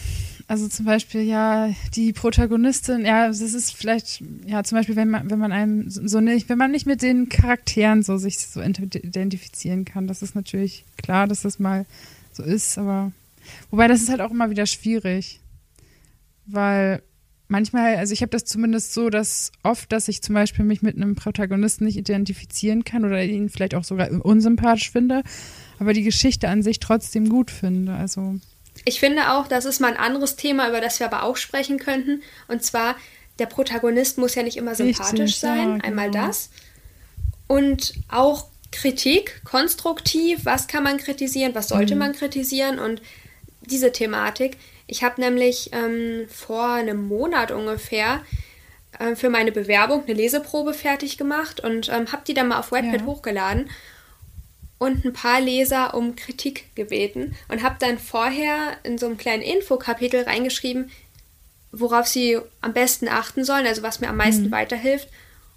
Also 0.47 0.67
zum 0.67 0.85
Beispiel, 0.85 1.21
ja, 1.21 1.69
die 1.95 2.13
Protagonistin, 2.13 3.03
ja, 3.03 3.27
das 3.27 3.41
ist 3.41 3.75
vielleicht, 3.75 4.21
ja, 4.45 4.63
zum 4.63 4.77
Beispiel, 4.77 4.95
wenn 4.95 5.09
man, 5.09 5.31
wenn 5.31 5.39
man 5.39 5.51
einem 5.51 5.89
so 5.89 6.19
nicht, 6.19 6.49
wenn 6.49 6.59
man 6.59 6.69
nicht 6.69 6.85
mit 6.85 7.01
den 7.01 7.29
Charakteren 7.29 8.03
so 8.03 8.17
sich 8.17 8.37
so 8.37 8.61
identifizieren 8.61 9.85
kann, 9.85 10.05
das 10.05 10.21
ist 10.21 10.35
natürlich 10.35 10.85
klar, 10.97 11.25
dass 11.25 11.41
das 11.41 11.57
mal 11.57 11.87
so 12.35 12.43
ist, 12.43 12.77
aber 12.77 13.11
wobei 13.71 13.87
das 13.87 14.01
ist 14.01 14.09
halt 14.09 14.21
auch 14.21 14.31
immer 14.31 14.49
wieder 14.49 14.65
schwierig. 14.65 15.39
Weil 16.45 17.01
manchmal, 17.47 17.95
also 17.95 18.13
ich 18.13 18.21
habe 18.21 18.29
das 18.29 18.45
zumindest 18.45 18.93
so, 18.93 19.09
dass 19.09 19.51
oft, 19.63 19.91
dass 19.91 20.07
ich 20.07 20.21
zum 20.21 20.35
Beispiel 20.35 20.65
mich 20.65 20.81
mit 20.81 20.95
einem 20.95 21.15
Protagonisten 21.15 21.85
nicht 21.85 21.97
identifizieren 21.97 22.83
kann 22.83 23.05
oder 23.05 23.23
ihn 23.23 23.49
vielleicht 23.49 23.75
auch 23.75 23.83
sogar 23.83 24.09
unsympathisch 24.23 24.91
finde, 24.91 25.23
aber 25.79 25.93
die 25.93 26.03
Geschichte 26.03 26.49
an 26.49 26.61
sich 26.61 26.79
trotzdem 26.79 27.29
gut 27.29 27.51
finde. 27.51 27.93
Also 27.93 28.39
ich 28.83 28.99
finde 28.99 29.31
auch, 29.31 29.47
das 29.47 29.65
ist 29.65 29.79
mal 29.79 29.91
ein 29.91 29.97
anderes 29.97 30.35
Thema, 30.35 30.67
über 30.67 30.81
das 30.81 30.99
wir 30.99 31.07
aber 31.07 31.23
auch 31.23 31.37
sprechen 31.37 31.79
könnten. 31.79 32.21
Und 32.47 32.63
zwar, 32.63 32.95
der 33.39 33.45
Protagonist 33.45 34.17
muss 34.17 34.35
ja 34.35 34.43
nicht 34.43 34.57
immer 34.57 34.75
sympathisch 34.75 35.19
Richtig, 35.19 35.35
sein. 35.37 35.57
Ja, 35.57 35.73
genau. 35.75 35.85
Einmal 35.85 36.11
das. 36.11 36.49
Und 37.47 37.93
auch 38.09 38.47
Kritik, 38.75 39.41
konstruktiv, 39.45 40.41
was 40.43 40.67
kann 40.67 40.83
man 40.83 40.97
kritisieren, 40.97 41.55
was 41.55 41.69
sollte 41.69 41.95
mhm. 41.95 41.99
man 41.99 42.13
kritisieren 42.13 42.77
und 42.77 43.01
diese 43.61 43.91
Thematik. 43.91 44.57
Ich 44.85 45.03
habe 45.03 45.21
nämlich 45.21 45.69
ähm, 45.71 46.27
vor 46.27 46.73
einem 46.73 47.07
Monat 47.07 47.51
ungefähr 47.51 48.21
äh, 48.99 49.15
für 49.15 49.29
meine 49.29 49.51
Bewerbung 49.51 50.03
eine 50.03 50.13
Leseprobe 50.13 50.73
fertig 50.73 51.17
gemacht 51.17 51.61
und 51.61 51.89
ähm, 51.89 52.11
habe 52.11 52.23
die 52.27 52.33
dann 52.33 52.49
mal 52.49 52.59
auf 52.59 52.71
Wattpad 52.71 53.01
ja. 53.01 53.05
hochgeladen 53.05 53.69
und 54.77 55.05
ein 55.05 55.13
paar 55.13 55.39
Leser 55.39 55.93
um 55.93 56.15
Kritik 56.15 56.75
gebeten 56.75 57.35
und 57.47 57.63
habe 57.63 57.77
dann 57.79 57.97
vorher 57.97 58.77
in 58.83 58.97
so 58.97 59.05
einem 59.05 59.17
kleinen 59.17 59.41
Infokapitel 59.41 60.23
reingeschrieben, 60.23 60.91
worauf 61.71 62.07
sie 62.07 62.39
am 62.61 62.73
besten 62.73 63.07
achten 63.07 63.45
sollen, 63.45 63.65
also 63.65 63.83
was 63.83 64.01
mir 64.01 64.09
am 64.09 64.17
meisten 64.17 64.47
mhm. 64.47 64.51
weiterhilft. 64.51 65.07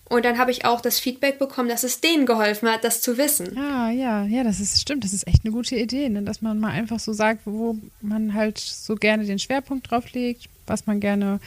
Und 0.08 0.24
dann 0.24 0.38
habe 0.38 0.50
ich 0.50 0.64
auch 0.64 0.80
das 0.80 0.98
Feedback 0.98 1.38
bekommen, 1.38 1.68
dass 1.68 1.84
es 1.84 2.00
denen 2.00 2.24
geholfen 2.24 2.68
hat, 2.68 2.82
das 2.82 3.02
zu 3.02 3.18
wissen. 3.18 3.54
Ja, 3.54 3.90
ja, 3.90 4.24
ja, 4.24 4.42
das 4.42 4.58
ist 4.58 4.80
stimmt. 4.80 5.04
Das 5.04 5.12
ist 5.12 5.26
echt 5.26 5.44
eine 5.44 5.52
gute 5.52 5.76
Idee, 5.76 6.08
ne? 6.08 6.22
dass 6.22 6.40
man 6.40 6.58
mal 6.58 6.70
einfach 6.70 6.98
so 6.98 7.12
sagt, 7.12 7.42
wo 7.44 7.76
man 8.00 8.32
halt 8.32 8.58
so 8.58 8.94
gerne 8.94 9.24
den 9.24 9.38
Schwerpunkt 9.38 9.90
drauf 9.90 10.12
legt, 10.12 10.48
was 10.66 10.86
man 10.86 11.00
gerne 11.00 11.40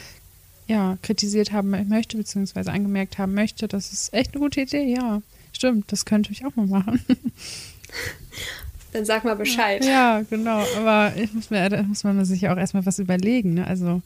ja, 0.68 0.96
kritisiert 1.02 1.52
haben 1.52 1.70
möchte, 1.88 2.16
beziehungsweise 2.16 2.70
angemerkt 2.70 3.18
haben 3.18 3.34
möchte. 3.34 3.66
Das 3.66 3.92
ist 3.92 4.14
echt 4.14 4.32
eine 4.32 4.40
gute 4.40 4.60
Idee, 4.60 4.94
ja. 4.94 5.22
Stimmt, 5.52 5.90
das 5.90 6.04
könnte 6.04 6.32
ich 6.32 6.46
auch 6.46 6.54
mal 6.54 6.66
machen. 6.66 7.04
Dann 8.92 9.04
sag 9.04 9.24
mal 9.24 9.36
Bescheid. 9.36 9.84
Ja, 9.84 10.22
genau. 10.28 10.64
Aber 10.76 11.12
ich 11.16 11.32
muss 11.32 11.50
mir, 11.50 11.68
da 11.68 11.82
muss 11.82 12.04
man 12.04 12.24
sich 12.24 12.42
ja 12.42 12.52
auch 12.52 12.58
erstmal 12.58 12.84
was 12.86 12.98
überlegen. 12.98 13.54
Ne? 13.54 13.66
Also, 13.66 14.02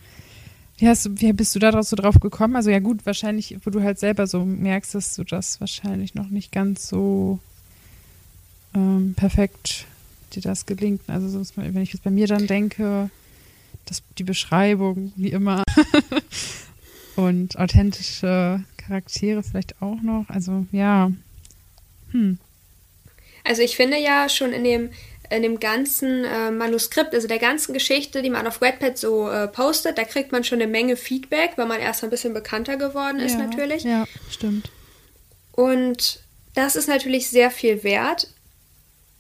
wie, 0.79 0.89
hast 0.89 1.21
wie 1.21 1.33
bist 1.33 1.55
du 1.55 1.59
da 1.59 1.83
so 1.83 1.97
drauf 1.97 2.21
gekommen? 2.21 2.57
Also, 2.57 2.71
ja, 2.71 2.79
gut, 2.79 3.07
wahrscheinlich, 3.07 3.57
wo 3.65 3.71
du 3.71 3.83
halt 3.83 3.99
selber 3.99 4.27
so 4.27 4.45
merkst, 4.45 4.95
dass 4.95 5.15
du 5.15 5.25
das 5.25 5.61
wahrscheinlich 5.61 6.15
noch 6.15 6.29
nicht 6.29 6.53
ganz 6.53 6.89
so 6.89 7.39
ähm, 8.75 9.15
perfekt 9.17 9.87
dir 10.35 10.43
das 10.43 10.67
gelingt. 10.67 11.03
Also, 11.09 11.29
so, 11.29 11.45
wenn 11.57 11.83
ich 11.83 11.93
jetzt 11.93 12.05
bei 12.05 12.11
mir 12.11 12.27
dann 12.27 12.47
denke, 12.47 13.11
dass 13.87 14.03
die 14.19 14.25
Beschreibung, 14.25 15.13
wie 15.17 15.31
immer, 15.31 15.63
und 17.17 17.59
authentische 17.59 18.63
Charaktere 18.77 19.43
vielleicht 19.43 19.81
auch 19.81 20.03
noch. 20.03 20.27
Also, 20.29 20.67
ja, 20.73 21.11
hm. 22.13 22.39
Also 23.45 23.63
ich 23.63 23.77
finde 23.77 23.99
ja 23.99 24.29
schon 24.29 24.53
in 24.53 24.65
dem 24.65 24.91
in 25.31 25.43
dem 25.43 25.61
ganzen 25.61 26.25
äh, 26.25 26.51
Manuskript, 26.51 27.15
also 27.15 27.29
der 27.29 27.39
ganzen 27.39 27.73
Geschichte, 27.73 28.23
die 28.23 28.31
man 28.31 28.47
auf 28.47 28.61
Wattpad 28.61 28.97
so 28.99 29.29
äh, 29.29 29.49
postet, 29.49 29.99
da 29.99 30.05
kriegt 30.05 30.33
man 30.33 30.45
schon 30.45 30.61
eine 30.61 30.71
Menge 30.71 30.97
Feedback, 30.97 31.53
weil 31.57 31.67
man 31.67 31.81
erst 31.81 32.05
ein 32.05 32.11
bisschen 32.11 32.35
bekannter 32.35 32.77
geworden 32.77 33.19
ist 33.19 33.39
ja, 33.39 33.47
natürlich. 33.47 33.85
Ja, 33.85 34.05
stimmt. 34.31 34.71
Und 35.53 36.21
das 36.55 36.77
ist 36.77 36.89
natürlich 36.89 37.29
sehr 37.29 37.51
viel 37.51 37.83
wert. 37.83 38.29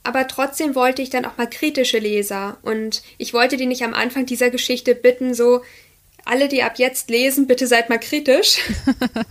Aber 0.02 0.28
trotzdem 0.28 0.76
wollte 0.76 1.02
ich 1.02 1.10
dann 1.10 1.24
auch 1.24 1.36
mal 1.36 1.50
kritische 1.50 1.98
Leser. 1.98 2.58
Und 2.62 3.02
ich 3.18 3.34
wollte 3.34 3.56
die 3.56 3.66
nicht 3.66 3.82
am 3.82 3.92
Anfang 3.92 4.24
dieser 4.24 4.50
Geschichte 4.50 4.94
bitten, 4.94 5.34
so, 5.34 5.62
alle, 6.24 6.48
die 6.48 6.62
ab 6.62 6.74
jetzt 6.78 7.08
lesen, 7.08 7.46
bitte 7.46 7.66
seid 7.66 7.88
mal 7.88 7.98
kritisch. 7.98 8.58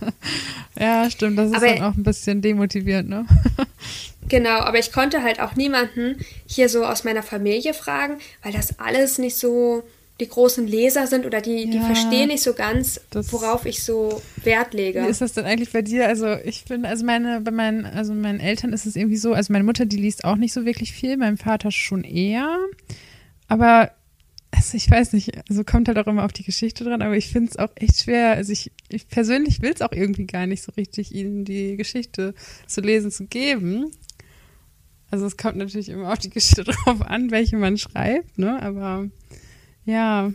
ja, 0.78 1.08
stimmt. 1.10 1.38
Das 1.38 1.50
ist 1.50 1.56
aber, 1.56 1.66
dann 1.66 1.82
auch 1.82 1.94
ein 1.94 2.02
bisschen 2.02 2.42
demotivierend, 2.42 3.08
ne? 3.08 3.26
genau, 4.28 4.58
aber 4.60 4.78
ich 4.78 4.92
konnte 4.92 5.22
halt 5.22 5.40
auch 5.40 5.56
niemanden 5.56 6.18
hier 6.46 6.68
so 6.68 6.84
aus 6.84 7.04
meiner 7.04 7.22
Familie 7.22 7.74
fragen, 7.74 8.18
weil 8.42 8.52
das 8.52 8.78
alles 8.78 9.18
nicht 9.18 9.36
so 9.36 9.82
die 10.20 10.28
großen 10.28 10.66
Leser 10.66 11.06
sind 11.06 11.26
oder 11.26 11.42
die, 11.42 11.68
die 11.68 11.78
verstehen 11.78 12.28
nicht 12.28 12.42
so 12.42 12.54
ganz, 12.54 13.00
worauf 13.12 13.66
ich 13.66 13.84
so 13.84 14.22
Wert 14.42 14.72
lege. 14.72 15.02
Wie 15.02 15.08
ist 15.08 15.20
das 15.20 15.34
denn 15.34 15.44
eigentlich 15.44 15.72
bei 15.72 15.82
dir? 15.82 16.08
Also 16.08 16.36
ich 16.42 16.64
finde, 16.64 16.88
also 16.88 17.04
meine, 17.04 17.42
bei 17.42 17.50
meinen, 17.50 17.84
also 17.84 18.14
meinen 18.14 18.40
Eltern 18.40 18.72
ist 18.72 18.86
es 18.86 18.96
irgendwie 18.96 19.18
so, 19.18 19.34
also 19.34 19.52
meine 19.52 19.64
Mutter, 19.64 19.84
die 19.84 19.98
liest 19.98 20.24
auch 20.24 20.36
nicht 20.36 20.54
so 20.54 20.64
wirklich 20.64 20.92
viel, 20.92 21.18
mein 21.18 21.36
Vater 21.36 21.70
schon 21.70 22.02
eher. 22.02 22.58
Aber 23.46 23.90
also 24.52 24.76
ich 24.76 24.90
weiß 24.90 25.12
nicht, 25.12 25.32
also 25.50 25.64
kommt 25.64 25.88
halt 25.88 25.98
auch 25.98 26.06
immer 26.06 26.24
auf 26.24 26.32
die 26.32 26.44
Geschichte 26.44 26.84
dran, 26.84 27.02
aber 27.02 27.16
ich 27.16 27.28
finde 27.28 27.50
es 27.50 27.58
auch 27.58 27.70
echt 27.74 28.00
schwer. 28.00 28.32
Also 28.32 28.52
ich, 28.52 28.72
ich 28.88 29.08
persönlich 29.08 29.60
will 29.60 29.72
es 29.74 29.82
auch 29.82 29.92
irgendwie 29.92 30.26
gar 30.26 30.46
nicht 30.46 30.62
so 30.62 30.72
richtig, 30.78 31.14
ihnen 31.14 31.44
die 31.44 31.76
Geschichte 31.76 32.34
zu 32.66 32.80
lesen 32.80 33.10
zu 33.10 33.26
geben. 33.26 33.90
Also 35.10 35.26
es 35.26 35.36
kommt 35.36 35.56
natürlich 35.56 35.88
immer 35.88 36.12
auf 36.12 36.18
die 36.18 36.30
Geschichte 36.30 36.64
drauf 36.84 37.02
an, 37.02 37.30
welche 37.30 37.56
man 37.56 37.78
schreibt, 37.78 38.38
ne? 38.38 38.60
Aber 38.62 39.08
ja. 39.84 40.32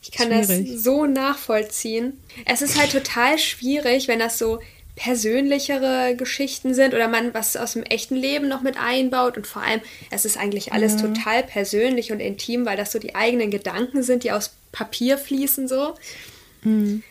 Ich 0.00 0.12
kann 0.12 0.28
schwierig. 0.28 0.72
das 0.72 0.84
so 0.84 1.06
nachvollziehen. 1.06 2.18
Es 2.46 2.62
ist 2.62 2.78
halt 2.78 2.92
total 2.92 3.38
schwierig, 3.38 4.08
wenn 4.08 4.18
das 4.18 4.38
so 4.38 4.60
persönlichere 4.98 6.16
Geschichten 6.16 6.74
sind 6.74 6.92
oder 6.92 7.06
man 7.06 7.32
was 7.32 7.56
aus 7.56 7.74
dem 7.74 7.84
echten 7.84 8.16
Leben 8.16 8.48
noch 8.48 8.62
mit 8.62 8.76
einbaut 8.80 9.36
und 9.36 9.46
vor 9.46 9.62
allem, 9.62 9.80
es 10.10 10.24
ist 10.24 10.36
eigentlich 10.36 10.72
alles 10.72 10.94
ja. 10.94 11.06
total 11.06 11.44
persönlich 11.44 12.10
und 12.10 12.18
intim, 12.18 12.66
weil 12.66 12.76
das 12.76 12.90
so 12.90 12.98
die 12.98 13.14
eigenen 13.14 13.52
Gedanken 13.52 14.02
sind, 14.02 14.24
die 14.24 14.32
aus 14.32 14.50
Papier 14.72 15.16
fließen 15.16 15.68
so. 15.68 15.94
Mhm. 16.62 17.04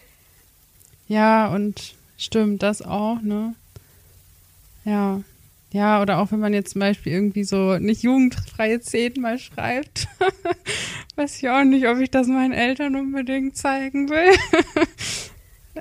Ja, 1.07 1.47
und 1.47 1.95
stimmt, 2.17 2.61
das 2.61 2.81
auch, 2.81 3.21
ne? 3.21 3.55
Ja. 4.83 5.21
Ja, 5.71 6.01
oder 6.01 6.19
auch 6.19 6.31
wenn 6.31 6.39
man 6.39 6.53
jetzt 6.53 6.71
zum 6.71 6.79
Beispiel 6.79 7.11
irgendwie 7.11 7.43
so 7.43 7.77
nicht 7.77 8.03
jugendfreie 8.03 8.81
Szenen 8.81 9.21
mal 9.21 9.37
schreibt. 9.37 10.07
Weiß 11.15 11.37
ich 11.37 11.49
auch 11.49 11.63
nicht, 11.63 11.87
ob 11.87 11.99
ich 11.99 12.09
das 12.09 12.27
meinen 12.27 12.53
Eltern 12.53 12.95
unbedingt 12.95 13.57
zeigen 13.57 14.09
will. 14.09 14.31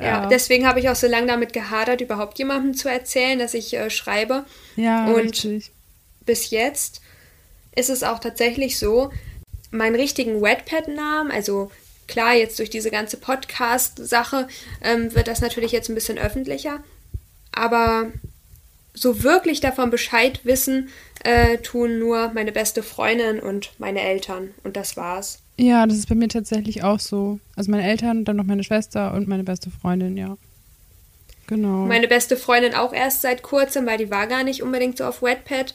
Ja, 0.03 0.27
deswegen 0.27 0.67
habe 0.67 0.81
ich 0.81 0.89
auch 0.91 0.95
so 0.95 1.07
lange 1.07 1.27
damit 1.27 1.53
gehadert, 1.53 2.01
überhaupt 2.01 2.39
jemandem 2.39 2.75
zu 2.75 2.91
erzählen, 2.91 3.39
dass 3.39 3.55
ich 3.55 3.75
äh, 3.75 3.89
schreibe. 3.89 4.45
Ja, 4.77 5.07
und 5.07 5.25
richtig. 5.25 5.71
bis 6.25 6.51
jetzt 6.51 7.01
ist 7.75 7.91
es 7.91 8.03
auch 8.03 8.19
tatsächlich 8.19 8.79
so, 8.79 9.11
meinen 9.71 9.97
richtigen 9.97 10.43
Wetpad-Namen, 10.43 11.31
also 11.31 11.71
klar, 12.07 12.35
jetzt 12.35 12.59
durch 12.59 12.71
diese 12.71 12.91
ganze 12.91 13.17
Podcast-Sache 13.17 14.49
ähm, 14.83 15.15
wird 15.15 15.29
das 15.29 15.41
natürlich 15.41 15.73
jetzt 15.73 15.89
ein 15.89 15.95
bisschen 15.95 16.19
öffentlicher, 16.19 16.83
aber 17.53 18.13
so 18.97 19.23
wirklich 19.23 19.61
davon 19.61 19.91
Bescheid 19.91 20.41
wissen, 20.45 20.89
äh, 21.23 21.59
tun 21.59 21.99
nur 21.99 22.33
meine 22.35 22.53
beste 22.53 22.83
Freundin 22.83 23.39
und 23.39 23.71
meine 23.79 24.01
Eltern. 24.01 24.55
Und 24.65 24.77
das 24.77 24.97
war's. 24.97 25.39
Ja, 25.59 25.87
das 25.87 25.99
ist 25.99 26.09
bei 26.09 26.15
mir 26.15 26.29
tatsächlich 26.29 26.83
auch 26.83 26.99
so. 26.99 27.39
Also 27.55 27.71
meine 27.71 27.85
Eltern, 27.85 28.25
dann 28.25 28.37
noch 28.37 28.45
meine 28.45 28.65
Schwester 28.65 29.15
und 29.15 29.29
meine 29.29 29.45
beste 29.45 29.71
Freundin, 29.71 30.17
ja. 30.17 30.37
Genau. 31.47 31.87
Meine 31.87 32.09
beste 32.09 32.37
Freundin 32.37 32.75
auch 32.75 32.93
erst 32.93 33.23
seit 33.23 33.43
kurzem, 33.43 33.87
weil 33.87 33.99
die 33.99 34.11
war 34.11 34.27
gar 34.27 34.43
nicht 34.43 34.63
unbedingt 34.63 34.99
so 34.99 35.05
auf 35.05 35.23
Wetpad 35.23 35.75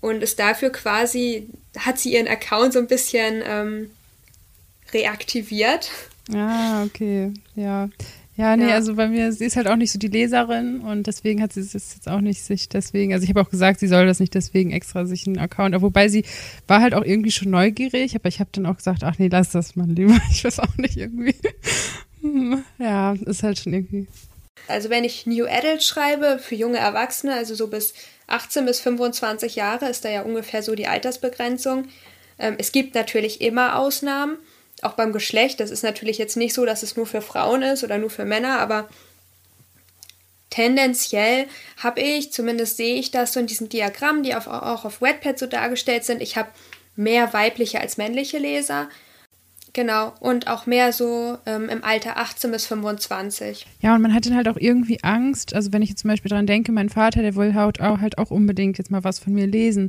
und 0.00 0.22
ist 0.22 0.38
dafür 0.38 0.70
quasi, 0.70 1.48
hat 1.78 1.98
sie 1.98 2.14
ihren 2.14 2.26
Account 2.26 2.72
so 2.72 2.80
ein 2.80 2.88
bisschen 2.88 3.42
ähm, 3.46 3.90
reaktiviert. 4.92 5.90
Ah, 6.34 6.84
okay, 6.84 7.32
ja. 7.54 7.88
Ja, 8.42 8.56
nee, 8.56 8.70
ja. 8.70 8.74
also 8.74 8.96
bei 8.96 9.06
mir, 9.06 9.32
sie 9.32 9.44
ist 9.44 9.54
halt 9.54 9.68
auch 9.68 9.76
nicht 9.76 9.92
so 9.92 10.00
die 10.00 10.08
Leserin 10.08 10.80
und 10.80 11.06
deswegen 11.06 11.40
hat 11.40 11.52
sie 11.52 11.60
es 11.60 11.74
jetzt 11.74 12.08
auch 12.08 12.20
nicht 12.20 12.42
sich 12.42 12.68
deswegen, 12.68 13.12
also 13.12 13.22
ich 13.22 13.30
habe 13.30 13.40
auch 13.40 13.48
gesagt, 13.48 13.78
sie 13.78 13.86
soll 13.86 14.04
das 14.04 14.18
nicht 14.18 14.34
deswegen 14.34 14.72
extra 14.72 15.06
sich 15.06 15.28
einen 15.28 15.38
Account, 15.38 15.80
wobei 15.80 16.08
sie 16.08 16.24
war 16.66 16.80
halt 16.80 16.92
auch 16.92 17.04
irgendwie 17.04 17.30
schon 17.30 17.50
neugierig, 17.50 18.16
aber 18.16 18.28
ich 18.28 18.40
habe 18.40 18.50
dann 18.52 18.66
auch 18.66 18.78
gesagt, 18.78 19.04
ach 19.04 19.16
nee, 19.18 19.28
lass 19.30 19.50
das 19.50 19.76
mal 19.76 19.88
lieber, 19.88 20.18
ich 20.32 20.42
weiß 20.42 20.58
auch 20.58 20.76
nicht 20.76 20.96
irgendwie. 20.96 21.36
ja, 22.78 23.12
ist 23.12 23.44
halt 23.44 23.60
schon 23.60 23.74
irgendwie. 23.74 24.08
Also 24.66 24.90
wenn 24.90 25.04
ich 25.04 25.24
New 25.24 25.46
Adult 25.46 25.84
schreibe 25.84 26.40
für 26.40 26.56
junge 26.56 26.78
Erwachsene, 26.78 27.34
also 27.34 27.54
so 27.54 27.68
bis 27.68 27.94
18 28.26 28.66
bis 28.66 28.80
25 28.80 29.54
Jahre 29.54 29.88
ist 29.88 30.04
da 30.04 30.08
ja 30.08 30.22
ungefähr 30.22 30.64
so 30.64 30.74
die 30.74 30.88
Altersbegrenzung. 30.88 31.86
Ähm, 32.40 32.56
es 32.58 32.72
gibt 32.72 32.96
natürlich 32.96 33.40
immer 33.40 33.78
Ausnahmen 33.78 34.36
auch 34.82 34.92
beim 34.92 35.12
Geschlecht, 35.12 35.60
das 35.60 35.70
ist 35.70 35.82
natürlich 35.82 36.18
jetzt 36.18 36.36
nicht 36.36 36.54
so, 36.54 36.66
dass 36.66 36.82
es 36.82 36.96
nur 36.96 37.06
für 37.06 37.22
Frauen 37.22 37.62
ist 37.62 37.84
oder 37.84 37.98
nur 37.98 38.10
für 38.10 38.24
Männer, 38.24 38.58
aber 38.58 38.88
tendenziell 40.50 41.46
habe 41.78 42.00
ich, 42.00 42.32
zumindest 42.32 42.76
sehe 42.76 42.96
ich 42.96 43.10
das 43.10 43.32
so 43.32 43.40
in 43.40 43.46
diesen 43.46 43.68
Diagrammen, 43.68 44.22
die 44.22 44.34
auf, 44.34 44.46
auch 44.46 44.84
auf 44.84 45.00
Wetpad 45.00 45.38
so 45.38 45.46
dargestellt 45.46 46.04
sind, 46.04 46.20
ich 46.20 46.36
habe 46.36 46.50
mehr 46.94 47.32
weibliche 47.32 47.80
als 47.80 47.96
männliche 47.96 48.38
Leser. 48.38 48.88
Genau, 49.74 50.12
und 50.20 50.48
auch 50.48 50.66
mehr 50.66 50.92
so 50.92 51.38
ähm, 51.46 51.70
im 51.70 51.82
Alter 51.82 52.18
18 52.18 52.50
bis 52.50 52.66
25. 52.66 53.66
Ja, 53.80 53.94
und 53.94 54.02
man 54.02 54.12
hat 54.12 54.26
dann 54.26 54.36
halt 54.36 54.46
auch 54.48 54.58
irgendwie 54.58 55.02
Angst. 55.02 55.54
Also 55.54 55.72
wenn 55.72 55.80
ich 55.80 55.88
jetzt 55.88 56.00
zum 56.00 56.10
Beispiel 56.10 56.28
dran 56.28 56.46
denke, 56.46 56.72
mein 56.72 56.90
Vater, 56.90 57.22
der 57.22 57.36
will 57.36 57.54
halt 57.54 57.80
auch, 57.80 58.00
halt 58.00 58.18
auch 58.18 58.30
unbedingt 58.30 58.76
jetzt 58.76 58.90
mal 58.90 59.02
was 59.02 59.18
von 59.18 59.32
mir 59.32 59.46
lesen. 59.46 59.88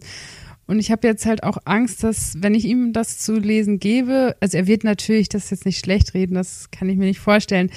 Und 0.66 0.80
ich 0.80 0.92
habe 0.92 1.08
jetzt 1.08 1.26
halt 1.26 1.44
auch 1.44 1.58
Angst, 1.66 2.04
dass, 2.04 2.42
wenn 2.42 2.56
ich 2.56 2.66
ihm 2.66 2.94
das 2.94 3.18
zu 3.18 3.36
lesen 3.36 3.80
gebe, 3.80 4.36
also 4.40 4.58
er 4.58 4.68
wird 4.68 4.84
natürlich 4.84 5.30
das 5.30 5.50
jetzt 5.50 5.66
nicht 5.66 5.80
schlecht 5.80 6.14
reden, 6.14 6.36
das 6.36 6.72
kann 6.72 6.90
ich 6.90 6.98
mir 6.98 7.06
nicht 7.06 7.20
vorstellen. 7.20 7.70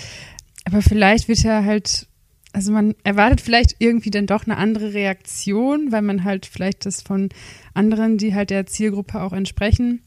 Aber 0.65 0.83
vielleicht 0.83 1.29
wird 1.29 1.45
er 1.45 1.65
halt, 1.65 2.07
also 2.53 2.73
man 2.73 2.95
erwartet 3.03 3.41
vielleicht 3.41 3.77
irgendwie 3.81 4.11
dann 4.11 4.27
doch 4.27 4.47
eine 4.47 4.57
andere 4.57 4.95
Reaktion, 4.95 5.91
weil 5.91 6.03
man 6.03 6.25
halt 6.25 6.47
vielleicht 6.47 6.87
das 6.87 7.03
von 7.03 7.29
anderen, 7.75 8.19
die 8.19 8.35
halt 8.35 8.51
der 8.51 8.67
Zielgruppe 8.67 9.21
auch 9.21 9.33
entsprechen, 9.33 10.03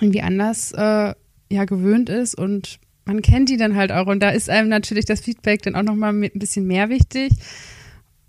irgendwie 0.00 0.22
anders 0.22 0.72
äh, 0.72 1.14
ja 1.50 1.64
gewöhnt 1.64 2.08
ist 2.08 2.36
und 2.36 2.78
man 3.04 3.22
kennt 3.22 3.48
die 3.48 3.56
dann 3.56 3.74
halt 3.74 3.90
auch 3.90 4.06
und 4.06 4.20
da 4.20 4.30
ist 4.30 4.48
einem 4.48 4.68
natürlich 4.68 5.04
das 5.04 5.20
Feedback 5.20 5.62
dann 5.62 5.74
auch 5.74 5.82
nochmal 5.82 6.12
ein 6.12 6.30
bisschen 6.34 6.66
mehr 6.66 6.90
wichtig. 6.90 7.32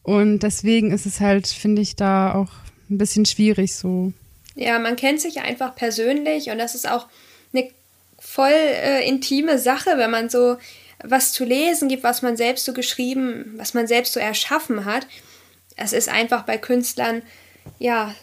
Und 0.04 0.40
deswegen 0.40 0.92
ist 0.92 1.06
es 1.06 1.20
halt, 1.20 1.46
finde 1.48 1.84
ich, 1.84 1.96
da 1.96 2.34
auch 2.34 2.52
ein 2.91 2.97
bisschen 2.97 3.25
schwierig 3.25 3.75
so. 3.75 4.13
Ja, 4.56 4.77
man 4.80 4.95
kennt 4.95 5.21
sich 5.21 5.41
einfach 5.41 5.75
persönlich 5.75 6.49
und 6.49 6.58
das 6.58 6.75
ist 6.75 6.89
auch 6.89 7.08
eine 7.54 7.69
voll 8.19 8.51
äh, 8.51 9.08
intime 9.08 9.58
Sache, 9.58 9.91
wenn 9.95 10.12
man 10.12 10.30
so 10.30 10.58
was 11.04 11.32
zu 11.32 11.45
lesen 11.45 11.89
gibt, 11.89 12.04
was 12.04 12.21
man 12.21 12.38
selbst 12.38 12.65
so 12.65 12.73
geschrieben, 12.73 13.54
was 13.58 13.73
man 13.73 13.88
selbst 13.88 14.13
so 14.13 14.19
erschaffen 14.19 14.86
hat. 14.86 15.08
Es 15.75 15.93
ist 15.93 16.10
einfach 16.10 16.43
bei 16.43 16.58
Künstlern 16.58 17.23
ja 17.80 18.13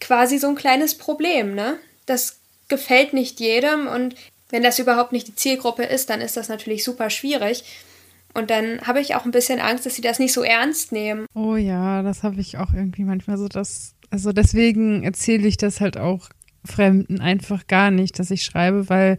quasi 0.00 0.38
so 0.38 0.48
ein 0.48 0.56
kleines 0.56 0.96
Problem, 0.96 1.54
ne? 1.54 1.78
Das 2.06 2.38
gefällt 2.68 3.12
nicht 3.12 3.40
jedem 3.40 3.86
und 3.86 4.16
wenn 4.50 4.62
das 4.62 4.78
überhaupt 4.78 5.12
nicht 5.12 5.28
die 5.28 5.34
Zielgruppe 5.34 5.84
ist, 5.84 6.10
dann 6.10 6.20
ist 6.20 6.36
das 6.36 6.48
natürlich 6.48 6.84
super 6.84 7.10
schwierig. 7.10 7.64
Und 8.34 8.50
dann 8.50 8.80
habe 8.82 9.00
ich 9.00 9.14
auch 9.14 9.24
ein 9.24 9.30
bisschen 9.30 9.60
Angst, 9.60 9.86
dass 9.86 9.94
sie 9.94 10.02
das 10.02 10.18
nicht 10.18 10.32
so 10.32 10.42
ernst 10.42 10.92
nehmen. 10.92 11.26
Oh 11.34 11.56
ja, 11.56 12.02
das 12.02 12.22
habe 12.22 12.40
ich 12.40 12.58
auch 12.58 12.72
irgendwie 12.72 13.04
manchmal 13.04 13.38
so, 13.38 13.48
dass 13.48 13.94
also 14.14 14.30
deswegen 14.30 15.02
erzähle 15.02 15.48
ich 15.48 15.56
das 15.56 15.80
halt 15.80 15.98
auch 15.98 16.28
Fremden 16.64 17.20
einfach 17.20 17.66
gar 17.66 17.90
nicht, 17.90 18.16
dass 18.20 18.30
ich 18.30 18.44
schreibe, 18.44 18.88
weil 18.88 19.18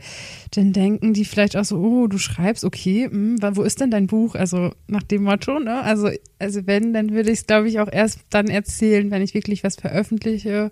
dann 0.51 0.71
denken 0.71 1.13
die 1.13 1.25
vielleicht 1.25 1.57
auch 1.57 1.65
so, 1.65 1.77
oh, 1.79 2.07
du 2.07 2.17
schreibst, 2.17 2.63
okay, 2.63 3.09
mh, 3.11 3.41
hm, 3.41 3.57
wo 3.57 3.63
ist 3.63 3.81
denn 3.81 3.91
dein 3.91 4.07
Buch? 4.07 4.35
Also 4.35 4.71
nach 4.87 5.03
dem 5.03 5.23
Motto, 5.23 5.59
ne? 5.59 5.81
Also, 5.81 6.11
also 6.39 6.65
wenn, 6.65 6.93
dann 6.93 7.11
würde 7.11 7.29
ich 7.29 7.39
es, 7.39 7.45
glaube 7.45 7.67
ich, 7.67 7.81
auch 7.81 7.91
erst 7.91 8.21
dann 8.29 8.47
erzählen, 8.47 9.11
wenn 9.11 9.21
ich 9.21 9.33
wirklich 9.33 9.65
was 9.65 9.75
veröffentliche. 9.75 10.71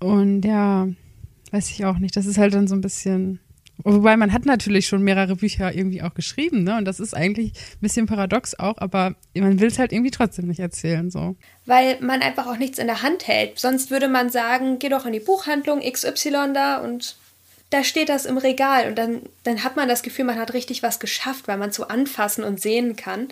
Und 0.00 0.46
ja, 0.46 0.88
weiß 1.50 1.70
ich 1.70 1.84
auch 1.84 1.98
nicht. 1.98 2.16
Das 2.16 2.24
ist 2.24 2.38
halt 2.38 2.54
dann 2.54 2.66
so 2.66 2.74
ein 2.74 2.80
bisschen 2.80 3.40
Wobei 3.78 4.16
man 4.16 4.32
hat 4.32 4.46
natürlich 4.46 4.86
schon 4.86 5.02
mehrere 5.02 5.36
Bücher 5.36 5.74
irgendwie 5.74 6.02
auch 6.02 6.14
geschrieben, 6.14 6.62
ne? 6.62 6.76
Und 6.76 6.84
das 6.84 7.00
ist 7.00 7.14
eigentlich 7.14 7.52
ein 7.52 7.80
bisschen 7.80 8.06
paradox 8.06 8.58
auch, 8.58 8.78
aber 8.78 9.14
man 9.34 9.58
will 9.58 9.68
es 9.68 9.78
halt 9.78 9.92
irgendwie 9.92 10.10
trotzdem 10.10 10.46
nicht 10.46 10.60
erzählen, 10.60 11.10
so. 11.10 11.36
Weil 11.66 11.98
man 12.00 12.22
einfach 12.22 12.46
auch 12.46 12.58
nichts 12.58 12.78
in 12.78 12.86
der 12.86 13.02
Hand 13.02 13.26
hält. 13.26 13.58
Sonst 13.58 13.90
würde 13.90 14.08
man 14.08 14.30
sagen, 14.30 14.78
geh 14.78 14.88
doch 14.88 15.06
in 15.06 15.12
die 15.12 15.20
Buchhandlung 15.20 15.80
XY 15.80 16.52
da 16.54 16.76
und 16.78 17.16
da 17.70 17.82
steht 17.82 18.10
das 18.10 18.26
im 18.26 18.36
Regal 18.36 18.88
und 18.88 18.98
dann, 18.98 19.22
dann 19.44 19.64
hat 19.64 19.76
man 19.76 19.88
das 19.88 20.02
Gefühl, 20.02 20.26
man 20.26 20.38
hat 20.38 20.52
richtig 20.52 20.82
was 20.82 21.00
geschafft, 21.00 21.48
weil 21.48 21.56
man 21.56 21.70
es 21.70 21.76
so 21.76 21.88
anfassen 21.88 22.44
und 22.44 22.60
sehen 22.60 22.96
kann. 22.96 23.28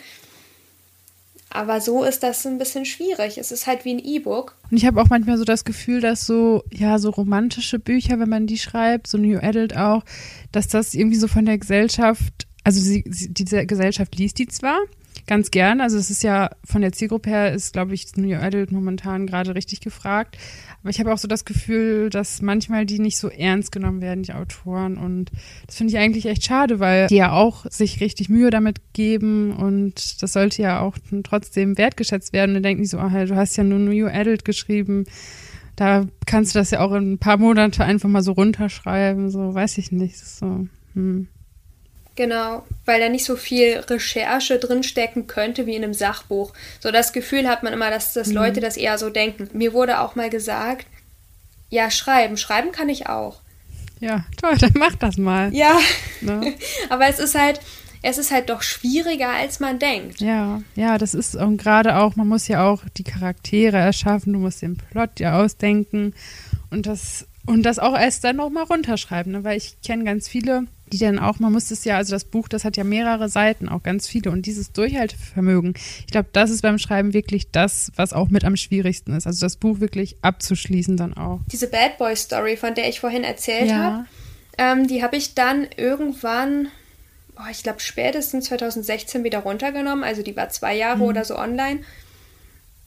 Aber 1.52 1.80
so 1.80 2.04
ist 2.04 2.22
das 2.22 2.46
ein 2.46 2.58
bisschen 2.58 2.84
schwierig. 2.84 3.36
Es 3.36 3.50
ist 3.50 3.66
halt 3.66 3.84
wie 3.84 3.94
ein 3.94 3.98
E-Book. 3.98 4.56
Und 4.70 4.76
ich 4.76 4.86
habe 4.86 5.00
auch 5.00 5.08
manchmal 5.10 5.36
so 5.36 5.44
das 5.44 5.64
Gefühl, 5.64 6.00
dass 6.00 6.24
so, 6.24 6.62
ja, 6.72 6.98
so 6.98 7.10
romantische 7.10 7.80
Bücher, 7.80 8.20
wenn 8.20 8.28
man 8.28 8.46
die 8.46 8.58
schreibt, 8.58 9.08
so 9.08 9.18
New 9.18 9.38
Adult 9.38 9.76
auch, 9.76 10.04
dass 10.52 10.68
das 10.68 10.94
irgendwie 10.94 11.16
so 11.16 11.26
von 11.26 11.44
der 11.44 11.58
Gesellschaft, 11.58 12.46
also 12.62 12.80
sie, 12.80 13.02
diese 13.04 13.66
Gesellschaft 13.66 14.16
liest 14.16 14.38
die 14.38 14.46
zwar, 14.46 14.78
ganz 15.26 15.50
gern. 15.50 15.80
Also 15.80 15.98
es 15.98 16.10
ist 16.10 16.22
ja 16.22 16.50
von 16.64 16.82
der 16.82 16.92
Zielgruppe 16.92 17.30
her 17.30 17.52
ist, 17.52 17.72
glaube 17.72 17.94
ich, 17.94 18.16
New 18.16 18.36
Adult 18.36 18.70
momentan 18.70 19.26
gerade 19.26 19.54
richtig 19.54 19.80
gefragt. 19.80 20.36
Aber 20.82 20.90
ich 20.90 20.98
habe 20.98 21.12
auch 21.12 21.18
so 21.18 21.28
das 21.28 21.44
Gefühl, 21.44 22.08
dass 22.08 22.40
manchmal 22.40 22.86
die 22.86 22.98
nicht 22.98 23.18
so 23.18 23.28
ernst 23.28 23.70
genommen 23.70 24.00
werden, 24.00 24.22
die 24.22 24.32
Autoren. 24.32 24.96
Und 24.96 25.30
das 25.66 25.76
finde 25.76 25.92
ich 25.92 25.98
eigentlich 25.98 26.26
echt 26.26 26.44
schade, 26.44 26.80
weil 26.80 27.06
die 27.08 27.16
ja 27.16 27.32
auch 27.32 27.66
sich 27.70 28.00
richtig 28.00 28.30
Mühe 28.30 28.50
damit 28.50 28.80
geben 28.94 29.52
und 29.52 30.22
das 30.22 30.32
sollte 30.32 30.62
ja 30.62 30.80
auch 30.80 30.96
trotzdem 31.22 31.76
wertgeschätzt 31.76 32.32
werden. 32.32 32.56
Und 32.56 32.62
denken 32.62 32.82
die 32.82 32.88
so, 32.88 32.98
ah, 32.98 33.24
du 33.24 33.36
hast 33.36 33.56
ja 33.56 33.64
nur 33.64 33.78
New 33.78 34.06
Adult 34.06 34.44
geschrieben. 34.44 35.04
Da 35.76 36.06
kannst 36.26 36.54
du 36.54 36.58
das 36.58 36.70
ja 36.70 36.80
auch 36.80 36.92
in 36.92 37.12
ein 37.12 37.18
paar 37.18 37.36
Monate 37.36 37.84
einfach 37.84 38.08
mal 38.08 38.22
so 38.22 38.32
runterschreiben. 38.32 39.30
So, 39.30 39.54
weiß 39.54 39.76
ich 39.78 39.92
nicht. 39.92 40.18
So, 40.18 40.66
hm. 40.94 41.28
Genau, 42.20 42.66
weil 42.84 43.00
da 43.00 43.08
nicht 43.08 43.24
so 43.24 43.34
viel 43.34 43.78
Recherche 43.78 44.58
drinstecken 44.58 45.26
könnte 45.26 45.64
wie 45.64 45.74
in 45.74 45.82
einem 45.82 45.94
Sachbuch. 45.94 46.52
So 46.78 46.90
das 46.90 47.14
Gefühl 47.14 47.48
hat 47.48 47.62
man 47.62 47.72
immer, 47.72 47.88
dass, 47.88 48.12
dass 48.12 48.28
mhm. 48.28 48.34
Leute 48.34 48.60
das 48.60 48.76
eher 48.76 48.98
so 48.98 49.08
denken. 49.08 49.48
Mir 49.54 49.72
wurde 49.72 50.00
auch 50.00 50.16
mal 50.16 50.28
gesagt, 50.28 50.86
ja, 51.70 51.90
schreiben, 51.90 52.36
schreiben 52.36 52.72
kann 52.72 52.90
ich 52.90 53.08
auch. 53.08 53.40
Ja, 54.00 54.26
toll, 54.38 54.54
dann 54.60 54.74
mach 54.74 54.96
das 54.96 55.16
mal. 55.16 55.54
Ja, 55.54 55.78
ne? 56.20 56.52
aber 56.90 57.06
es 57.06 57.20
ist 57.20 57.38
halt, 57.38 57.58
es 58.02 58.18
ist 58.18 58.30
halt 58.30 58.50
doch 58.50 58.60
schwieriger, 58.60 59.30
als 59.30 59.58
man 59.58 59.78
denkt. 59.78 60.20
Ja, 60.20 60.60
ja, 60.74 60.98
das 60.98 61.14
ist 61.14 61.36
und 61.36 61.56
gerade 61.56 61.96
auch, 61.96 62.16
man 62.16 62.28
muss 62.28 62.48
ja 62.48 62.68
auch 62.68 62.82
die 62.98 63.04
Charaktere 63.04 63.78
erschaffen, 63.78 64.34
du 64.34 64.40
musst 64.40 64.60
den 64.60 64.76
Plot 64.76 65.20
ja 65.20 65.40
ausdenken 65.40 66.12
und 66.68 66.84
das 66.84 67.26
und 67.46 67.62
das 67.62 67.78
auch 67.78 67.98
erst 67.98 68.24
dann 68.24 68.36
noch 68.36 68.50
mal 68.50 68.64
runterschreiben, 68.64 69.32
ne? 69.32 69.44
weil 69.44 69.56
ich 69.56 69.80
kenne 69.82 70.04
ganz 70.04 70.28
viele 70.28 70.66
die 70.92 70.98
dann 70.98 71.18
auch, 71.18 71.38
man 71.38 71.52
muss 71.52 71.70
es 71.70 71.84
ja, 71.84 71.96
also 71.96 72.12
das 72.12 72.24
Buch, 72.24 72.48
das 72.48 72.64
hat 72.64 72.76
ja 72.76 72.84
mehrere 72.84 73.28
Seiten, 73.28 73.68
auch 73.68 73.82
ganz 73.82 74.08
viele. 74.08 74.30
Und 74.30 74.46
dieses 74.46 74.72
Durchhaltevermögen, 74.72 75.74
ich 76.00 76.06
glaube, 76.06 76.28
das 76.32 76.50
ist 76.50 76.62
beim 76.62 76.78
Schreiben 76.78 77.14
wirklich 77.14 77.50
das, 77.50 77.92
was 77.96 78.12
auch 78.12 78.28
mit 78.28 78.44
am 78.44 78.56
schwierigsten 78.56 79.14
ist. 79.14 79.26
Also 79.26 79.44
das 79.46 79.56
Buch 79.56 79.80
wirklich 79.80 80.16
abzuschließen 80.22 80.96
dann 80.96 81.14
auch. 81.14 81.40
Diese 81.50 81.68
Bad 81.68 81.98
Boy 81.98 82.16
Story, 82.16 82.56
von 82.56 82.74
der 82.74 82.88
ich 82.88 83.00
vorhin 83.00 83.24
erzählt 83.24 83.70
ja. 83.70 83.76
habe, 83.76 84.06
ähm, 84.58 84.86
die 84.86 85.02
habe 85.02 85.16
ich 85.16 85.34
dann 85.34 85.68
irgendwann, 85.76 86.68
oh, 87.36 87.50
ich 87.50 87.62
glaube 87.62 87.80
spätestens 87.80 88.46
2016 88.46 89.24
wieder 89.24 89.40
runtergenommen. 89.40 90.04
Also 90.04 90.22
die 90.22 90.36
war 90.36 90.48
zwei 90.48 90.74
Jahre 90.74 90.98
mhm. 90.98 91.04
oder 91.04 91.24
so 91.24 91.38
online. 91.38 91.80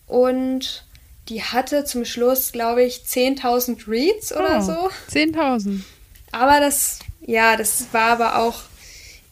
Und 0.08 0.86
die 1.30 1.44
hatte 1.44 1.86
zum 1.86 2.06
Schluss, 2.06 2.52
glaube 2.52 2.84
ich, 2.84 3.04
10.000 3.08 3.88
Reads 3.88 4.34
oder 4.34 4.60
oh, 4.60 4.62
so. 4.62 5.18
10.000. 5.18 5.82
Aber 6.32 6.60
das 6.60 7.00
ja, 7.26 7.56
das 7.56 7.88
war 7.92 8.12
aber 8.12 8.38
auch 8.38 8.64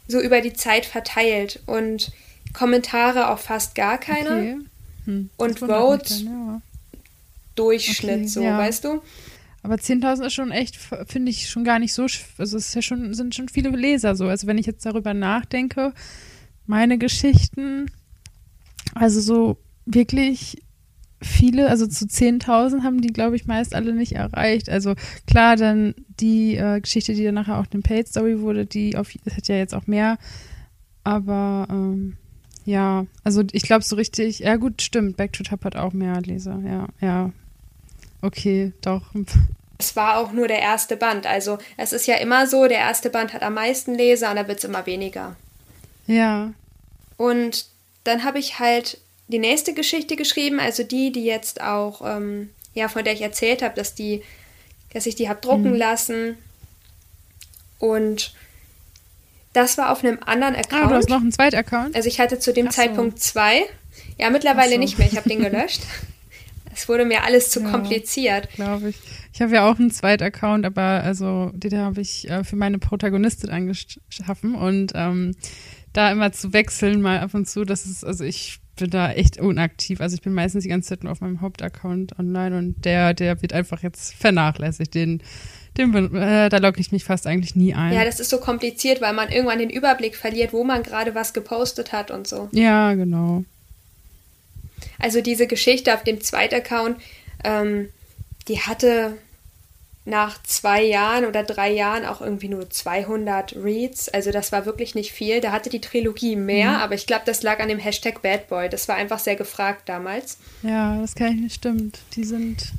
so 0.07 0.19
über 0.19 0.41
die 0.41 0.53
Zeit 0.53 0.85
verteilt 0.85 1.61
und 1.65 2.11
Kommentare 2.53 3.29
auch 3.29 3.39
fast 3.39 3.75
gar 3.75 3.97
keine. 3.97 4.29
Okay. 4.29 4.57
Hm, 5.05 5.29
und 5.37 5.59
Vote 5.59 6.13
ja. 6.13 6.61
Durchschnitt, 7.55 8.19
okay, 8.19 8.27
so, 8.27 8.43
ja. 8.43 8.57
weißt 8.57 8.83
du? 8.83 9.01
Aber 9.63 9.75
10.000 9.75 10.25
ist 10.27 10.33
schon 10.33 10.51
echt, 10.51 10.77
finde 11.07 11.29
ich, 11.29 11.49
schon 11.49 11.63
gar 11.63 11.79
nicht 11.79 11.93
so, 11.93 12.03
also 12.37 12.57
es 12.57 12.67
ist 12.67 12.75
ja 12.75 12.81
schon, 12.81 13.13
sind 13.13 13.35
schon 13.35 13.49
viele 13.49 13.69
Leser 13.69 14.15
so. 14.15 14.27
Also 14.27 14.47
wenn 14.47 14.57
ich 14.57 14.65
jetzt 14.65 14.85
darüber 14.85 15.13
nachdenke, 15.13 15.93
meine 16.65 16.97
Geschichten, 16.97 17.91
also 18.95 19.21
so 19.21 19.57
wirklich 19.85 20.61
viele, 21.21 21.69
also 21.69 21.87
zu 21.87 22.05
10.000 22.05 22.83
haben 22.83 23.01
die, 23.01 23.13
glaube 23.13 23.35
ich, 23.35 23.45
meist 23.45 23.75
alle 23.75 23.93
nicht 23.93 24.13
erreicht. 24.13 24.69
Also 24.69 24.95
klar, 25.27 25.55
dann 25.55 25.93
die 26.19 26.55
äh, 26.55 26.79
Geschichte, 26.81 27.13
die 27.13 27.23
dann 27.23 27.35
nachher 27.35 27.59
auch 27.59 27.65
eine 27.71 27.81
Paid 27.81 28.07
Story 28.07 28.41
wurde, 28.41 28.65
die 28.65 28.97
auf, 28.97 29.09
das 29.23 29.37
hat 29.37 29.47
ja 29.47 29.55
jetzt 29.55 29.75
auch 29.75 29.87
mehr. 29.87 30.17
Aber 31.03 31.67
ähm, 31.69 32.17
ja, 32.65 33.05
also 33.23 33.43
ich 33.51 33.63
glaube 33.63 33.83
so 33.83 33.95
richtig, 33.95 34.39
ja 34.39 34.55
gut, 34.55 34.81
stimmt, 34.81 35.17
Back 35.17 35.33
to 35.33 35.43
Top 35.43 35.63
hat 35.65 35.75
auch 35.75 35.93
mehr 35.93 36.21
Leser, 36.21 36.59
ja, 36.65 36.87
ja. 36.99 37.31
Okay, 38.21 38.73
doch. 38.81 39.03
Es 39.79 39.95
war 39.95 40.17
auch 40.17 40.31
nur 40.31 40.47
der 40.47 40.59
erste 40.59 40.95
Band. 40.95 41.25
Also 41.25 41.57
es 41.75 41.91
ist 41.91 42.05
ja 42.05 42.15
immer 42.17 42.45
so, 42.45 42.67
der 42.67 42.77
erste 42.77 43.09
Band 43.09 43.33
hat 43.33 43.41
am 43.41 43.55
meisten 43.55 43.95
Leser 43.95 44.29
und 44.29 44.35
dann 44.35 44.47
wird 44.47 44.59
es 44.59 44.63
immer 44.63 44.85
weniger. 44.85 45.35
Ja. 46.05 46.53
Und 47.17 47.65
dann 48.03 48.23
habe 48.23 48.37
ich 48.37 48.59
halt 48.59 48.99
die 49.31 49.39
nächste 49.39 49.73
Geschichte 49.73 50.15
geschrieben, 50.15 50.59
also 50.59 50.83
die, 50.83 51.11
die 51.11 51.25
jetzt 51.25 51.61
auch, 51.61 52.01
ähm, 52.05 52.49
ja, 52.73 52.87
von 52.87 53.03
der 53.03 53.13
ich 53.13 53.21
erzählt 53.21 53.61
habe, 53.61 53.75
dass 53.75 53.95
die, 53.95 54.21
dass 54.93 55.05
ich 55.05 55.15
die 55.15 55.29
habe 55.29 55.41
drucken 55.41 55.71
mhm. 55.71 55.77
lassen. 55.77 56.37
Und 57.79 58.33
das 59.53 59.77
war 59.77 59.91
auf 59.91 60.03
einem 60.03 60.19
anderen 60.25 60.55
Account. 60.55 60.83
Ah, 60.83 60.87
du 60.87 60.95
hast 60.95 61.09
noch 61.09 61.21
einen 61.21 61.31
zweiten 61.31 61.55
Account? 61.55 61.95
Also 61.95 62.07
ich 62.07 62.19
hatte 62.19 62.39
zu 62.39 62.53
dem 62.53 62.67
Ach 62.67 62.71
Zeitpunkt 62.71 63.19
so. 63.19 63.31
zwei. 63.31 63.63
Ja, 64.17 64.29
mittlerweile 64.29 64.73
so. 64.73 64.79
nicht 64.79 64.97
mehr. 64.97 65.07
Ich 65.07 65.17
habe 65.17 65.27
den 65.27 65.39
gelöscht. 65.43 65.81
Es 66.73 66.87
wurde 66.87 67.05
mir 67.05 67.23
alles 67.23 67.49
zu 67.49 67.61
ja, 67.61 67.69
kompliziert. 67.69 68.49
Glaube 68.55 68.89
ich. 68.89 68.95
Ich 69.33 69.41
habe 69.41 69.53
ja 69.53 69.69
auch 69.69 69.77
einen 69.77 69.91
zweiten 69.91 70.23
Account, 70.23 70.65
aber 70.65 70.81
also 70.81 71.51
den 71.53 71.77
habe 71.77 72.01
ich 72.01 72.29
äh, 72.29 72.43
für 72.43 72.55
meine 72.55 72.79
Protagonistin 72.79 73.49
angeschaffen 73.49 74.55
und 74.55 74.93
ähm, 74.95 75.35
da 75.93 76.11
immer 76.11 76.31
zu 76.31 76.53
wechseln, 76.53 77.01
mal 77.01 77.19
ab 77.19 77.33
und 77.33 77.49
zu, 77.49 77.65
das 77.65 77.85
ist, 77.85 78.05
also 78.05 78.23
ich 78.23 78.59
bin 78.75 78.89
da 78.89 79.11
echt 79.11 79.39
unaktiv. 79.39 80.01
Also 80.01 80.15
ich 80.15 80.21
bin 80.21 80.33
meistens 80.33 80.63
die 80.63 80.69
ganze 80.69 80.89
Zeit 80.89 81.03
nur 81.03 81.11
auf 81.11 81.21
meinem 81.21 81.41
Hauptaccount 81.41 82.17
online 82.17 82.57
und 82.57 82.85
der, 82.85 83.13
der 83.13 83.41
wird 83.41 83.53
einfach 83.53 83.83
jetzt 83.83 84.13
vernachlässigt. 84.15 84.93
Den, 84.93 85.21
den, 85.77 86.15
äh, 86.15 86.49
da 86.49 86.57
logge 86.57 86.79
ich 86.79 86.91
mich 86.91 87.03
fast 87.03 87.27
eigentlich 87.27 87.55
nie 87.55 87.73
ein. 87.73 87.93
Ja, 87.93 88.03
das 88.03 88.19
ist 88.19 88.29
so 88.29 88.39
kompliziert, 88.39 89.01
weil 89.01 89.13
man 89.13 89.29
irgendwann 89.29 89.59
den 89.59 89.69
Überblick 89.69 90.15
verliert, 90.15 90.53
wo 90.53 90.63
man 90.63 90.83
gerade 90.83 91.15
was 91.15 91.33
gepostet 91.33 91.91
hat 91.91 92.11
und 92.11 92.27
so. 92.27 92.49
Ja, 92.51 92.93
genau. 92.93 93.43
Also 94.99 95.21
diese 95.21 95.47
Geschichte 95.47 95.93
auf 95.93 96.03
dem 96.03 96.21
zweiten 96.21 96.55
Account, 96.55 96.97
ähm, 97.43 97.89
die 98.47 98.59
hatte 98.59 99.17
nach 100.03 100.41
zwei 100.43 100.83
Jahren 100.83 101.25
oder 101.25 101.43
drei 101.43 101.71
Jahren 101.71 102.05
auch 102.05 102.21
irgendwie 102.21 102.47
nur 102.47 102.69
200 102.69 103.55
Reads. 103.55 104.09
Also 104.09 104.31
das 104.31 104.51
war 104.51 104.65
wirklich 104.65 104.95
nicht 104.95 105.11
viel. 105.11 105.41
Da 105.41 105.51
hatte 105.51 105.69
die 105.69 105.81
Trilogie 105.81 106.35
mehr, 106.35 106.71
mhm. 106.71 106.77
aber 106.77 106.95
ich 106.95 107.05
glaube, 107.05 107.23
das 107.25 107.43
lag 107.43 107.59
an 107.59 107.69
dem 107.69 107.77
Hashtag 107.77 108.21
Bad 108.21 108.47
Boy. 108.47 108.69
Das 108.69 108.87
war 108.87 108.95
einfach 108.95 109.19
sehr 109.19 109.35
gefragt 109.35 109.87
damals. 109.87 110.37
Ja, 110.63 110.99
das 110.99 111.13
kann 111.13 111.35
ich 111.35 111.41
nicht 111.41 111.55
stimmt. 111.55 111.99
Die 112.15 112.23
sind 112.23 112.71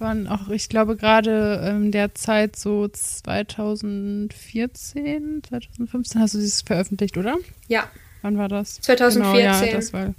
waren 0.00 0.28
auch, 0.28 0.48
ich 0.50 0.68
glaube, 0.68 0.96
gerade 0.96 1.74
in 1.76 1.90
der 1.90 2.14
Zeit 2.14 2.54
so 2.54 2.86
2014, 2.86 5.42
2015 5.48 6.20
hast 6.20 6.34
du 6.34 6.38
dieses 6.38 6.62
veröffentlicht, 6.62 7.18
oder? 7.18 7.36
Ja. 7.66 7.90
Wann 8.22 8.38
war 8.38 8.48
das? 8.48 8.80
2014. 8.80 9.22
Genau, 9.22 9.36
ja, 9.36 9.66
das 9.72 9.92
war 9.92 10.14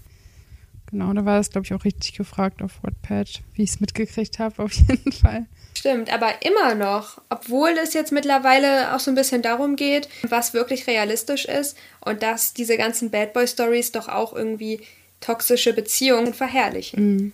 Genau, 0.91 1.14
da 1.14 1.24
war 1.24 1.38
das, 1.38 1.51
glaube 1.51 1.66
ich, 1.66 1.74
auch 1.74 1.86
richtig 1.86 2.14
gefragt 2.14 2.64
auf 2.64 2.82
Wattpad, 2.82 3.41
wie 3.53 3.64
ich 3.64 3.70
es 3.70 3.80
mitgekriegt 3.80 4.39
habe, 4.39 4.64
auf 4.64 4.74
jeden 4.74 5.12
Fall. 5.12 5.45
Stimmt, 5.78 6.11
aber 6.11 6.34
immer 6.41 6.76
noch, 6.76 7.22
obwohl 7.30 7.70
es 7.82 7.93
jetzt 7.93 8.11
mittlerweile 8.11 8.93
auch 8.93 8.99
so 8.99 9.11
ein 9.11 9.15
bisschen 9.15 9.41
darum 9.41 9.76
geht, 9.76 10.09
was 10.28 10.53
wirklich 10.53 10.88
realistisch 10.88 11.45
ist 11.45 11.78
und 12.01 12.22
dass 12.22 12.53
diese 12.53 12.76
ganzen 12.76 13.11
Bad 13.11 13.34
Boy 13.34 13.47
Stories 13.47 13.91
doch 13.91 14.09
auch 14.09 14.34
irgendwie 14.34 14.82
toxische 15.22 15.74
Beziehungen 15.74 16.34
verherrlichen. 16.34 17.15
Mhm. 17.15 17.32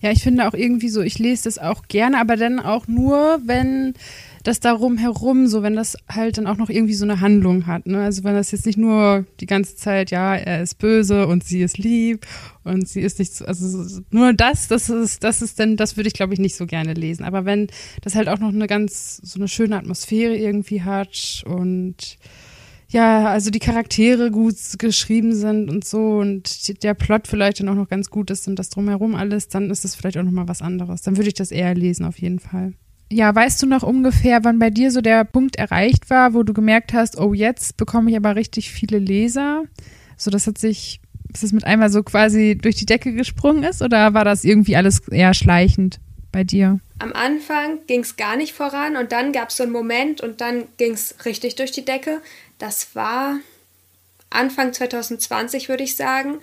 Ja, 0.00 0.10
ich 0.10 0.22
finde 0.22 0.46
auch 0.46 0.54
irgendwie 0.54 0.88
so, 0.88 1.02
ich 1.02 1.18
lese 1.18 1.44
das 1.44 1.58
auch 1.58 1.82
gerne, 1.88 2.18
aber 2.20 2.36
dann 2.36 2.60
auch 2.60 2.86
nur, 2.88 3.40
wenn 3.44 3.94
das 4.48 4.60
darum 4.60 4.96
herum, 4.96 5.46
so 5.46 5.62
wenn 5.62 5.76
das 5.76 5.98
halt 6.08 6.38
dann 6.38 6.46
auch 6.46 6.56
noch 6.56 6.70
irgendwie 6.70 6.94
so 6.94 7.04
eine 7.04 7.20
Handlung 7.20 7.66
hat. 7.66 7.86
Ne? 7.86 8.02
Also 8.02 8.24
wenn 8.24 8.34
das 8.34 8.50
jetzt 8.50 8.64
nicht 8.64 8.78
nur 8.78 9.26
die 9.40 9.46
ganze 9.46 9.76
Zeit, 9.76 10.10
ja, 10.10 10.34
er 10.34 10.62
ist 10.62 10.78
böse 10.78 11.26
und 11.26 11.44
sie 11.44 11.60
ist 11.60 11.76
lieb 11.76 12.26
und 12.64 12.88
sie 12.88 13.02
ist 13.02 13.18
nicht 13.18 13.34
so, 13.34 13.44
also 13.44 14.00
nur 14.10 14.32
das, 14.32 14.66
das 14.66 14.88
ist, 14.88 15.22
das 15.22 15.42
ist 15.42 15.60
dann, 15.60 15.76
das 15.76 15.98
würde 15.98 16.08
ich 16.08 16.14
glaube 16.14 16.32
ich 16.32 16.40
nicht 16.40 16.56
so 16.56 16.64
gerne 16.64 16.94
lesen. 16.94 17.24
Aber 17.24 17.44
wenn 17.44 17.66
das 18.00 18.14
halt 18.14 18.28
auch 18.30 18.38
noch 18.38 18.48
eine 18.48 18.66
ganz, 18.66 19.20
so 19.22 19.38
eine 19.38 19.48
schöne 19.48 19.76
Atmosphäre 19.76 20.34
irgendwie 20.34 20.82
hat 20.82 21.44
und 21.46 22.16
ja, 22.88 23.26
also 23.26 23.50
die 23.50 23.58
Charaktere 23.58 24.30
gut 24.30 24.56
geschrieben 24.78 25.34
sind 25.34 25.68
und 25.68 25.84
so 25.84 26.20
und 26.20 26.82
der 26.82 26.94
Plot 26.94 27.28
vielleicht 27.28 27.60
dann 27.60 27.68
auch 27.68 27.74
noch 27.74 27.90
ganz 27.90 28.08
gut 28.08 28.30
ist 28.30 28.48
und 28.48 28.58
das 28.58 28.70
drumherum 28.70 29.14
alles, 29.14 29.48
dann 29.48 29.70
ist 29.70 29.84
es 29.84 29.94
vielleicht 29.94 30.16
auch 30.16 30.22
noch 30.22 30.32
mal 30.32 30.48
was 30.48 30.62
anderes. 30.62 31.02
Dann 31.02 31.18
würde 31.18 31.28
ich 31.28 31.34
das 31.34 31.50
eher 31.50 31.74
lesen 31.74 32.06
auf 32.06 32.18
jeden 32.18 32.38
Fall. 32.38 32.72
Ja, 33.10 33.34
weißt 33.34 33.62
du 33.62 33.66
noch 33.66 33.82
ungefähr, 33.82 34.44
wann 34.44 34.58
bei 34.58 34.70
dir 34.70 34.90
so 34.90 35.00
der 35.00 35.24
Punkt 35.24 35.56
erreicht 35.56 36.10
war, 36.10 36.34
wo 36.34 36.42
du 36.42 36.52
gemerkt 36.52 36.92
hast, 36.92 37.18
oh, 37.18 37.32
jetzt 37.32 37.76
bekomme 37.76 38.10
ich 38.10 38.16
aber 38.16 38.36
richtig 38.36 38.70
viele 38.70 38.98
Leser? 38.98 39.64
So, 40.16 40.30
das 40.30 40.46
hat 40.46 40.58
sich, 40.58 41.00
ist 41.32 41.42
das 41.42 41.52
mit 41.52 41.64
einmal 41.64 41.90
so 41.90 42.02
quasi 42.02 42.58
durch 42.60 42.76
die 42.76 42.86
Decke 42.86 43.14
gesprungen 43.14 43.62
ist 43.62 43.80
oder 43.80 44.12
war 44.12 44.24
das 44.24 44.44
irgendwie 44.44 44.76
alles 44.76 45.08
eher 45.08 45.32
schleichend 45.32 46.00
bei 46.32 46.44
dir? 46.44 46.80
Am 46.98 47.12
Anfang 47.14 47.78
ging 47.86 48.00
es 48.00 48.16
gar 48.16 48.36
nicht 48.36 48.52
voran 48.52 48.96
und 48.96 49.12
dann 49.12 49.32
gab 49.32 49.50
es 49.50 49.56
so 49.56 49.62
einen 49.62 49.72
Moment 49.72 50.20
und 50.20 50.40
dann 50.42 50.64
ging 50.76 50.92
es 50.92 51.14
richtig 51.24 51.54
durch 51.56 51.70
die 51.70 51.84
Decke. 51.84 52.20
Das 52.58 52.94
war 52.94 53.38
Anfang 54.28 54.72
2020, 54.72 55.68
würde 55.70 55.84
ich 55.84 55.96
sagen. 55.96 56.40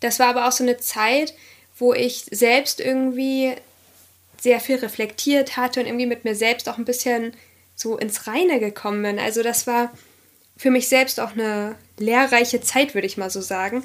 Das 0.00 0.18
war 0.18 0.28
aber 0.28 0.48
auch 0.48 0.52
so 0.52 0.64
eine 0.64 0.78
Zeit, 0.78 1.34
wo 1.78 1.92
ich 1.92 2.26
selbst 2.30 2.80
irgendwie 2.80 3.52
sehr 4.46 4.60
viel 4.60 4.76
reflektiert 4.76 5.56
hatte 5.56 5.80
und 5.80 5.86
irgendwie 5.86 6.06
mit 6.06 6.24
mir 6.24 6.36
selbst 6.36 6.68
auch 6.68 6.78
ein 6.78 6.84
bisschen 6.84 7.32
so 7.74 7.98
ins 7.98 8.28
Reine 8.28 8.60
gekommen 8.60 9.02
bin. 9.02 9.18
Also 9.18 9.42
das 9.42 9.66
war 9.66 9.92
für 10.56 10.70
mich 10.70 10.88
selbst 10.88 11.18
auch 11.18 11.32
eine 11.32 11.74
lehrreiche 11.98 12.60
Zeit, 12.60 12.94
würde 12.94 13.08
ich 13.08 13.16
mal 13.16 13.28
so 13.28 13.40
sagen. 13.40 13.82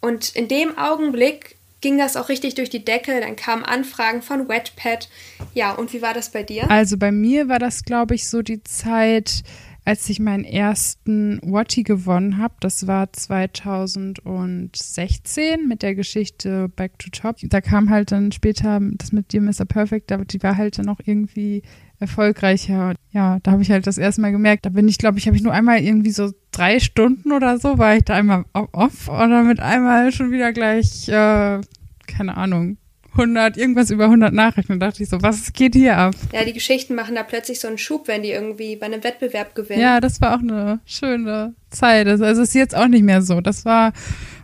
Und 0.00 0.34
in 0.34 0.48
dem 0.48 0.76
Augenblick 0.76 1.54
ging 1.80 1.98
das 1.98 2.16
auch 2.16 2.30
richtig 2.30 2.56
durch 2.56 2.68
die 2.68 2.84
Decke. 2.84 3.20
Dann 3.20 3.36
kamen 3.36 3.62
Anfragen 3.62 4.22
von 4.22 4.48
Wetpad. 4.48 5.08
Ja, 5.54 5.70
und 5.70 5.92
wie 5.92 6.02
war 6.02 6.14
das 6.14 6.30
bei 6.30 6.42
dir? 6.42 6.68
Also 6.68 6.96
bei 6.96 7.12
mir 7.12 7.48
war 7.48 7.60
das, 7.60 7.84
glaube 7.84 8.16
ich, 8.16 8.28
so 8.28 8.42
die 8.42 8.64
Zeit, 8.64 9.44
als 9.84 10.08
ich 10.08 10.18
meinen 10.18 10.44
ersten 10.44 11.38
Watty 11.42 11.82
gewonnen 11.82 12.38
habe. 12.38 12.54
Das 12.60 12.86
war 12.86 13.12
2016 13.12 15.68
mit 15.68 15.82
der 15.82 15.94
Geschichte 15.94 16.70
Back 16.70 16.98
to 16.98 17.10
Top. 17.10 17.36
Da 17.42 17.60
kam 17.60 17.90
halt 17.90 18.12
dann 18.12 18.32
später 18.32 18.80
das 18.94 19.12
mit 19.12 19.32
dir, 19.32 19.42
Mr. 19.42 19.66
Perfect, 19.66 20.10
die 20.32 20.42
war 20.42 20.56
halt 20.56 20.78
dann 20.78 20.88
auch 20.88 21.00
irgendwie 21.04 21.60
erfolgreicher. 21.98 22.94
Ja, 23.10 23.40
da 23.42 23.50
habe 23.52 23.60
ich 23.62 23.70
halt 23.70 23.86
das 23.86 23.98
erste 23.98 24.22
Mal 24.22 24.32
gemerkt, 24.32 24.66
da 24.66 24.70
bin 24.70 24.88
ich, 24.88 24.98
glaube 24.98 25.18
ich, 25.18 25.26
habe 25.26 25.36
ich 25.36 25.42
nur 25.42 25.52
einmal 25.52 25.80
irgendwie 25.80 26.10
so 26.10 26.32
drei 26.50 26.80
Stunden 26.80 27.32
oder 27.32 27.58
so, 27.58 27.78
war 27.78 27.96
ich 27.96 28.04
da 28.04 28.14
einmal 28.14 28.44
off 28.52 29.08
oder 29.08 29.42
mit 29.42 29.60
einmal 29.60 30.12
schon 30.12 30.30
wieder 30.30 30.52
gleich, 30.52 31.08
äh, 31.08 31.60
keine 32.06 32.36
Ahnung, 32.36 32.76
100, 33.16 33.56
irgendwas 33.56 33.90
über 33.90 34.04
100 34.04 34.32
Nachrichten. 34.32 34.72
Und 34.72 34.80
dachte 34.80 35.02
ich 35.02 35.08
so, 35.08 35.22
was 35.22 35.52
geht 35.52 35.74
hier 35.74 35.96
ab? 35.96 36.14
Ja, 36.32 36.44
die 36.44 36.52
Geschichten 36.52 36.94
machen 36.94 37.14
da 37.14 37.22
plötzlich 37.22 37.60
so 37.60 37.68
einen 37.68 37.78
Schub, 37.78 38.08
wenn 38.08 38.22
die 38.22 38.30
irgendwie 38.30 38.76
bei 38.76 38.86
einem 38.86 39.02
Wettbewerb 39.02 39.54
gewinnen. 39.54 39.80
Ja, 39.80 40.00
das 40.00 40.20
war 40.20 40.34
auch 40.34 40.40
eine 40.40 40.80
schöne 40.84 41.54
Zeit. 41.70 42.06
Also 42.06 42.24
es 42.24 42.38
ist 42.38 42.54
jetzt 42.54 42.76
auch 42.76 42.88
nicht 42.88 43.04
mehr 43.04 43.22
so. 43.22 43.40
Das 43.40 43.64
war 43.64 43.92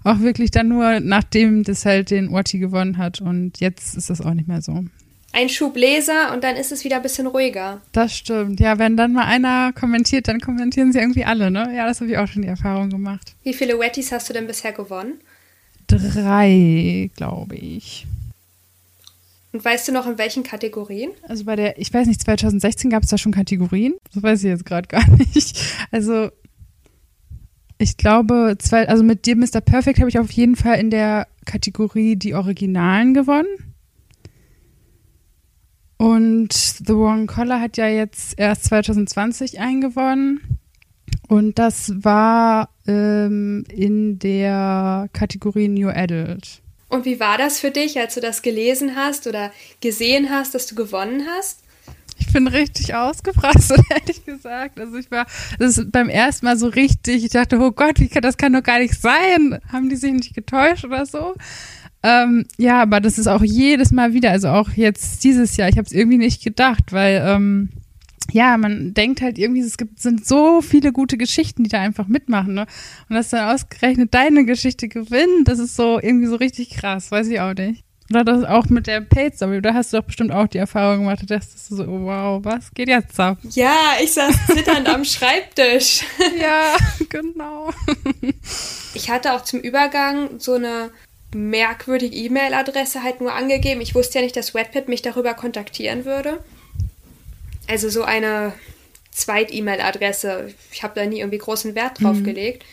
auch 0.04 0.20
wirklich 0.20 0.50
dann 0.50 0.68
nur, 0.68 1.00
nachdem 1.00 1.62
das 1.64 1.84
halt 1.84 2.10
den 2.10 2.32
Watti 2.32 2.58
gewonnen 2.58 2.98
hat. 2.98 3.20
Und 3.20 3.60
jetzt 3.60 3.96
ist 3.96 4.10
das 4.10 4.20
auch 4.20 4.34
nicht 4.34 4.48
mehr 4.48 4.62
so 4.62 4.84
ein 5.32 5.48
Schub 5.48 5.76
Leser 5.76 6.32
und 6.32 6.42
dann 6.42 6.56
ist 6.56 6.72
es 6.72 6.84
wieder 6.84 6.96
ein 6.96 7.02
bisschen 7.02 7.26
ruhiger. 7.26 7.80
Das 7.92 8.16
stimmt. 8.16 8.58
Ja, 8.58 8.78
wenn 8.78 8.96
dann 8.96 9.12
mal 9.12 9.26
einer 9.26 9.72
kommentiert, 9.72 10.26
dann 10.28 10.40
kommentieren 10.40 10.92
sie 10.92 10.98
irgendwie 10.98 11.24
alle, 11.24 11.50
ne? 11.50 11.72
Ja, 11.74 11.86
das 11.86 12.00
habe 12.00 12.10
ich 12.10 12.18
auch 12.18 12.26
schon 12.26 12.42
die 12.42 12.48
Erfahrung 12.48 12.90
gemacht. 12.90 13.34
Wie 13.44 13.54
viele 13.54 13.78
Wetties 13.78 14.10
hast 14.12 14.28
du 14.28 14.32
denn 14.32 14.46
bisher 14.46 14.72
gewonnen? 14.72 15.20
Drei, 15.86 17.10
glaube 17.16 17.54
ich. 17.56 18.06
Und 19.52 19.64
weißt 19.64 19.88
du 19.88 19.92
noch 19.92 20.06
in 20.06 20.16
welchen 20.16 20.42
Kategorien? 20.42 21.10
Also 21.26 21.44
bei 21.44 21.56
der, 21.56 21.78
ich 21.78 21.92
weiß 21.92 22.06
nicht, 22.06 22.22
2016 22.22 22.90
gab 22.90 23.02
es 23.02 23.08
da 23.08 23.18
schon 23.18 23.32
Kategorien. 23.32 23.94
Das 24.12 24.22
weiß 24.22 24.44
ich 24.44 24.48
jetzt 24.48 24.64
gerade 24.64 24.86
gar 24.86 25.08
nicht. 25.34 25.58
Also 25.90 26.30
ich 27.78 27.96
glaube, 27.96 28.56
zwei, 28.58 28.88
also 28.88 29.02
mit 29.02 29.26
dir, 29.26 29.36
Mr. 29.36 29.60
Perfect, 29.60 29.98
habe 29.98 30.10
ich 30.10 30.18
auf 30.18 30.30
jeden 30.30 30.54
Fall 30.54 30.78
in 30.78 30.90
der 30.90 31.26
Kategorie 31.46 32.14
die 32.14 32.34
Originalen 32.34 33.14
gewonnen. 33.14 33.48
Und 35.96 36.52
The 36.52 36.94
Wrong 36.94 37.26
Collar 37.26 37.60
hat 37.60 37.76
ja 37.76 37.88
jetzt 37.88 38.38
erst 38.38 38.64
2020 38.64 39.60
eingewonnen. 39.60 40.58
Und 41.28 41.58
das 41.58 41.92
war 42.04 42.70
ähm, 42.86 43.64
in 43.68 44.18
der 44.18 45.08
Kategorie 45.12 45.68
New 45.68 45.88
Adult. 45.88 46.62
Und 46.90 47.04
wie 47.04 47.20
war 47.20 47.38
das 47.38 47.60
für 47.60 47.70
dich, 47.70 47.98
als 47.98 48.14
du 48.14 48.20
das 48.20 48.42
gelesen 48.42 48.96
hast 48.96 49.26
oder 49.26 49.52
gesehen 49.80 50.28
hast, 50.28 50.54
dass 50.54 50.66
du 50.66 50.74
gewonnen 50.74 51.26
hast? 51.26 51.60
Ich 52.18 52.32
bin 52.32 52.48
richtig 52.48 52.94
ausgefrastet, 52.94 53.80
ehrlich 53.90 54.24
gesagt. 54.24 54.78
Also 54.78 54.98
ich 54.98 55.10
war, 55.10 55.24
das 55.58 55.78
ist 55.78 55.92
beim 55.92 56.08
ersten 56.08 56.46
Mal 56.46 56.58
so 56.58 56.66
richtig, 56.66 57.24
ich 57.24 57.30
dachte, 57.30 57.58
oh 57.58 57.70
Gott, 57.70 57.98
wie 58.00 58.08
kann, 58.08 58.22
das 58.22 58.36
kann 58.36 58.52
doch 58.52 58.62
gar 58.62 58.80
nicht 58.80 59.00
sein. 59.00 59.58
Haben 59.72 59.88
die 59.88 59.96
sich 59.96 60.12
nicht 60.12 60.34
getäuscht 60.34 60.84
oder 60.84 61.06
so? 61.06 61.34
Ähm, 62.02 62.46
ja, 62.58 62.82
aber 62.82 63.00
das 63.00 63.18
ist 63.18 63.26
auch 63.26 63.42
jedes 63.42 63.90
Mal 63.92 64.12
wieder, 64.12 64.30
also 64.30 64.48
auch 64.48 64.70
jetzt 64.70 65.22
dieses 65.22 65.56
Jahr, 65.56 65.68
ich 65.68 65.76
habe 65.76 65.86
es 65.86 65.92
irgendwie 65.92 66.18
nicht 66.18 66.42
gedacht, 66.42 66.92
weil 66.92 67.22
ähm, 67.24 67.68
ja, 68.32 68.56
man 68.56 68.94
denkt 68.94 69.20
halt 69.20 69.38
irgendwie, 69.38 69.60
es 69.60 69.76
gibt 69.76 70.00
sind 70.00 70.26
so 70.26 70.60
viele 70.62 70.92
gute 70.92 71.16
Geschichten, 71.16 71.64
die 71.64 71.70
da 71.70 71.80
einfach 71.80 72.06
mitmachen, 72.06 72.54
ne? 72.54 72.66
Und 73.08 73.16
dass 73.16 73.30
dann 73.30 73.54
ausgerechnet 73.54 74.14
deine 74.14 74.44
Geschichte 74.44 74.88
gewinnt, 74.88 75.46
das 75.46 75.58
ist 75.58 75.76
so 75.76 76.00
irgendwie 76.00 76.26
so 76.26 76.36
richtig 76.36 76.70
krass, 76.70 77.10
weiß 77.10 77.28
ich 77.28 77.40
auch 77.40 77.54
nicht. 77.54 77.84
Oder 78.10 78.24
das 78.24 78.44
auch 78.44 78.66
mit 78.66 78.88
der 78.88 79.00
Paid 79.02 79.36
Story, 79.36 79.62
da 79.62 79.72
hast 79.72 79.92
du 79.92 79.98
doch 79.98 80.04
bestimmt 80.04 80.32
auch 80.32 80.48
die 80.48 80.58
Erfahrung 80.58 81.04
gemacht, 81.04 81.30
dass 81.30 81.68
du 81.68 81.76
so, 81.76 81.86
wow, 81.86 82.40
was 82.42 82.74
geht 82.74 82.88
jetzt 82.88 83.18
ab? 83.20 83.38
Ja, 83.50 83.76
ich 84.02 84.12
saß 84.12 84.34
zitternd 84.48 84.88
am 84.88 85.04
Schreibtisch. 85.04 86.04
Ja, 86.40 86.76
genau. 87.08 87.70
Ich 88.94 89.10
hatte 89.10 89.34
auch 89.34 89.42
zum 89.42 89.60
Übergang 89.60 90.40
so 90.40 90.54
eine 90.54 90.90
merkwürdige 91.34 92.16
E-Mail-Adresse 92.16 93.02
halt 93.02 93.20
nur 93.20 93.32
angegeben. 93.32 93.80
Ich 93.80 93.94
wusste 93.94 94.18
ja 94.18 94.24
nicht, 94.24 94.36
dass 94.36 94.54
Wattpad 94.54 94.88
mich 94.88 95.02
darüber 95.02 95.34
kontaktieren 95.34 96.04
würde. 96.04 96.42
Also 97.70 97.88
so 97.88 98.02
eine 98.02 98.52
Zweit-E-Mail-Adresse. 99.12 100.52
Ich 100.72 100.82
habe 100.82 100.98
da 100.98 101.06
nie 101.06 101.20
irgendwie 101.20 101.38
großen 101.38 101.74
Wert 101.74 102.02
drauf 102.02 102.16
mhm. 102.16 102.24
gelegt. 102.24 102.64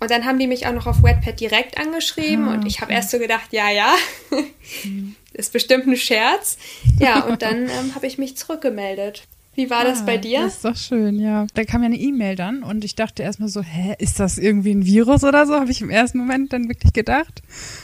Und 0.00 0.10
dann 0.10 0.24
haben 0.24 0.38
die 0.38 0.48
mich 0.48 0.66
auch 0.66 0.72
noch 0.72 0.86
auf 0.86 1.02
Wattpad 1.02 1.38
direkt 1.38 1.78
angeschrieben 1.78 2.48
ah, 2.48 2.54
und 2.54 2.66
ich 2.66 2.80
habe 2.80 2.92
erst 2.92 3.10
so 3.10 3.20
gedacht, 3.20 3.52
ja, 3.52 3.70
ja, 3.70 3.94
mhm. 4.82 5.14
ist 5.32 5.52
bestimmt 5.52 5.86
ein 5.86 5.96
Scherz. 5.96 6.58
Ja, 6.98 7.20
und 7.20 7.42
dann 7.42 7.68
ähm, 7.68 7.94
habe 7.94 8.06
ich 8.06 8.18
mich 8.18 8.36
zurückgemeldet. 8.36 9.22
Wie 9.54 9.68
war 9.68 9.80
ah, 9.80 9.84
das 9.84 10.06
bei 10.06 10.16
dir? 10.16 10.40
Das 10.42 10.54
ist 10.54 10.64
doch 10.64 10.76
schön, 10.76 11.18
ja. 11.18 11.46
Da 11.52 11.64
kam 11.64 11.82
ja 11.82 11.86
eine 11.86 11.98
E-Mail 11.98 12.36
dann 12.36 12.62
und 12.62 12.84
ich 12.84 12.94
dachte 12.94 13.22
erstmal 13.22 13.50
so, 13.50 13.60
hä, 13.62 13.94
ist 13.98 14.18
das 14.18 14.38
irgendwie 14.38 14.70
ein 14.70 14.86
Virus 14.86 15.24
oder 15.24 15.46
so? 15.46 15.54
Habe 15.54 15.70
ich 15.70 15.82
im 15.82 15.90
ersten 15.90 16.18
Moment 16.18 16.54
dann 16.54 16.68
wirklich 16.68 16.94
gedacht. 16.94 17.42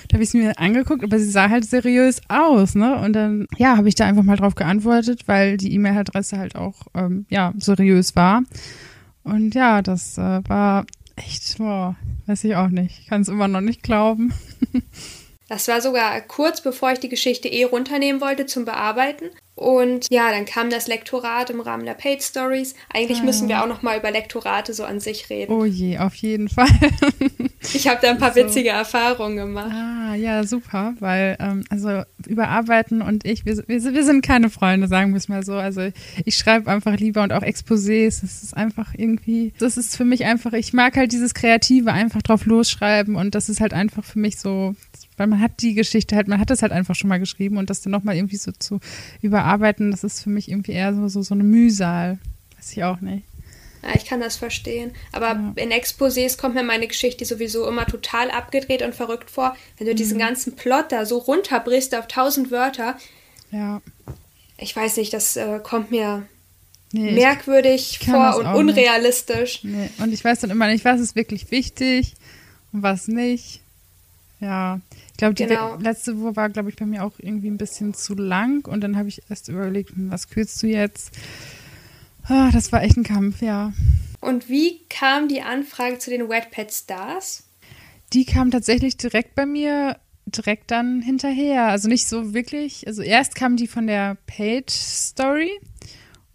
Da 0.09 0.14
habe 0.14 0.23
ich 0.23 0.31
es 0.31 0.35
mir 0.35 0.59
angeguckt, 0.59 1.05
aber 1.05 1.19
sie 1.19 1.31
sah 1.31 1.51
halt 1.51 1.66
seriös 1.66 2.23
aus, 2.29 2.75
ne? 2.75 2.97
Und 2.97 3.12
dann, 3.12 3.47
ja, 3.59 3.77
habe 3.77 3.89
ich 3.89 3.95
da 3.95 4.07
einfach 4.07 4.23
mal 4.23 4.37
drauf 4.37 4.55
geantwortet, 4.55 5.23
weil 5.27 5.59
die 5.59 5.75
E-Mail-Adresse 5.75 6.39
halt 6.39 6.57
auch, 6.57 6.87
ähm, 6.95 7.27
ja, 7.29 7.53
seriös 7.59 8.16
war. 8.16 8.45
Und 9.23 9.55
ja, 9.55 9.83
das 9.83 10.16
äh, 10.16 10.41
war 10.49 10.87
echt, 11.16 11.59
boah, 11.59 11.97
weiß 12.27 12.45
ich 12.45 12.57
auch 12.57 12.69
nicht. 12.69 13.01
Ich 13.01 13.07
kann 13.09 13.21
es 13.21 13.29
immer 13.29 13.49
noch 13.49 13.61
nicht 13.61 13.83
glauben. 13.83 14.33
Das 15.51 15.66
war 15.66 15.81
sogar 15.81 16.21
kurz 16.21 16.61
bevor 16.61 16.93
ich 16.93 17.01
die 17.01 17.09
Geschichte 17.09 17.49
eh 17.49 17.64
runternehmen 17.64 18.21
wollte 18.21 18.45
zum 18.45 18.66
Bearbeiten. 18.66 19.31
Und 19.59 20.07
ja, 20.09 20.31
dann 20.31 20.45
kam 20.45 20.71
das 20.71 20.87
Lektorat 20.87 21.51
im 21.51 21.61
Rahmen 21.61 21.85
der 21.85 21.95
Paid 21.95 22.23
Stories. 22.23 22.77
Eigentlich 22.95 23.23
ah, 23.23 23.25
müssen 23.25 23.49
wir 23.49 23.61
auch 23.61 23.67
noch 23.67 23.83
mal 23.83 23.99
über 23.99 24.13
Lektorate 24.13 24.73
so 24.73 24.85
an 24.85 25.01
sich 25.01 25.31
reden. 25.31 25.53
Oh 25.53 25.65
je, 25.65 25.99
auf 25.99 26.15
jeden 26.15 26.49
Fall. 26.49 26.69
ich 27.75 27.89
habe 27.89 27.99
da 28.01 28.11
ein 28.11 28.19
paar 28.19 28.33
so. 28.33 28.37
witzige 28.37 28.69
Erfahrungen 28.69 29.37
gemacht. 29.37 29.73
Ah, 29.73 30.15
ja, 30.15 30.45
super, 30.45 30.95
weil 31.01 31.37
ähm, 31.41 31.65
also 31.71 32.03
überarbeiten 32.25 33.03
und 33.03 33.27
ich, 33.27 33.47
wir, 33.47 33.57
wir, 33.67 33.83
wir 33.83 34.05
sind 34.05 34.25
keine 34.25 34.49
Freunde, 34.49 34.87
sagen 34.87 35.11
wir 35.11 35.19
es 35.19 35.29
mal 35.29 35.45
so. 35.45 35.55
Also 35.55 35.91
ich 36.25 36.37
schreibe 36.37 36.71
einfach 36.71 36.97
lieber 36.97 37.25
und 37.25 37.33
auch 37.33 37.43
Exposés. 37.43 38.21
Das 38.21 38.45
ist 38.45 38.57
einfach 38.57 38.95
irgendwie, 38.97 39.53
das 39.59 39.77
ist 39.77 39.97
für 39.97 40.05
mich 40.05 40.25
einfach, 40.25 40.53
ich 40.53 40.73
mag 40.73 40.97
halt 40.97 41.11
dieses 41.11 41.35
Kreative, 41.35 41.93
einfach 41.93 42.23
drauf 42.23 42.47
losschreiben 42.47 43.17
und 43.17 43.35
das 43.35 43.49
ist 43.49 43.61
halt 43.61 43.75
einfach 43.75 44.05
für 44.05 44.21
mich 44.21 44.39
so, 44.39 44.77
weil 45.19 45.27
man 45.27 45.41
hat 45.41 45.61
die 45.61 45.75
Geschichte 45.75 46.16
halt, 46.16 46.29
man 46.29 46.41
hat 46.41 46.51
es 46.51 46.62
halt 46.62 46.73
einfach 46.73 46.95
schon 46.95 47.09
mal 47.09 47.19
geschrieben 47.19 47.57
und 47.57 47.71
das 47.71 47.83
dann 47.83 47.91
nochmal 47.91 48.16
irgendwie 48.16 48.37
so 48.37 48.53
zu 48.53 48.81
überarbeiten, 49.21 49.91
das 49.91 50.05
ist 50.05 50.23
für 50.23 50.31
mich 50.31 50.51
irgendwie 50.51 50.73
eher 50.73 50.95
so, 50.95 51.09
so, 51.09 51.23
so 51.23 51.35
eine 51.35 51.45
Mühsal. 51.45 52.19
Weiß 52.57 52.73
ich 52.73 52.85
auch 52.85 53.01
nicht. 53.01 53.25
Ja, 53.83 53.91
ich 53.95 54.05
kann 54.05 54.21
das 54.21 54.37
verstehen. 54.37 54.93
Aber 55.12 55.29
ja. 55.29 55.53
in 55.57 55.71
Exposés 55.71 56.37
kommt 56.37 56.55
mir 56.55 56.62
meine 56.62 56.89
Geschichte 56.89 57.25
sowieso 57.25 57.66
immer 57.69 57.87
total 57.87 58.31
abgedreht 58.31 58.83
und 58.83 58.95
verrückt 58.95 59.31
vor. 59.31 59.57
Wenn 59.77 59.87
du 59.87 59.93
mhm. 59.93 59.97
diesen 59.97 60.19
ganzen 60.19 60.57
Plot 60.57 60.87
da 60.91 61.07
so 61.07 61.19
runterbrichst 61.19 61.95
auf 61.95 62.09
tausend 62.09 62.51
Wörter. 62.51 62.97
Ja. 63.51 63.81
Ich 64.59 64.75
weiß 64.75 64.97
nicht, 64.97 65.12
das 65.12 65.37
äh, 65.37 65.61
kommt 65.62 65.91
mir 65.91 66.27
nee, 66.93 67.12
merkwürdig 67.12 68.01
vor 68.05 68.37
und 68.37 68.47
unrealistisch. 68.47 69.61
Nee. 69.62 69.91
Und 69.99 70.12
ich 70.12 70.25
weiß 70.25 70.41
dann 70.41 70.51
immer 70.51 70.66
nicht, 70.66 70.85
was 70.85 71.01
ist 71.01 71.14
wirklich 71.14 71.51
wichtig 71.51 72.14
und 72.73 72.83
was 72.83 73.09
nicht. 73.09 73.61
Ja, 74.41 74.81
glaube, 75.19 75.35
die 75.35 75.45
genau. 75.45 75.77
letzte 75.77 76.19
Woche 76.21 76.37
war, 76.37 76.49
glaube 76.49 76.71
ich, 76.71 76.77
bei 76.77 76.87
mir 76.87 77.05
auch 77.05 77.12
irgendwie 77.19 77.51
ein 77.51 77.59
bisschen 77.59 77.93
zu 77.93 78.14
lang 78.14 78.66
und 78.66 78.81
dann 78.81 78.97
habe 78.97 79.09
ich 79.09 79.23
erst 79.29 79.49
überlegt, 79.49 79.91
hm, 79.91 80.11
was 80.11 80.29
kürzt 80.29 80.62
du 80.62 80.66
jetzt? 80.66 81.11
Ah, 82.25 82.51
das 82.51 82.73
war 82.73 82.83
echt 82.83 82.97
ein 82.97 83.05
Kampf, 83.05 83.43
ja. 83.43 83.73
Und 84.21 84.49
wie 84.49 84.81
kam 84.89 85.29
die 85.29 85.43
Anfrage 85.43 85.99
zu 85.99 86.11
den 86.11 86.29
Wetpad 86.29 86.73
Stars? 86.73 87.45
Die 88.12 88.25
kam 88.25 88.51
tatsächlich 88.51 88.97
direkt 88.97 89.35
bei 89.35 89.47
mir, 89.47 89.99
direkt 90.27 90.71
dann 90.71 91.03
hinterher. 91.03 91.66
Also 91.66 91.89
nicht 91.89 92.07
so 92.07 92.35
wirklich. 92.35 92.87
Also 92.87 93.03
erst 93.03 93.35
kam 93.35 93.57
die 93.57 93.66
von 93.66 93.87
der 93.87 94.16
Page 94.27 94.73
Story 94.73 95.51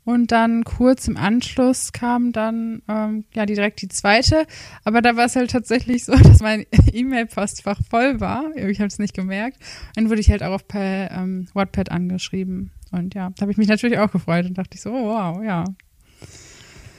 und 0.05 0.31
dann 0.31 0.63
kurz 0.63 1.07
im 1.07 1.15
Anschluss 1.15 1.93
kam 1.93 2.33
dann 2.33 2.81
ähm, 2.89 3.23
ja 3.33 3.45
direkt 3.45 3.81
die 3.81 3.87
zweite. 3.87 4.45
Aber 4.83 5.01
da 5.01 5.15
war 5.15 5.25
es 5.25 5.35
halt 5.35 5.51
tatsächlich 5.51 6.05
so, 6.05 6.13
dass 6.23 6.41
mein 6.41 6.65
E-Mail-Postfach 6.91 7.79
voll 7.89 8.19
war. 8.19 8.55
Ich 8.55 8.79
habe 8.79 8.87
es 8.87 8.99
nicht 8.99 9.13
gemerkt. 9.13 9.57
Dann 9.95 10.09
wurde 10.09 10.21
ich 10.21 10.29
halt 10.29 10.43
auch 10.43 10.53
auf 10.53 10.67
per 10.67 11.11
ähm, 11.11 11.47
Wattpad 11.53 11.91
angeschrieben. 11.91 12.71
Und 12.91 13.15
ja, 13.15 13.31
da 13.35 13.41
habe 13.41 13.51
ich 13.51 13.57
mich 13.57 13.67
natürlich 13.67 13.97
auch 13.97 14.11
gefreut 14.11 14.45
und 14.45 14.57
dachte 14.57 14.75
ich 14.75 14.81
so, 14.81 14.91
oh, 14.91 15.05
wow, 15.05 15.43
ja. 15.43 15.63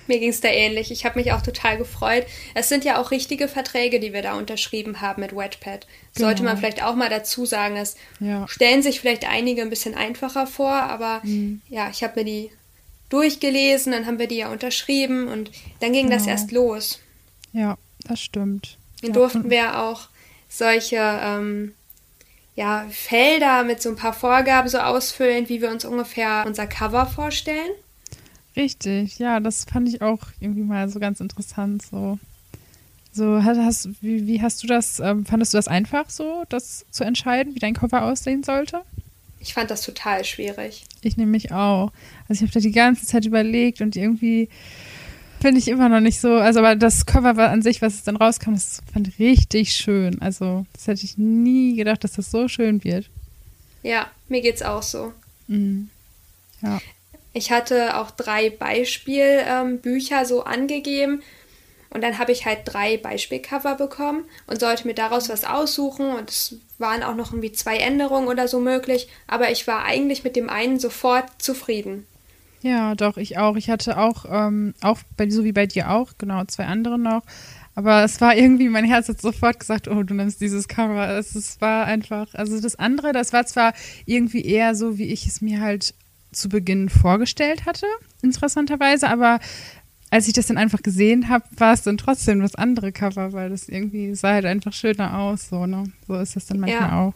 Mir 0.06 0.18
ging 0.18 0.30
es 0.30 0.40
da 0.40 0.48
ähnlich. 0.48 0.90
Ich 0.90 1.04
habe 1.04 1.18
mich 1.18 1.32
auch 1.32 1.40
total 1.40 1.78
gefreut. 1.78 2.26
Es 2.54 2.68
sind 2.68 2.84
ja 2.84 3.00
auch 3.00 3.10
richtige 3.10 3.48
Verträge, 3.48 4.00
die 4.00 4.12
wir 4.12 4.22
da 4.22 4.34
unterschrieben 4.34 5.00
haben 5.00 5.22
mit. 5.22 5.30
Sollte 5.30 6.42
genau. 6.42 6.42
man 6.42 6.58
vielleicht 6.58 6.82
auch 6.82 6.94
mal 6.94 7.08
dazu 7.08 7.46
sagen. 7.46 7.76
Es 7.76 7.96
ja. 8.20 8.46
stellen 8.48 8.82
sich 8.82 9.00
vielleicht 9.00 9.26
einige 9.28 9.62
ein 9.62 9.70
bisschen 9.70 9.94
einfacher 9.94 10.46
vor, 10.46 10.72
aber 10.72 11.20
mhm. 11.22 11.62
ja, 11.68 11.88
ich 11.90 12.02
habe 12.02 12.20
mir 12.20 12.24
die 12.24 12.50
durchgelesen, 13.14 13.92
dann 13.92 14.06
haben 14.06 14.18
wir 14.18 14.26
die 14.26 14.38
ja 14.38 14.50
unterschrieben 14.50 15.28
und 15.28 15.50
dann 15.80 15.92
ging 15.92 16.06
genau. 16.06 16.16
das 16.16 16.26
erst 16.26 16.50
los. 16.50 16.98
Ja, 17.52 17.78
das 18.06 18.20
stimmt. 18.20 18.76
Dann 19.02 19.10
ja, 19.10 19.14
durften 19.14 19.50
wir 19.50 19.80
auch 19.80 20.08
solche 20.48 20.96
ähm, 20.96 21.74
ja, 22.56 22.86
Felder 22.90 23.62
mit 23.62 23.80
so 23.80 23.88
ein 23.88 23.96
paar 23.96 24.12
Vorgaben 24.12 24.68
so 24.68 24.78
ausfüllen, 24.78 25.48
wie 25.48 25.62
wir 25.62 25.70
uns 25.70 25.84
ungefähr 25.84 26.42
unser 26.44 26.66
Cover 26.66 27.06
vorstellen. 27.06 27.70
Richtig, 28.56 29.18
ja, 29.20 29.38
das 29.38 29.64
fand 29.64 29.88
ich 29.88 30.02
auch 30.02 30.20
irgendwie 30.40 30.62
mal 30.62 30.88
so 30.88 30.98
ganz 30.98 31.20
interessant. 31.20 31.82
So, 31.82 32.18
so 33.12 33.44
hast, 33.44 33.90
wie, 34.00 34.26
wie 34.26 34.42
hast 34.42 34.60
du 34.62 34.66
das, 34.66 34.98
ähm, 34.98 35.24
fandest 35.24 35.54
du 35.54 35.58
das 35.58 35.68
einfach 35.68 36.10
so, 36.10 36.42
das 36.48 36.84
zu 36.90 37.04
entscheiden, 37.04 37.54
wie 37.54 37.60
dein 37.60 37.74
Cover 37.74 38.02
aussehen 38.02 38.42
sollte? 38.42 38.82
Ich 39.44 39.52
fand 39.52 39.70
das 39.70 39.82
total 39.82 40.24
schwierig. 40.24 40.86
Ich 41.02 41.18
nämlich 41.18 41.52
auch. 41.52 41.92
Also 42.28 42.42
ich 42.44 42.50
habe 42.50 42.52
da 42.52 42.60
die 42.60 42.72
ganze 42.72 43.06
Zeit 43.06 43.26
überlegt 43.26 43.80
und 43.80 43.96
irgendwie 43.96 44.48
finde 45.40 45.58
ich 45.58 45.68
immer 45.68 45.90
noch 45.90 46.00
nicht 46.00 46.20
so. 46.20 46.36
Also, 46.36 46.60
aber 46.60 46.74
das 46.74 47.04
Cover 47.04 47.36
war 47.36 47.50
an 47.50 47.60
sich, 47.60 47.82
was 47.82 47.94
es 47.94 48.02
dann 48.02 48.16
rauskam, 48.16 48.52
das 48.52 48.80
fand 48.92 49.08
ich 49.08 49.18
richtig 49.18 49.76
schön. 49.76 50.22
Also, 50.22 50.64
das 50.72 50.86
hätte 50.86 51.04
ich 51.04 51.18
nie 51.18 51.76
gedacht, 51.76 52.02
dass 52.02 52.12
das 52.12 52.30
so 52.30 52.48
schön 52.48 52.82
wird. 52.82 53.10
Ja, 53.82 54.06
mir 54.28 54.40
geht's 54.40 54.62
auch 54.62 54.82
so. 54.82 55.12
Mhm. 55.46 55.90
Ja. 56.62 56.80
Ich 57.34 57.50
hatte 57.50 57.98
auch 57.98 58.10
drei 58.10 58.48
Beispielbücher 58.48 60.20
ähm, 60.20 60.26
so 60.26 60.44
angegeben 60.44 61.22
und 61.90 62.02
dann 62.02 62.18
habe 62.18 62.32
ich 62.32 62.46
halt 62.46 62.60
drei 62.64 62.96
Beispielcover 62.96 63.74
bekommen 63.74 64.24
und 64.46 64.60
sollte 64.60 64.86
mir 64.86 64.94
daraus 64.94 65.28
was 65.28 65.44
aussuchen 65.44 66.08
und 66.08 66.30
es 66.30 66.56
waren 66.78 67.02
auch 67.02 67.14
noch 67.14 67.32
irgendwie 67.32 67.52
zwei 67.52 67.76
Änderungen 67.76 68.28
oder 68.28 68.48
so 68.48 68.60
möglich, 68.60 69.08
aber 69.26 69.50
ich 69.50 69.66
war 69.66 69.84
eigentlich 69.84 70.24
mit 70.24 70.36
dem 70.36 70.48
einen 70.48 70.78
sofort 70.78 71.26
zufrieden. 71.38 72.06
Ja, 72.64 72.94
doch, 72.94 73.18
ich 73.18 73.36
auch. 73.36 73.56
Ich 73.56 73.68
hatte 73.68 73.98
auch, 73.98 74.24
ähm, 74.26 74.72
auch 74.80 74.98
bei, 75.18 75.28
so 75.28 75.44
wie 75.44 75.52
bei 75.52 75.66
dir 75.66 75.90
auch, 75.90 76.12
genau, 76.16 76.42
zwei 76.46 76.64
andere 76.64 76.98
noch. 76.98 77.22
Aber 77.74 78.04
es 78.04 78.22
war 78.22 78.34
irgendwie, 78.34 78.70
mein 78.70 78.86
Herz 78.86 79.10
hat 79.10 79.20
sofort 79.20 79.60
gesagt, 79.60 79.86
oh, 79.86 80.02
du 80.02 80.14
nimmst 80.14 80.40
dieses 80.40 80.66
Cover. 80.66 81.10
Es, 81.10 81.34
es 81.34 81.60
war 81.60 81.84
einfach, 81.84 82.32
also 82.32 82.58
das 82.58 82.76
andere, 82.76 83.12
das 83.12 83.34
war 83.34 83.44
zwar 83.44 83.74
irgendwie 84.06 84.42
eher 84.42 84.74
so, 84.74 84.96
wie 84.96 85.12
ich 85.12 85.26
es 85.26 85.42
mir 85.42 85.60
halt 85.60 85.92
zu 86.32 86.48
Beginn 86.48 86.88
vorgestellt 86.88 87.66
hatte, 87.66 87.86
interessanterweise, 88.22 89.08
aber 89.10 89.40
als 90.10 90.26
ich 90.26 90.32
das 90.32 90.46
dann 90.46 90.56
einfach 90.56 90.82
gesehen 90.82 91.28
habe, 91.28 91.44
war 91.58 91.74
es 91.74 91.82
dann 91.82 91.98
trotzdem 91.98 92.40
das 92.40 92.54
andere 92.54 92.92
Cover, 92.92 93.34
weil 93.34 93.50
das 93.50 93.68
irgendwie 93.68 94.14
sah 94.14 94.32
halt 94.32 94.46
einfach 94.46 94.72
schöner 94.72 95.18
aus, 95.18 95.50
so, 95.50 95.66
ne? 95.66 95.84
So 96.08 96.14
ist 96.14 96.34
das 96.34 96.46
dann 96.46 96.60
manchmal 96.60 96.88
ja. 96.88 97.00
auch. 97.02 97.14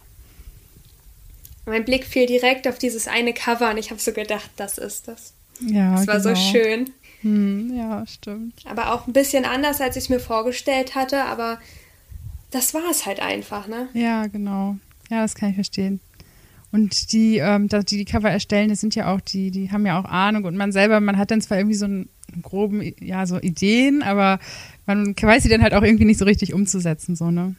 Mein 1.65 1.85
Blick 1.85 2.05
fiel 2.05 2.27
direkt 2.27 2.69
auf 2.69 2.79
dieses 2.79 3.09
eine 3.09 3.33
Cover 3.33 3.71
und 3.71 3.79
ich 3.79 3.91
habe 3.91 4.01
so 4.01 4.13
gedacht, 4.13 4.51
das 4.57 4.77
ist 4.77 5.09
das. 5.09 5.33
Ja, 5.61 5.97
das 5.97 6.07
war 6.07 6.21
genau. 6.21 6.35
so 6.35 6.41
schön. 6.41 6.91
Hm, 7.23 7.77
ja, 7.77 8.07
stimmt. 8.07 8.55
Aber 8.67 8.93
auch 8.93 9.07
ein 9.07 9.13
bisschen 9.13 9.45
anders, 9.45 9.81
als 9.81 9.97
ich 9.97 10.05
es 10.05 10.09
mir 10.09 10.21
vorgestellt 10.21 10.95
hatte, 10.95 11.25
aber 11.25 11.59
das 12.51 12.75
war 12.75 12.91
es 12.91 13.07
halt 13.07 13.21
einfach, 13.21 13.67
ne? 13.67 13.89
Ja, 13.93 14.27
genau. 14.27 14.77
Ja, 15.11 15.23
das 15.23 15.35
kann 15.35 15.51
ich 15.51 15.55
verstehen. 15.57 16.01
Und 16.71 17.13
die, 17.13 17.39
ähm, 17.39 17.69
die, 17.69 17.85
die 17.85 18.05
Cover 18.05 18.31
erstellen, 18.31 18.69
das 18.69 18.81
sind 18.81 18.95
ja 18.95 19.13
auch, 19.13 19.21
die, 19.21 19.51
die 19.51 19.71
haben 19.71 19.87
ja 19.87 19.99
auch 19.99 20.05
Ahnung 20.05 20.45
und 20.45 20.57
man 20.57 20.71
selber, 20.71 21.01
man 21.01 21.17
hat 21.17 21.31
dann 21.31 21.41
zwar 21.41 21.59
irgendwie 21.59 21.77
so 21.77 21.87
einen 21.87 22.09
groben, 22.43 22.83
ja, 23.01 23.27
so 23.27 23.41
Ideen, 23.41 24.03
aber 24.03 24.39
man 24.87 25.15
weiß 25.21 25.43
sie 25.43 25.49
dann 25.49 25.63
halt 25.63 25.73
auch 25.73 25.83
irgendwie 25.83 26.05
nicht 26.05 26.19
so 26.19 26.27
richtig 26.27 26.53
umzusetzen, 26.53 27.17
so, 27.17 27.31
ne? 27.31 27.57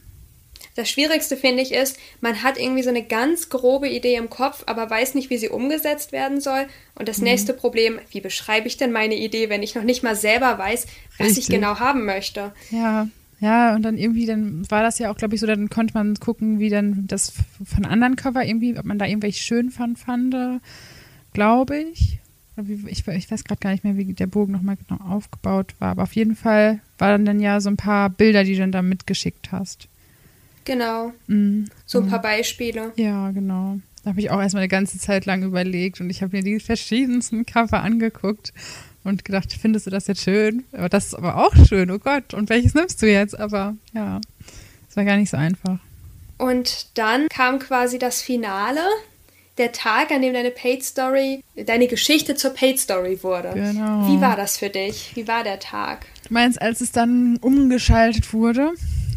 Das 0.76 0.88
Schwierigste 0.88 1.36
finde 1.36 1.62
ich 1.62 1.72
ist, 1.72 1.98
man 2.20 2.42
hat 2.42 2.58
irgendwie 2.58 2.82
so 2.82 2.90
eine 2.90 3.02
ganz 3.02 3.48
grobe 3.48 3.88
Idee 3.88 4.14
im 4.14 4.30
Kopf, 4.30 4.62
aber 4.66 4.88
weiß 4.88 5.14
nicht, 5.14 5.30
wie 5.30 5.38
sie 5.38 5.48
umgesetzt 5.48 6.12
werden 6.12 6.40
soll. 6.40 6.66
Und 6.94 7.08
das 7.08 7.18
mhm. 7.18 7.24
nächste 7.24 7.54
Problem, 7.54 7.98
wie 8.10 8.20
beschreibe 8.20 8.68
ich 8.68 8.76
denn 8.76 8.92
meine 8.92 9.16
Idee, 9.16 9.48
wenn 9.48 9.62
ich 9.62 9.74
noch 9.74 9.82
nicht 9.82 10.02
mal 10.02 10.16
selber 10.16 10.58
weiß, 10.58 10.86
was 11.18 11.26
Richtig. 11.28 11.48
ich 11.48 11.54
genau 11.54 11.78
haben 11.78 12.04
möchte? 12.04 12.52
Ja, 12.70 13.08
ja, 13.40 13.74
und 13.74 13.82
dann 13.82 13.96
irgendwie, 13.96 14.26
dann 14.26 14.70
war 14.70 14.82
das 14.82 14.98
ja 14.98 15.10
auch, 15.10 15.16
glaube 15.16 15.34
ich, 15.34 15.40
so, 15.40 15.46
dann 15.46 15.70
konnte 15.70 15.94
man 15.94 16.14
gucken, 16.16 16.58
wie 16.58 16.68
dann 16.68 17.06
das 17.06 17.32
von 17.64 17.86
anderen 17.86 18.14
Cover 18.14 18.44
irgendwie, 18.44 18.78
ob 18.78 18.84
man 18.84 18.98
da 18.98 19.06
irgendwelche 19.06 19.42
schön 19.42 19.70
fand, 19.70 19.98
fand 19.98 20.34
glaube 21.32 21.78
ich. 21.78 22.18
Ich, 22.88 23.06
ich 23.06 23.30
weiß 23.30 23.44
gerade 23.44 23.60
gar 23.60 23.70
nicht 23.70 23.84
mehr, 23.84 23.96
wie 23.96 24.12
der 24.12 24.26
Bogen 24.26 24.52
nochmal 24.52 24.76
genau 24.76 25.02
aufgebaut 25.02 25.74
war, 25.78 25.92
aber 25.92 26.02
auf 26.02 26.14
jeden 26.14 26.36
Fall 26.36 26.80
waren 26.98 27.24
dann 27.24 27.40
ja 27.40 27.60
so 27.60 27.70
ein 27.70 27.78
paar 27.78 28.10
Bilder, 28.10 28.44
die 28.44 28.52
du 28.52 28.60
dann 28.60 28.72
da 28.72 28.82
mitgeschickt 28.82 29.50
hast. 29.52 29.88
Genau. 30.64 31.12
Mhm. 31.26 31.66
So 31.86 32.00
ein 32.00 32.08
paar 32.08 32.22
Beispiele. 32.22 32.92
Ja, 32.96 33.30
genau. 33.30 33.78
Da 34.04 34.10
habe 34.10 34.20
ich 34.20 34.30
auch 34.30 34.40
erstmal 34.40 34.62
eine 34.62 34.68
ganze 34.68 34.98
Zeit 34.98 35.26
lang 35.26 35.42
überlegt 35.42 36.00
und 36.00 36.08
ich 36.08 36.22
habe 36.22 36.36
mir 36.36 36.42
die 36.42 36.60
verschiedensten 36.60 37.44
Cover 37.44 37.82
angeguckt 37.82 38.52
und 39.04 39.24
gedacht, 39.24 39.52
findest 39.52 39.86
du 39.86 39.90
das 39.90 40.06
jetzt 40.06 40.22
schön? 40.22 40.64
Aber 40.72 40.88
das 40.88 41.06
ist 41.06 41.14
aber 41.14 41.36
auch 41.36 41.54
schön, 41.66 41.90
oh 41.90 41.98
Gott. 41.98 42.34
Und 42.34 42.48
welches 42.48 42.74
nimmst 42.74 43.02
du 43.02 43.10
jetzt? 43.10 43.38
Aber 43.38 43.74
ja, 43.92 44.20
es 44.88 44.96
war 44.96 45.04
gar 45.04 45.16
nicht 45.16 45.30
so 45.30 45.36
einfach. 45.36 45.78
Und 46.38 46.86
dann 46.94 47.28
kam 47.28 47.58
quasi 47.58 47.98
das 47.98 48.22
Finale, 48.22 48.80
der 49.58 49.72
Tag, 49.72 50.10
an 50.10 50.22
dem 50.22 50.32
deine 50.32 50.50
Paid 50.50 50.82
Story, 50.82 51.44
deine 51.66 51.86
Geschichte 51.86 52.34
zur 52.34 52.54
Paid 52.54 52.78
Story 52.78 53.22
wurde. 53.22 53.50
Genau. 53.52 54.08
Wie 54.08 54.20
war 54.20 54.36
das 54.36 54.56
für 54.56 54.70
dich? 54.70 55.12
Wie 55.14 55.28
war 55.28 55.44
der 55.44 55.58
Tag? 55.60 56.06
Du 56.26 56.32
meinst, 56.32 56.60
als 56.62 56.80
es 56.80 56.92
dann 56.92 57.36
umgeschaltet 57.42 58.32
wurde? 58.32 58.72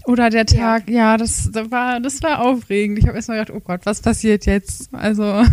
Oder 0.06 0.30
der 0.30 0.45
Tag, 0.45 0.89
ja, 0.89 0.95
ja 0.95 1.18
das, 1.18 1.49
das, 1.51 1.72
war, 1.72 1.99
das 1.99 2.22
war 2.24 2.41
aufregend. 2.41 2.99
Ich 2.99 3.08
habe 3.08 3.16
erstmal 3.16 3.39
gedacht, 3.39 3.56
oh 3.56 3.62
Gott, 3.62 3.82
was 3.86 4.01
passiert 4.01 4.45
jetzt? 4.45 4.93
Also, 4.93 5.43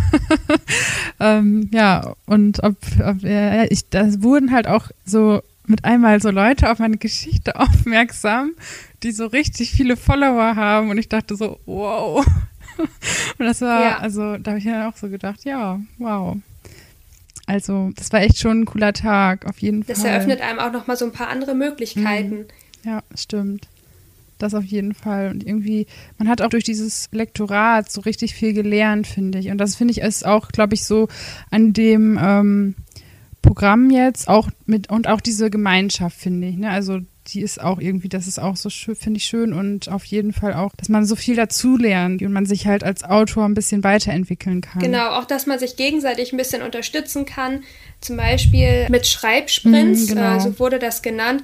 ähm, 1.19 1.69
ja, 1.71 2.15
und 2.25 2.61
ob, 2.63 2.75
ob 3.03 3.21
ja, 3.21 3.65
ich, 3.69 3.89
da 3.89 4.21
wurden 4.21 4.51
halt 4.51 4.67
auch 4.67 4.89
so 5.05 5.41
mit 5.65 5.85
einmal 5.85 6.21
so 6.21 6.31
Leute 6.31 6.69
auf 6.69 6.79
meine 6.79 6.97
Geschichte 6.97 7.55
aufmerksam, 7.59 8.51
die 9.03 9.11
so 9.11 9.27
richtig 9.27 9.71
viele 9.71 9.95
Follower 9.95 10.55
haben 10.55 10.89
und 10.89 10.97
ich 10.97 11.09
dachte 11.09 11.35
so, 11.35 11.59
wow. 11.65 12.25
Und 13.37 13.45
das 13.45 13.61
war, 13.61 13.81
ja. 13.81 13.97
also 13.97 14.37
da 14.37 14.51
habe 14.51 14.59
ich 14.59 14.65
ja 14.65 14.89
auch 14.89 14.95
so 14.95 15.09
gedacht, 15.09 15.43
ja, 15.43 15.79
wow. 15.99 16.37
Also, 17.45 17.91
das 17.95 18.11
war 18.13 18.21
echt 18.21 18.39
schon 18.39 18.61
ein 18.61 18.65
cooler 18.65 18.93
Tag, 18.93 19.45
auf 19.45 19.59
jeden 19.59 19.85
das 19.85 20.01
Fall. 20.01 20.11
Das 20.11 20.25
eröffnet 20.25 20.41
einem 20.41 20.59
auch 20.59 20.71
nochmal 20.71 20.95
so 20.95 21.05
ein 21.05 21.11
paar 21.11 21.27
andere 21.27 21.53
Möglichkeiten. 21.53 22.47
Mhm. 22.83 22.89
Ja, 22.89 23.03
stimmt. 23.13 23.67
Das 24.41 24.53
auf 24.53 24.63
jeden 24.63 24.93
Fall. 24.93 25.29
Und 25.29 25.45
irgendwie, 25.45 25.85
man 26.17 26.27
hat 26.27 26.41
auch 26.41 26.49
durch 26.49 26.63
dieses 26.63 27.09
Lektorat 27.11 27.91
so 27.91 28.01
richtig 28.01 28.33
viel 28.33 28.53
gelernt, 28.53 29.07
finde 29.07 29.39
ich. 29.39 29.49
Und 29.49 29.57
das 29.57 29.75
finde 29.75 29.91
ich 29.91 30.01
ist 30.01 30.25
auch, 30.25 30.49
glaube 30.49 30.73
ich, 30.73 30.83
so 30.83 31.07
an 31.49 31.73
dem 31.73 32.19
ähm, 32.21 32.75
Programm 33.41 33.89
jetzt 33.89 34.27
auch 34.27 34.49
mit 34.65 34.89
und 34.89 35.07
auch 35.07 35.21
diese 35.21 35.49
Gemeinschaft, 35.49 36.17
finde 36.17 36.47
ich. 36.47 36.57
Ne? 36.57 36.69
Also 36.69 36.99
die 37.27 37.41
ist 37.41 37.61
auch 37.61 37.79
irgendwie, 37.79 38.09
das 38.09 38.27
ist 38.27 38.39
auch 38.39 38.55
so 38.55 38.69
schön, 38.69 38.95
finde 38.95 39.19
ich 39.19 39.25
schön 39.25 39.53
und 39.53 39.89
auf 39.89 40.05
jeden 40.05 40.33
Fall 40.33 40.53
auch, 40.53 40.73
dass 40.75 40.89
man 40.89 41.05
so 41.05 41.15
viel 41.15 41.35
dazu 41.35 41.77
lernt 41.77 42.21
und 42.21 42.33
man 42.33 42.45
sich 42.45 42.65
halt 42.65 42.83
als 42.83 43.03
Autor 43.03 43.45
ein 43.45 43.53
bisschen 43.53 43.83
weiterentwickeln 43.83 44.61
kann. 44.61 44.81
Genau, 44.81 45.09
auch 45.11 45.25
dass 45.25 45.45
man 45.45 45.59
sich 45.59 45.75
gegenseitig 45.75 46.33
ein 46.33 46.37
bisschen 46.37 46.61
unterstützen 46.61 47.25
kann, 47.25 47.63
zum 47.99 48.17
Beispiel 48.17 48.87
mit 48.89 49.05
Schreibsprints, 49.05 50.05
mm, 50.05 50.07
genau. 50.07 50.39
so 50.39 50.59
wurde 50.59 50.79
das 50.79 51.01
genannt 51.01 51.43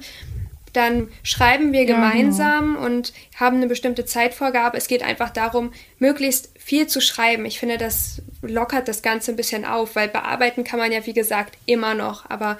dann 0.72 1.08
schreiben 1.22 1.72
wir 1.72 1.84
gemeinsam 1.84 2.74
ja, 2.74 2.80
genau. 2.80 2.86
und 2.86 3.12
haben 3.36 3.56
eine 3.56 3.66
bestimmte 3.66 4.04
Zeitvorgabe. 4.04 4.76
Es 4.76 4.88
geht 4.88 5.02
einfach 5.02 5.30
darum, 5.30 5.72
möglichst 5.98 6.50
viel 6.58 6.86
zu 6.86 7.00
schreiben. 7.00 7.44
Ich 7.44 7.58
finde, 7.58 7.78
das 7.78 8.22
lockert 8.42 8.88
das 8.88 9.02
Ganze 9.02 9.32
ein 9.32 9.36
bisschen 9.36 9.64
auf, 9.64 9.96
weil 9.96 10.08
bearbeiten 10.08 10.64
kann 10.64 10.78
man 10.78 10.92
ja, 10.92 11.06
wie 11.06 11.12
gesagt, 11.12 11.56
immer 11.66 11.94
noch, 11.94 12.28
aber 12.28 12.58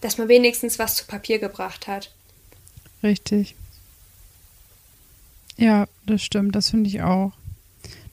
dass 0.00 0.18
man 0.18 0.28
wenigstens 0.28 0.78
was 0.78 0.96
zu 0.96 1.06
Papier 1.06 1.38
gebracht 1.38 1.86
hat. 1.86 2.10
Richtig. 3.02 3.54
Ja, 5.56 5.86
das 6.06 6.22
stimmt, 6.22 6.56
das 6.56 6.70
finde 6.70 6.88
ich 6.88 7.02
auch. 7.02 7.32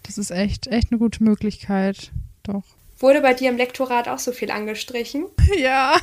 Das 0.03 0.17
ist 0.17 0.31
echt, 0.31 0.67
echt 0.67 0.91
eine 0.91 0.99
gute 0.99 1.23
Möglichkeit, 1.23 2.11
doch. 2.43 2.63
Wurde 2.99 3.21
bei 3.21 3.33
dir 3.33 3.49
im 3.49 3.57
Lektorat 3.57 4.07
auch 4.07 4.19
so 4.19 4.31
viel 4.31 4.51
angestrichen? 4.51 5.25
Ja. 5.57 5.97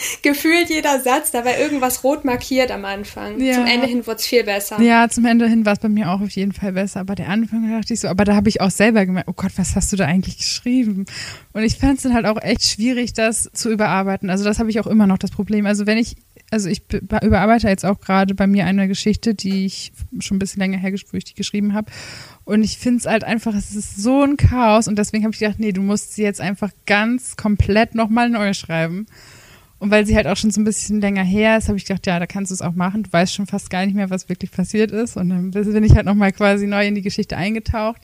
gefühlt 0.22 0.70
jeder 0.70 1.00
Satz, 1.00 1.30
da 1.30 1.44
war 1.44 1.58
irgendwas 1.58 2.04
rot 2.04 2.24
markiert 2.24 2.70
am 2.70 2.84
Anfang. 2.84 3.40
Ja. 3.40 3.54
Zum 3.54 3.66
Ende 3.66 3.86
hin 3.86 4.06
wurde 4.06 4.16
es 4.16 4.26
viel 4.26 4.44
besser. 4.44 4.80
Ja, 4.80 5.08
zum 5.08 5.24
Ende 5.26 5.48
hin 5.48 5.64
war 5.66 5.74
es 5.74 5.78
bei 5.78 5.88
mir 5.88 6.10
auch 6.10 6.20
auf 6.20 6.30
jeden 6.30 6.52
Fall 6.52 6.72
besser. 6.72 7.00
Aber 7.00 7.14
der 7.14 7.28
Anfang 7.28 7.70
dachte 7.70 7.94
ich 7.94 8.00
so, 8.00 8.08
aber 8.08 8.24
da 8.24 8.34
habe 8.34 8.48
ich 8.48 8.60
auch 8.60 8.70
selber 8.70 9.06
gemerkt, 9.06 9.28
oh 9.28 9.34
Gott, 9.34 9.52
was 9.56 9.76
hast 9.76 9.92
du 9.92 9.96
da 9.96 10.06
eigentlich 10.06 10.38
geschrieben? 10.38 11.06
Und 11.52 11.62
ich 11.62 11.76
fand 11.76 11.98
es 11.98 12.02
dann 12.02 12.14
halt 12.14 12.26
auch 12.26 12.40
echt 12.42 12.64
schwierig, 12.64 13.12
das 13.12 13.50
zu 13.52 13.70
überarbeiten. 13.70 14.30
Also 14.30 14.44
das 14.44 14.58
habe 14.58 14.70
ich 14.70 14.80
auch 14.80 14.86
immer 14.86 15.06
noch 15.06 15.18
das 15.18 15.30
Problem. 15.30 15.66
Also 15.66 15.86
wenn 15.86 15.98
ich 15.98 16.16
also 16.50 16.68
ich 16.68 16.82
überarbeite 16.92 17.68
jetzt 17.68 17.86
auch 17.86 18.00
gerade 18.00 18.34
bei 18.34 18.46
mir 18.46 18.66
eine 18.66 18.88
Geschichte, 18.88 19.34
die 19.34 19.66
ich 19.66 19.92
schon 20.18 20.36
ein 20.36 20.40
bisschen 20.40 20.60
länger 20.60 20.78
her, 20.78 20.90
geschrieben 20.90 21.74
habe. 21.74 21.90
Und 22.44 22.64
ich 22.64 22.78
finde 22.78 22.98
es 22.98 23.06
halt 23.06 23.22
einfach, 23.22 23.54
es 23.54 23.74
ist 23.74 24.02
so 24.02 24.22
ein 24.24 24.36
Chaos. 24.36 24.88
Und 24.88 24.98
deswegen 24.98 25.24
habe 25.24 25.32
ich 25.32 25.38
gedacht, 25.38 25.60
nee, 25.60 25.72
du 25.72 25.82
musst 25.82 26.14
sie 26.14 26.22
jetzt 26.22 26.40
einfach 26.40 26.70
ganz 26.86 27.36
komplett 27.36 27.94
nochmal 27.94 28.28
neu 28.28 28.52
schreiben. 28.54 29.06
Und 29.80 29.90
weil 29.90 30.06
sie 30.06 30.14
halt 30.14 30.26
auch 30.26 30.36
schon 30.36 30.50
so 30.50 30.60
ein 30.60 30.64
bisschen 30.64 31.00
länger 31.00 31.24
her 31.24 31.56
ist, 31.56 31.68
habe 31.68 31.78
ich 31.78 31.86
gedacht, 31.86 32.06
ja, 32.06 32.18
da 32.18 32.26
kannst 32.26 32.50
du 32.50 32.54
es 32.54 32.60
auch 32.60 32.74
machen. 32.74 33.02
Du 33.02 33.12
weißt 33.12 33.34
schon 33.34 33.46
fast 33.46 33.70
gar 33.70 33.84
nicht 33.86 33.94
mehr, 33.94 34.10
was 34.10 34.28
wirklich 34.28 34.50
passiert 34.50 34.92
ist. 34.92 35.16
Und 35.16 35.30
dann 35.30 35.50
bin 35.50 35.84
ich 35.84 35.96
halt 35.96 36.04
nochmal 36.04 36.32
quasi 36.32 36.66
neu 36.66 36.86
in 36.86 36.94
die 36.94 37.02
Geschichte 37.02 37.36
eingetaucht. 37.38 38.00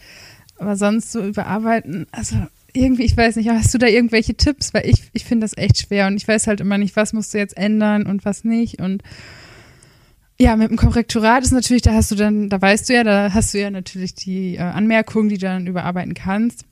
Aber 0.59 0.77
sonst 0.77 1.13
so 1.13 1.23
überarbeiten, 1.23 2.07
also 2.13 2.37
irgendwie, 2.73 3.05
ich 3.05 3.15
weiß 3.15 3.37
nicht, 3.37 3.51
hast 3.51 3.75
du 3.75 3.79
da 3.79 3.87
irgendwelche 3.89 4.35
Tipps? 4.35 4.73
Weil 4.73 4.89
ich, 4.89 5.11
ich 5.13 5.27
finde 5.27 5.45
das 5.45 5.57
echt 5.59 5.79
schwer 5.79 6.07
und 6.07 6.17
ich 6.17 6.27
weiß 6.27 6.47
halt 6.47 6.61
immer 6.61 6.79
nicht, 6.79 6.97
was 6.97 7.13
musst 7.13 7.35
du 7.35 7.39
jetzt 7.39 7.59
ändern 7.59 8.07
und 8.07 8.25
was 8.25 8.43
nicht. 8.43 8.81
Und 8.81 9.03
ja, 10.39 10.57
mit 10.57 10.71
dem 10.71 10.79
Korrektorat 10.79 11.45
ist 11.45 11.53
natürlich, 11.53 11.83
da 11.83 11.93
hast 11.93 12.11
du 12.11 12.15
dann, 12.15 12.49
da 12.49 12.61
weißt 12.61 12.89
du 12.89 12.95
ja, 12.95 13.05
da 13.05 13.35
hast 13.35 13.53
du 13.53 13.61
ja 13.61 13.71
natürlich 13.71 14.15
die 14.15 14.57
äh, 14.57 14.61
Anmerkungen, 14.61 15.29
die 15.29 15.37
du 15.37 15.47
dann 15.47 15.67
überarbeiten 15.67 16.15
kannst. 16.15 16.65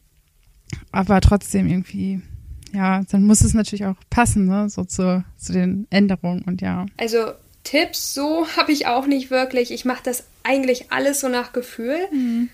Aber 0.93 1.21
trotzdem 1.21 1.67
irgendwie, 1.67 2.23
ja, 2.75 3.03
dann 3.11 3.25
muss 3.25 3.41
es 3.43 3.55
natürlich 3.55 3.87
auch 3.87 3.97
passen, 4.11 4.47
ne, 4.47 4.68
so 4.68 4.85
zu, 4.85 5.25
zu 5.39 5.53
den 5.53 5.87
Änderungen 5.91 6.43
und 6.43 6.61
ja. 6.61 6.87
Also 6.97 7.33
Tipps 7.62 8.12
so 8.12 8.47
habe 8.57 8.72
ich 8.72 8.87
auch 8.87 9.07
nicht 9.07 9.31
wirklich. 9.31 9.70
Ich 9.70 9.85
mache 9.85 10.03
das 10.05 10.25
eigentlich 10.43 10.93
alles 10.93 11.20
so 11.20 11.29
nach 11.29 11.53
Gefühl. 11.53 11.97
Mhm. 12.12 12.51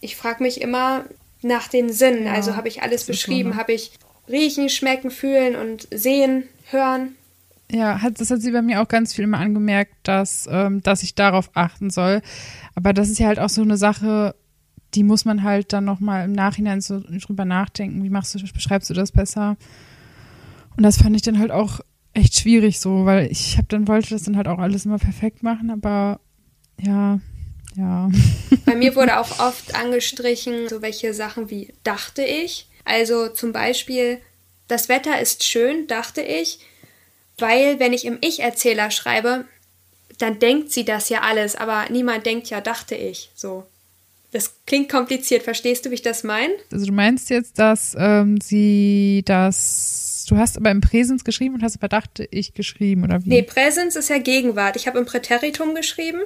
Ich 0.00 0.16
frage 0.16 0.42
mich 0.42 0.60
immer 0.60 1.04
nach 1.42 1.68
den 1.68 1.92
Sinnen. 1.92 2.26
Ja, 2.26 2.34
also 2.34 2.56
habe 2.56 2.68
ich 2.68 2.82
alles 2.82 3.04
beschrieben, 3.04 3.56
habe 3.56 3.72
ich 3.72 3.92
riechen, 4.28 4.68
schmecken, 4.68 5.10
fühlen 5.10 5.56
und 5.56 5.88
sehen, 5.90 6.44
hören. 6.70 7.16
Ja, 7.72 8.02
hat, 8.02 8.20
das 8.20 8.30
hat 8.30 8.40
sie 8.40 8.50
bei 8.50 8.62
mir 8.62 8.82
auch 8.82 8.88
ganz 8.88 9.14
viel 9.14 9.24
immer 9.24 9.38
angemerkt, 9.38 9.92
dass, 10.02 10.48
ähm, 10.50 10.82
dass 10.82 11.02
ich 11.02 11.14
darauf 11.14 11.50
achten 11.54 11.90
soll. 11.90 12.20
Aber 12.74 12.92
das 12.92 13.08
ist 13.08 13.18
ja 13.18 13.26
halt 13.26 13.38
auch 13.38 13.48
so 13.48 13.62
eine 13.62 13.76
Sache, 13.76 14.34
die 14.94 15.04
muss 15.04 15.24
man 15.24 15.42
halt 15.42 15.72
dann 15.72 15.84
nochmal 15.84 16.24
im 16.24 16.32
Nachhinein 16.32 16.80
so 16.80 17.00
drüber 17.00 17.44
nachdenken. 17.44 18.02
Wie 18.02 18.10
machst 18.10 18.34
du, 18.34 18.52
beschreibst 18.52 18.90
du 18.90 18.94
das 18.94 19.12
besser? 19.12 19.56
Und 20.76 20.82
das 20.82 20.98
fand 20.98 21.14
ich 21.16 21.22
dann 21.22 21.38
halt 21.38 21.50
auch 21.50 21.80
echt 22.12 22.36
schwierig 22.36 22.80
so, 22.80 23.04
weil 23.04 23.30
ich 23.30 23.56
habe 23.56 23.68
dann 23.68 23.86
wollte 23.88 24.10
das 24.10 24.24
dann 24.24 24.36
halt 24.36 24.48
auch 24.48 24.58
alles 24.58 24.84
immer 24.84 24.98
perfekt 24.98 25.42
machen, 25.42 25.70
aber 25.70 26.20
ja, 26.80 27.20
ja. 27.76 28.10
Bei 28.64 28.74
mir 28.74 28.96
wurde 28.96 29.18
auch 29.18 29.38
oft 29.38 29.74
angestrichen, 29.74 30.68
so 30.68 30.82
welche 30.82 31.14
Sachen 31.14 31.50
wie 31.50 31.72
dachte 31.84 32.22
ich. 32.22 32.66
Also 32.84 33.28
zum 33.28 33.52
Beispiel, 33.52 34.18
das 34.68 34.88
Wetter 34.88 35.20
ist 35.20 35.44
schön, 35.44 35.86
dachte 35.86 36.22
ich, 36.22 36.60
weil 37.38 37.78
wenn 37.78 37.92
ich 37.92 38.04
im 38.04 38.18
Ich-Erzähler 38.20 38.90
schreibe, 38.90 39.44
dann 40.18 40.38
denkt 40.38 40.72
sie 40.72 40.84
das 40.84 41.08
ja 41.08 41.20
alles, 41.20 41.56
aber 41.56 41.86
niemand 41.90 42.26
denkt 42.26 42.50
ja, 42.50 42.60
dachte 42.60 42.94
ich. 42.94 43.30
So. 43.34 43.64
Das 44.32 44.54
klingt 44.64 44.88
kompliziert. 44.88 45.42
Verstehst 45.42 45.84
du, 45.84 45.90
wie 45.90 45.94
ich 45.94 46.02
das 46.02 46.22
meine? 46.22 46.52
Also 46.70 46.86
du 46.86 46.92
meinst 46.92 47.30
jetzt, 47.30 47.58
dass 47.58 47.96
ähm, 47.98 48.40
sie 48.40 49.22
das. 49.24 50.26
Du 50.28 50.36
hast 50.36 50.56
aber 50.56 50.70
im 50.70 50.80
Präsens 50.80 51.24
geschrieben 51.24 51.56
und 51.56 51.62
hast 51.62 51.76
aber 51.76 51.88
dachte 51.88 52.28
ich 52.30 52.54
geschrieben, 52.54 53.02
oder 53.02 53.24
wie? 53.24 53.28
Nee, 53.28 53.42
Präsens 53.42 53.96
ist 53.96 54.08
ja 54.08 54.18
Gegenwart. 54.18 54.76
Ich 54.76 54.86
habe 54.86 54.98
im 54.98 55.04
Präteritum 55.04 55.74
geschrieben. 55.74 56.20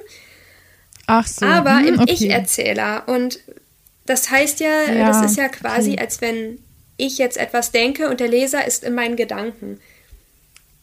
Ach 1.07 1.25
so. 1.25 1.45
Aber 1.45 1.79
hm, 1.79 1.87
im 1.87 1.99
okay. 1.99 2.13
Ich-Erzähler. 2.13 3.07
Und 3.07 3.39
das 4.05 4.29
heißt 4.29 4.59
ja, 4.59 4.83
ja, 4.91 5.07
das 5.07 5.31
ist 5.31 5.37
ja 5.37 5.49
quasi, 5.49 5.93
okay. 5.93 6.01
als 6.01 6.21
wenn 6.21 6.59
ich 6.97 7.17
jetzt 7.17 7.37
etwas 7.37 7.71
denke 7.71 8.09
und 8.09 8.19
der 8.19 8.27
Leser 8.27 8.65
ist 8.65 8.83
in 8.83 8.93
meinen 8.93 9.15
Gedanken. 9.15 9.79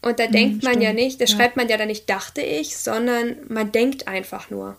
Und 0.01 0.19
da 0.19 0.25
hm, 0.25 0.31
denkt 0.33 0.63
man 0.63 0.73
stimmt. 0.73 0.83
ja 0.83 0.93
nicht, 0.93 1.21
da 1.21 1.25
ja. 1.25 1.33
schreibt 1.33 1.55
man 1.55 1.69
ja 1.69 1.77
dann 1.77 1.87
nicht 1.87 2.09
dachte 2.09 2.41
ich, 2.41 2.75
sondern 2.75 3.37
man 3.47 3.71
denkt 3.71 4.09
einfach 4.09 4.49
nur. 4.49 4.75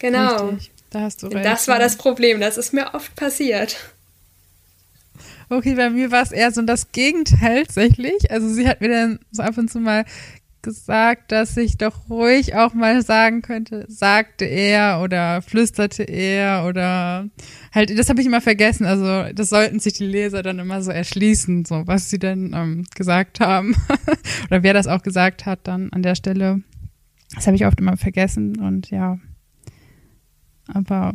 Genau. 0.00 0.48
Richtig. 0.48 0.73
Da 0.94 1.00
hast 1.00 1.24
du 1.24 1.26
recht. 1.26 1.44
Das 1.44 1.66
war 1.66 1.80
das 1.80 1.96
Problem, 1.96 2.40
das 2.40 2.56
ist 2.56 2.72
mir 2.72 2.94
oft 2.94 3.16
passiert. 3.16 3.76
Okay, 5.48 5.74
bei 5.74 5.90
mir 5.90 6.12
war 6.12 6.22
es 6.22 6.30
eher 6.30 6.52
so 6.52 6.62
das 6.62 6.92
Gegenteil 6.92 7.64
tatsächlich. 7.64 8.30
Also 8.30 8.48
sie 8.48 8.68
hat 8.68 8.80
mir 8.80 8.90
dann 8.90 9.18
so 9.32 9.42
ab 9.42 9.58
und 9.58 9.68
zu 9.68 9.80
mal 9.80 10.04
gesagt, 10.62 11.32
dass 11.32 11.56
ich 11.56 11.78
doch 11.78 12.08
ruhig 12.08 12.54
auch 12.54 12.74
mal 12.74 13.02
sagen 13.02 13.42
könnte, 13.42 13.86
sagte 13.88 14.44
er 14.44 15.00
oder 15.02 15.42
flüsterte 15.42 16.04
er 16.04 16.64
oder 16.64 17.28
halt, 17.74 17.98
das 17.98 18.08
habe 18.08 18.20
ich 18.20 18.28
immer 18.28 18.40
vergessen. 18.40 18.86
Also 18.86 19.32
das 19.34 19.48
sollten 19.48 19.80
sich 19.80 19.94
die 19.94 20.06
Leser 20.06 20.44
dann 20.44 20.60
immer 20.60 20.80
so 20.80 20.92
erschließen, 20.92 21.64
so 21.64 21.88
was 21.88 22.08
sie 22.08 22.20
denn 22.20 22.52
ähm, 22.54 22.84
gesagt 22.94 23.40
haben 23.40 23.74
oder 24.48 24.62
wer 24.62 24.74
das 24.74 24.86
auch 24.86 25.02
gesagt 25.02 25.44
hat 25.44 25.58
dann 25.64 25.92
an 25.92 26.02
der 26.02 26.14
Stelle. 26.14 26.62
Das 27.34 27.48
habe 27.48 27.56
ich 27.56 27.66
oft 27.66 27.80
immer 27.80 27.96
vergessen 27.96 28.60
und 28.60 28.90
ja. 28.90 29.18
Aber 30.72 31.14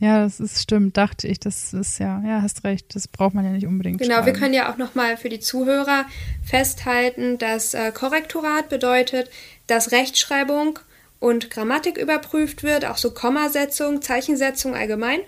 ja, 0.00 0.22
das 0.22 0.40
ist 0.40 0.60
stimmt, 0.60 0.96
dachte 0.96 1.28
ich. 1.28 1.40
Das 1.40 1.72
ist 1.72 1.98
ja, 1.98 2.22
ja, 2.26 2.42
hast 2.42 2.64
recht. 2.64 2.94
Das 2.94 3.08
braucht 3.08 3.34
man 3.34 3.44
ja 3.44 3.52
nicht 3.52 3.66
unbedingt. 3.66 3.98
Genau, 3.98 4.16
schreiben. 4.16 4.26
wir 4.26 4.32
können 4.34 4.54
ja 4.54 4.72
auch 4.72 4.76
nochmal 4.76 5.16
für 5.16 5.28
die 5.28 5.40
Zuhörer 5.40 6.06
festhalten, 6.44 7.38
dass 7.38 7.74
äh, 7.74 7.92
Korrektorat 7.92 8.68
bedeutet, 8.68 9.30
dass 9.66 9.92
Rechtschreibung 9.92 10.78
und 11.20 11.50
Grammatik 11.50 11.96
überprüft 11.96 12.62
wird, 12.62 12.84
auch 12.84 12.98
so 12.98 13.12
Kommasetzung, 13.12 14.02
Zeichensetzung 14.02 14.74
allgemein. 14.74 15.20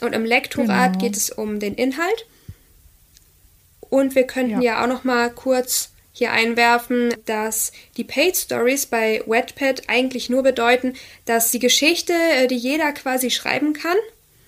Und 0.00 0.14
im 0.14 0.24
Lektorat 0.24 0.94
genau. 0.94 1.04
geht 1.04 1.16
es 1.16 1.30
um 1.30 1.60
den 1.60 1.74
Inhalt. 1.74 2.26
Und 3.80 4.14
wir 4.14 4.26
könnten 4.26 4.62
ja, 4.62 4.76
ja 4.76 4.82
auch 4.82 4.88
nochmal 4.88 5.30
kurz 5.30 5.91
hier 6.12 6.32
einwerfen, 6.32 7.14
dass 7.24 7.72
die 7.96 8.04
Paid 8.04 8.36
Stories 8.36 8.86
bei 8.86 9.22
Wattpad 9.26 9.88
eigentlich 9.88 10.28
nur 10.28 10.42
bedeuten, 10.42 10.94
dass 11.24 11.50
die 11.50 11.58
Geschichte, 11.58 12.12
äh, 12.12 12.46
die 12.46 12.56
jeder 12.56 12.92
quasi 12.92 13.30
schreiben 13.30 13.72
kann, 13.72 13.96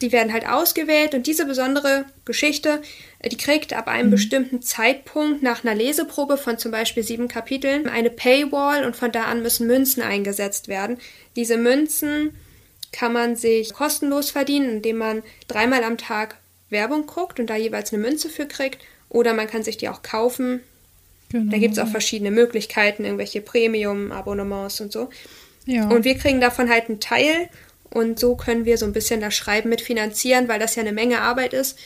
die 0.02 0.12
werden 0.12 0.32
halt 0.32 0.46
ausgewählt 0.46 1.14
und 1.14 1.26
diese 1.26 1.46
besondere 1.46 2.04
Geschichte, 2.26 2.82
äh, 3.20 3.30
die 3.30 3.38
kriegt 3.38 3.72
ab 3.72 3.88
einem 3.88 4.08
mhm. 4.08 4.12
bestimmten 4.12 4.62
Zeitpunkt 4.62 5.42
nach 5.42 5.64
einer 5.64 5.74
Leseprobe 5.74 6.36
von 6.36 6.58
zum 6.58 6.70
Beispiel 6.70 7.02
sieben 7.02 7.28
Kapiteln 7.28 7.88
eine 7.88 8.10
Paywall 8.10 8.84
und 8.84 8.94
von 8.94 9.10
da 9.10 9.24
an 9.24 9.42
müssen 9.42 9.66
Münzen 9.66 10.02
eingesetzt 10.02 10.68
werden. 10.68 10.98
Diese 11.36 11.56
Münzen 11.56 12.36
kann 12.92 13.12
man 13.12 13.36
sich 13.36 13.72
kostenlos 13.72 14.30
verdienen, 14.30 14.70
indem 14.70 14.98
man 14.98 15.22
dreimal 15.48 15.82
am 15.82 15.96
Tag 15.98 16.36
Werbung 16.68 17.06
guckt 17.06 17.40
und 17.40 17.48
da 17.48 17.56
jeweils 17.56 17.92
eine 17.92 18.02
Münze 18.02 18.28
für 18.28 18.46
kriegt. 18.46 18.82
Oder 19.08 19.32
man 19.32 19.46
kann 19.46 19.62
sich 19.62 19.76
die 19.76 19.88
auch 19.88 20.02
kaufen 20.02 20.60
Genau. 21.34 21.50
Da 21.50 21.58
gibt 21.58 21.72
es 21.72 21.80
auch 21.80 21.88
verschiedene 21.88 22.30
Möglichkeiten, 22.30 23.04
irgendwelche 23.04 23.40
Premium-Abonnements 23.40 24.80
und 24.80 24.92
so. 24.92 25.10
Ja. 25.66 25.88
Und 25.88 26.04
wir 26.04 26.16
kriegen 26.16 26.40
davon 26.40 26.70
halt 26.70 26.88
einen 26.88 27.00
Teil 27.00 27.48
und 27.90 28.20
so 28.20 28.36
können 28.36 28.64
wir 28.66 28.78
so 28.78 28.86
ein 28.86 28.92
bisschen 28.92 29.20
das 29.20 29.34
Schreiben 29.34 29.68
mitfinanzieren, 29.68 30.46
weil 30.46 30.60
das 30.60 30.76
ja 30.76 30.82
eine 30.82 30.92
Menge 30.92 31.22
Arbeit 31.22 31.52
ist 31.52 31.76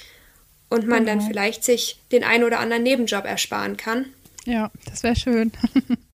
und 0.69 0.87
man 0.87 1.07
genau. 1.07 1.19
dann 1.19 1.27
vielleicht 1.27 1.65
sich 1.65 1.99
den 2.13 2.25
einen 2.25 2.45
oder 2.45 2.61
anderen 2.61 2.83
Nebenjob 2.83 3.25
ersparen 3.25 3.79
kann. 3.79 4.05
Ja, 4.45 4.71
das 4.85 5.03
wäre 5.03 5.17
schön. 5.17 5.51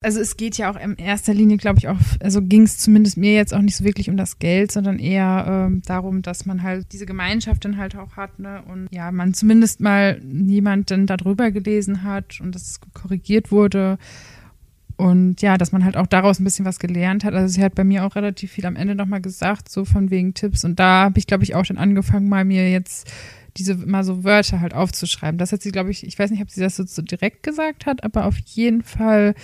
Also 0.00 0.20
es 0.20 0.36
geht 0.36 0.56
ja 0.58 0.70
auch 0.70 0.76
in 0.76 0.94
erster 0.94 1.34
Linie, 1.34 1.56
glaube 1.56 1.78
ich, 1.78 1.88
auch, 1.88 1.98
also 2.20 2.40
ging 2.40 2.62
es 2.62 2.78
zumindest 2.78 3.16
mir 3.16 3.34
jetzt 3.34 3.52
auch 3.52 3.60
nicht 3.60 3.74
so 3.74 3.82
wirklich 3.84 4.08
um 4.08 4.16
das 4.16 4.38
Geld, 4.38 4.70
sondern 4.70 5.00
eher 5.00 5.44
ähm, 5.48 5.82
darum, 5.86 6.22
dass 6.22 6.46
man 6.46 6.62
halt 6.62 6.92
diese 6.92 7.04
Gemeinschaft 7.04 7.64
dann 7.64 7.78
halt 7.78 7.96
auch 7.96 8.16
hat, 8.16 8.38
ne? 8.38 8.62
Und 8.68 8.86
ja, 8.92 9.10
man 9.10 9.34
zumindest 9.34 9.80
mal 9.80 10.20
jemanden 10.22 11.06
darüber 11.06 11.50
gelesen 11.50 12.04
hat 12.04 12.40
und 12.40 12.54
das 12.54 12.80
korrigiert 12.94 13.50
wurde. 13.50 13.98
Und 14.96 15.42
ja, 15.42 15.58
dass 15.58 15.72
man 15.72 15.84
halt 15.84 15.96
auch 15.96 16.06
daraus 16.06 16.38
ein 16.38 16.44
bisschen 16.44 16.64
was 16.64 16.78
gelernt 16.78 17.24
hat. 17.24 17.34
Also 17.34 17.52
sie 17.52 17.62
hat 17.62 17.74
bei 17.74 17.84
mir 17.84 18.04
auch 18.04 18.14
relativ 18.14 18.52
viel 18.52 18.66
am 18.66 18.76
Ende 18.76 18.94
nochmal 18.94 19.20
gesagt, 19.20 19.68
so 19.68 19.84
von 19.84 20.10
wegen 20.10 20.32
Tipps. 20.32 20.64
Und 20.64 20.78
da 20.78 21.04
habe 21.04 21.18
ich, 21.18 21.26
glaube 21.26 21.42
ich, 21.42 21.56
auch 21.56 21.66
dann 21.66 21.76
angefangen, 21.76 22.28
mal 22.28 22.44
mir 22.44 22.70
jetzt 22.70 23.10
diese 23.56 23.74
mal 23.74 24.04
so 24.04 24.22
Wörter 24.22 24.60
halt 24.60 24.74
aufzuschreiben. 24.74 25.38
Das 25.38 25.50
hat 25.50 25.62
sie, 25.62 25.72
glaube 25.72 25.90
ich, 25.90 26.06
ich 26.06 26.16
weiß 26.16 26.30
nicht, 26.30 26.42
ob 26.42 26.50
sie 26.50 26.60
das 26.60 26.76
so 26.76 27.02
direkt 27.02 27.42
gesagt 27.42 27.86
hat, 27.86 28.04
aber 28.04 28.26
auf 28.26 28.38
jeden 28.38 28.82
Fall 28.82 29.34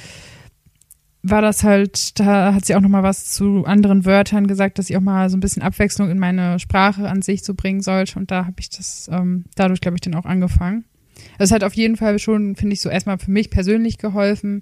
war 1.27 1.41
das 1.41 1.65
halt, 1.65 2.21
da 2.21 2.53
hat 2.53 2.67
sie 2.67 2.75
auch 2.75 2.83
noch 2.83 2.91
mal 2.91 3.03
was 3.03 3.33
zu 3.33 3.65
anderen 3.65 4.05
Wörtern 4.05 4.47
gesagt, 4.47 4.79
dass 4.79 4.91
ich 4.91 4.97
auch 4.97 5.01
mal 5.01 5.31
so 5.31 5.39
ein 5.39 5.41
bisschen 5.41 5.63
Abwechslung 5.63 6.11
in 6.11 6.19
meine 6.19 6.59
Sprache 6.59 7.09
an 7.09 7.23
sich 7.23 7.43
so 7.43 7.55
bringen 7.55 7.81
sollte. 7.81 8.19
Und 8.19 8.31
da 8.31 8.45
habe 8.45 8.57
ich 8.59 8.69
das 8.69 9.09
ähm, 9.11 9.47
dadurch, 9.57 9.81
glaube 9.81 9.97
ich, 9.97 10.03
dann 10.03 10.15
auch 10.15 10.27
angefangen. 10.27 10.85
Das 11.39 11.51
hat 11.51 11.65
auf 11.65 11.73
jeden 11.75 11.97
Fall 11.97 12.19
schon, 12.19 12.57
finde 12.57 12.75
ich, 12.75 12.83
so 12.83 12.91
erstmal 12.91 13.19
für 13.19 13.31
mich 13.31 13.49
persönlich 13.49 13.97
geholfen. 13.97 14.61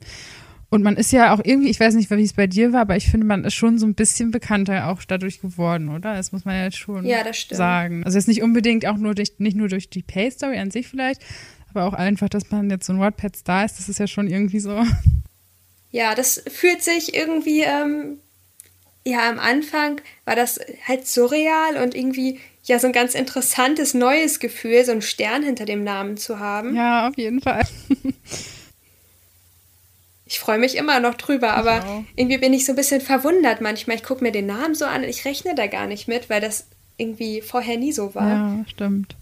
Und 0.70 0.84
man 0.84 0.96
ist 0.96 1.10
ja 1.10 1.34
auch 1.34 1.40
irgendwie, 1.42 1.68
ich 1.68 1.80
weiß 1.80 1.94
nicht, 1.94 2.10
wie 2.10 2.22
es 2.22 2.32
bei 2.32 2.46
dir 2.46 2.72
war, 2.72 2.82
aber 2.82 2.96
ich 2.96 3.10
finde, 3.10 3.26
man 3.26 3.44
ist 3.44 3.54
schon 3.54 3.78
so 3.78 3.84
ein 3.84 3.94
bisschen 3.94 4.30
bekannter 4.30 4.88
auch 4.88 5.02
dadurch 5.02 5.40
geworden, 5.40 5.88
oder? 5.88 6.14
Das 6.14 6.30
muss 6.30 6.44
man 6.44 6.54
ja 6.54 6.64
jetzt 6.64 6.78
schon 6.78 7.04
ja, 7.04 7.24
sagen. 7.50 8.04
Also 8.04 8.16
jetzt 8.16 8.28
nicht 8.28 8.42
unbedingt 8.42 8.86
auch 8.86 8.96
nur 8.96 9.14
durch, 9.16 9.32
nicht 9.38 9.56
nur 9.56 9.68
durch 9.68 9.90
die 9.90 10.02
Pay-Story 10.02 10.58
an 10.58 10.70
sich 10.70 10.86
vielleicht, 10.86 11.20
aber 11.68 11.84
auch 11.84 11.92
einfach, 11.92 12.28
dass 12.28 12.50
man 12.52 12.70
jetzt 12.70 12.86
so 12.86 12.92
ein 12.92 13.00
WordPad-Star 13.00 13.64
ist, 13.64 13.80
das 13.80 13.88
ist 13.88 13.98
ja 13.98 14.06
schon 14.06 14.28
irgendwie 14.28 14.60
so 14.60 14.82
ja, 15.92 16.14
das 16.14 16.42
fühlt 16.50 16.82
sich 16.82 17.14
irgendwie, 17.14 17.60
ähm, 17.60 18.18
ja, 19.04 19.28
am 19.28 19.38
Anfang 19.38 20.00
war 20.24 20.34
das 20.34 20.58
halt 20.88 21.06
surreal 21.06 21.76
und 21.82 21.94
irgendwie 21.94 22.40
ja 22.64 22.78
so 22.78 22.86
ein 22.86 22.92
ganz 22.92 23.14
interessantes 23.14 23.94
neues 23.94 24.40
Gefühl, 24.40 24.84
so 24.84 24.92
einen 24.92 25.02
Stern 25.02 25.42
hinter 25.42 25.66
dem 25.66 25.84
Namen 25.84 26.16
zu 26.16 26.40
haben. 26.40 26.74
Ja, 26.74 27.08
auf 27.08 27.18
jeden 27.18 27.40
Fall. 27.40 27.62
ich 30.26 30.38
freue 30.38 30.58
mich 30.58 30.76
immer 30.76 30.98
noch 30.98 31.14
drüber, 31.14 31.54
aber 31.54 31.84
wow. 31.84 32.04
irgendwie 32.16 32.38
bin 32.38 32.54
ich 32.54 32.64
so 32.64 32.72
ein 32.72 32.76
bisschen 32.76 33.00
verwundert 33.00 33.60
manchmal. 33.60 33.96
Ich 33.96 34.02
gucke 34.02 34.24
mir 34.24 34.32
den 34.32 34.46
Namen 34.46 34.74
so 34.74 34.86
an 34.86 35.02
und 35.02 35.08
ich 35.08 35.24
rechne 35.26 35.54
da 35.54 35.66
gar 35.66 35.86
nicht 35.86 36.08
mit, 36.08 36.30
weil 36.30 36.40
das 36.40 36.68
irgendwie 36.96 37.42
vorher 37.42 37.76
nie 37.76 37.92
so 37.92 38.14
war. 38.14 38.28
Ja, 38.28 38.64
stimmt. 38.66 39.16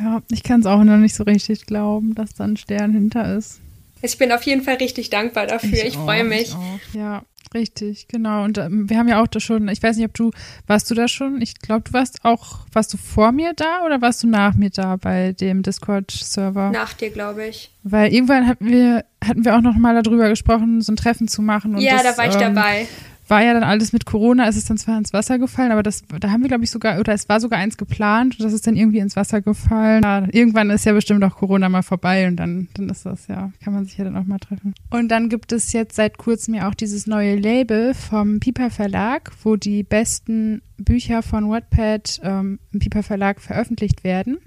Ja, 0.00 0.20
ich 0.30 0.42
kann 0.42 0.60
es 0.60 0.66
auch 0.66 0.82
noch 0.82 0.96
nicht 0.96 1.14
so 1.14 1.22
richtig 1.22 1.66
glauben, 1.66 2.14
dass 2.14 2.34
da 2.34 2.44
ein 2.44 2.56
Stern 2.56 2.92
hinter 2.92 3.36
ist. 3.36 3.60
Ich 4.02 4.18
bin 4.18 4.32
auf 4.32 4.42
jeden 4.42 4.62
Fall 4.62 4.76
richtig 4.76 5.10
dankbar 5.10 5.46
dafür. 5.46 5.72
Ich, 5.72 5.84
ich 5.84 5.94
freue 5.94 6.24
mich. 6.24 6.54
Ich 6.88 6.94
ja, 6.94 7.22
richtig, 7.54 8.08
genau. 8.08 8.44
Und 8.44 8.58
ähm, 8.58 8.88
wir 8.90 8.98
haben 8.98 9.08
ja 9.08 9.22
auch 9.22 9.26
da 9.26 9.40
schon, 9.40 9.68
ich 9.68 9.82
weiß 9.82 9.96
nicht, 9.96 10.06
ob 10.06 10.14
du, 10.14 10.30
warst 10.66 10.90
du 10.90 10.94
da 10.94 11.08
schon? 11.08 11.40
Ich 11.40 11.58
glaube, 11.58 11.82
du 11.82 11.92
warst 11.92 12.24
auch, 12.24 12.66
warst 12.72 12.92
du 12.92 12.98
vor 12.98 13.32
mir 13.32 13.52
da 13.54 13.84
oder 13.84 14.00
warst 14.02 14.22
du 14.22 14.28
nach 14.28 14.54
mir 14.54 14.70
da 14.70 14.96
bei 14.96 15.32
dem 15.32 15.62
Discord-Server? 15.62 16.70
Nach 16.70 16.92
dir, 16.92 17.10
glaube 17.10 17.46
ich. 17.46 17.70
Weil 17.82 18.12
irgendwann 18.12 18.46
hatten 18.46 18.70
wir, 18.70 19.04
hatten 19.24 19.44
wir 19.44 19.56
auch 19.56 19.62
noch 19.62 19.76
mal 19.76 20.00
darüber 20.02 20.28
gesprochen, 20.28 20.80
so 20.82 20.92
ein 20.92 20.96
Treffen 20.96 21.28
zu 21.28 21.42
machen. 21.42 21.78
ja, 21.78 22.02
das, 22.02 22.16
da 22.16 22.18
war 22.18 22.28
ich 22.28 22.34
ähm, 22.34 22.54
dabei 22.54 22.86
war 23.28 23.42
ja 23.42 23.54
dann 23.54 23.64
alles 23.64 23.92
mit 23.92 24.06
Corona, 24.06 24.48
ist 24.48 24.56
es 24.56 24.64
dann 24.64 24.78
zwar 24.78 24.98
ins 24.98 25.12
Wasser 25.12 25.38
gefallen, 25.38 25.72
aber 25.72 25.82
das, 25.82 26.04
da 26.20 26.30
haben 26.30 26.42
wir, 26.42 26.48
glaube 26.48 26.64
ich, 26.64 26.70
sogar, 26.70 27.00
oder 27.00 27.12
es 27.12 27.28
war 27.28 27.40
sogar 27.40 27.58
eins 27.58 27.76
geplant 27.76 28.38
und 28.38 28.44
das 28.44 28.52
ist 28.52 28.66
dann 28.66 28.76
irgendwie 28.76 28.98
ins 28.98 29.16
Wasser 29.16 29.40
gefallen. 29.40 30.02
Ja, 30.04 30.26
irgendwann 30.30 30.70
ist 30.70 30.84
ja 30.84 30.92
bestimmt 30.92 31.24
auch 31.24 31.36
Corona 31.36 31.68
mal 31.68 31.82
vorbei 31.82 32.28
und 32.28 32.36
dann, 32.36 32.68
dann 32.74 32.88
ist 32.88 33.04
das 33.04 33.26
ja, 33.26 33.52
kann 33.62 33.74
man 33.74 33.84
sich 33.84 33.98
ja 33.98 34.04
dann 34.04 34.16
auch 34.16 34.24
mal 34.24 34.38
treffen. 34.38 34.74
Und 34.90 35.08
dann 35.08 35.28
gibt 35.28 35.52
es 35.52 35.72
jetzt 35.72 35.96
seit 35.96 36.18
kurzem 36.18 36.54
ja 36.54 36.68
auch 36.68 36.74
dieses 36.74 37.06
neue 37.06 37.36
Label 37.36 37.94
vom 37.94 38.38
Piper 38.38 38.70
Verlag, 38.70 39.32
wo 39.42 39.56
die 39.56 39.82
besten 39.82 40.62
Bücher 40.76 41.22
von 41.22 41.50
Wattpad 41.50 42.20
ähm, 42.22 42.60
im 42.72 42.78
Piper 42.78 43.02
Verlag 43.02 43.40
veröffentlicht 43.40 44.04
werden. 44.04 44.38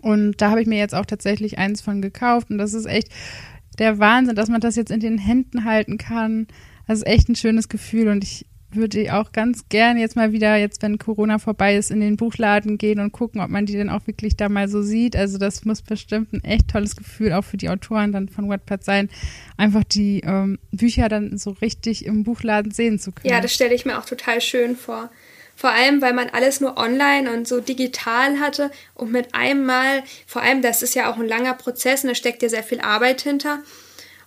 Und 0.00 0.40
da 0.40 0.50
habe 0.50 0.60
ich 0.60 0.66
mir 0.66 0.78
jetzt 0.78 0.94
auch 0.94 1.06
tatsächlich 1.06 1.58
eins 1.58 1.80
von 1.80 2.02
gekauft 2.02 2.50
und 2.50 2.58
das 2.58 2.74
ist 2.74 2.86
echt 2.86 3.08
der 3.78 3.98
Wahnsinn, 4.00 4.34
dass 4.34 4.48
man 4.48 4.60
das 4.60 4.76
jetzt 4.76 4.90
in 4.90 5.00
den 5.00 5.18
Händen 5.18 5.64
halten 5.64 5.96
kann. 5.96 6.48
Das 6.86 6.98
ist 6.98 7.06
echt 7.06 7.28
ein 7.28 7.36
schönes 7.36 7.68
Gefühl 7.68 8.08
und 8.08 8.24
ich 8.24 8.46
würde 8.74 9.14
auch 9.14 9.32
ganz 9.32 9.68
gerne 9.68 10.00
jetzt 10.00 10.16
mal 10.16 10.32
wieder, 10.32 10.56
jetzt 10.56 10.82
wenn 10.82 10.98
Corona 10.98 11.38
vorbei 11.38 11.76
ist, 11.76 11.90
in 11.90 12.00
den 12.00 12.16
Buchladen 12.16 12.78
gehen 12.78 13.00
und 13.00 13.12
gucken, 13.12 13.40
ob 13.40 13.50
man 13.50 13.66
die 13.66 13.74
denn 13.74 13.90
auch 13.90 14.06
wirklich 14.06 14.36
da 14.36 14.48
mal 14.48 14.68
so 14.68 14.82
sieht. 14.82 15.16
Also 15.16 15.38
das 15.38 15.64
muss 15.64 15.82
bestimmt 15.82 16.32
ein 16.32 16.44
echt 16.44 16.68
tolles 16.68 16.96
Gefühl 16.96 17.32
auch 17.32 17.44
für 17.44 17.56
die 17.56 17.68
Autoren 17.68 18.12
dann 18.12 18.28
von 18.28 18.48
Wattpad 18.48 18.84
sein, 18.84 19.10
einfach 19.56 19.84
die 19.84 20.20
ähm, 20.20 20.58
Bücher 20.70 21.08
dann 21.08 21.36
so 21.38 21.50
richtig 21.50 22.06
im 22.06 22.24
Buchladen 22.24 22.72
sehen 22.72 22.98
zu 22.98 23.12
können. 23.12 23.32
Ja, 23.32 23.40
das 23.40 23.54
stelle 23.54 23.74
ich 23.74 23.84
mir 23.84 23.98
auch 23.98 24.06
total 24.06 24.40
schön 24.40 24.76
vor. 24.76 25.10
Vor 25.54 25.70
allem, 25.70 26.00
weil 26.00 26.14
man 26.14 26.30
alles 26.30 26.60
nur 26.60 26.78
online 26.78 27.32
und 27.32 27.46
so 27.46 27.60
digital 27.60 28.40
hatte 28.40 28.70
und 28.94 29.12
mit 29.12 29.34
einem 29.34 29.64
Mal, 29.64 30.02
vor 30.26 30.42
allem, 30.42 30.62
das 30.62 30.82
ist 30.82 30.94
ja 30.94 31.12
auch 31.12 31.18
ein 31.18 31.28
langer 31.28 31.54
Prozess 31.54 32.02
und 32.02 32.08
da 32.08 32.14
steckt 32.14 32.42
ja 32.42 32.48
sehr 32.48 32.62
viel 32.62 32.80
Arbeit 32.80 33.20
hinter. 33.20 33.58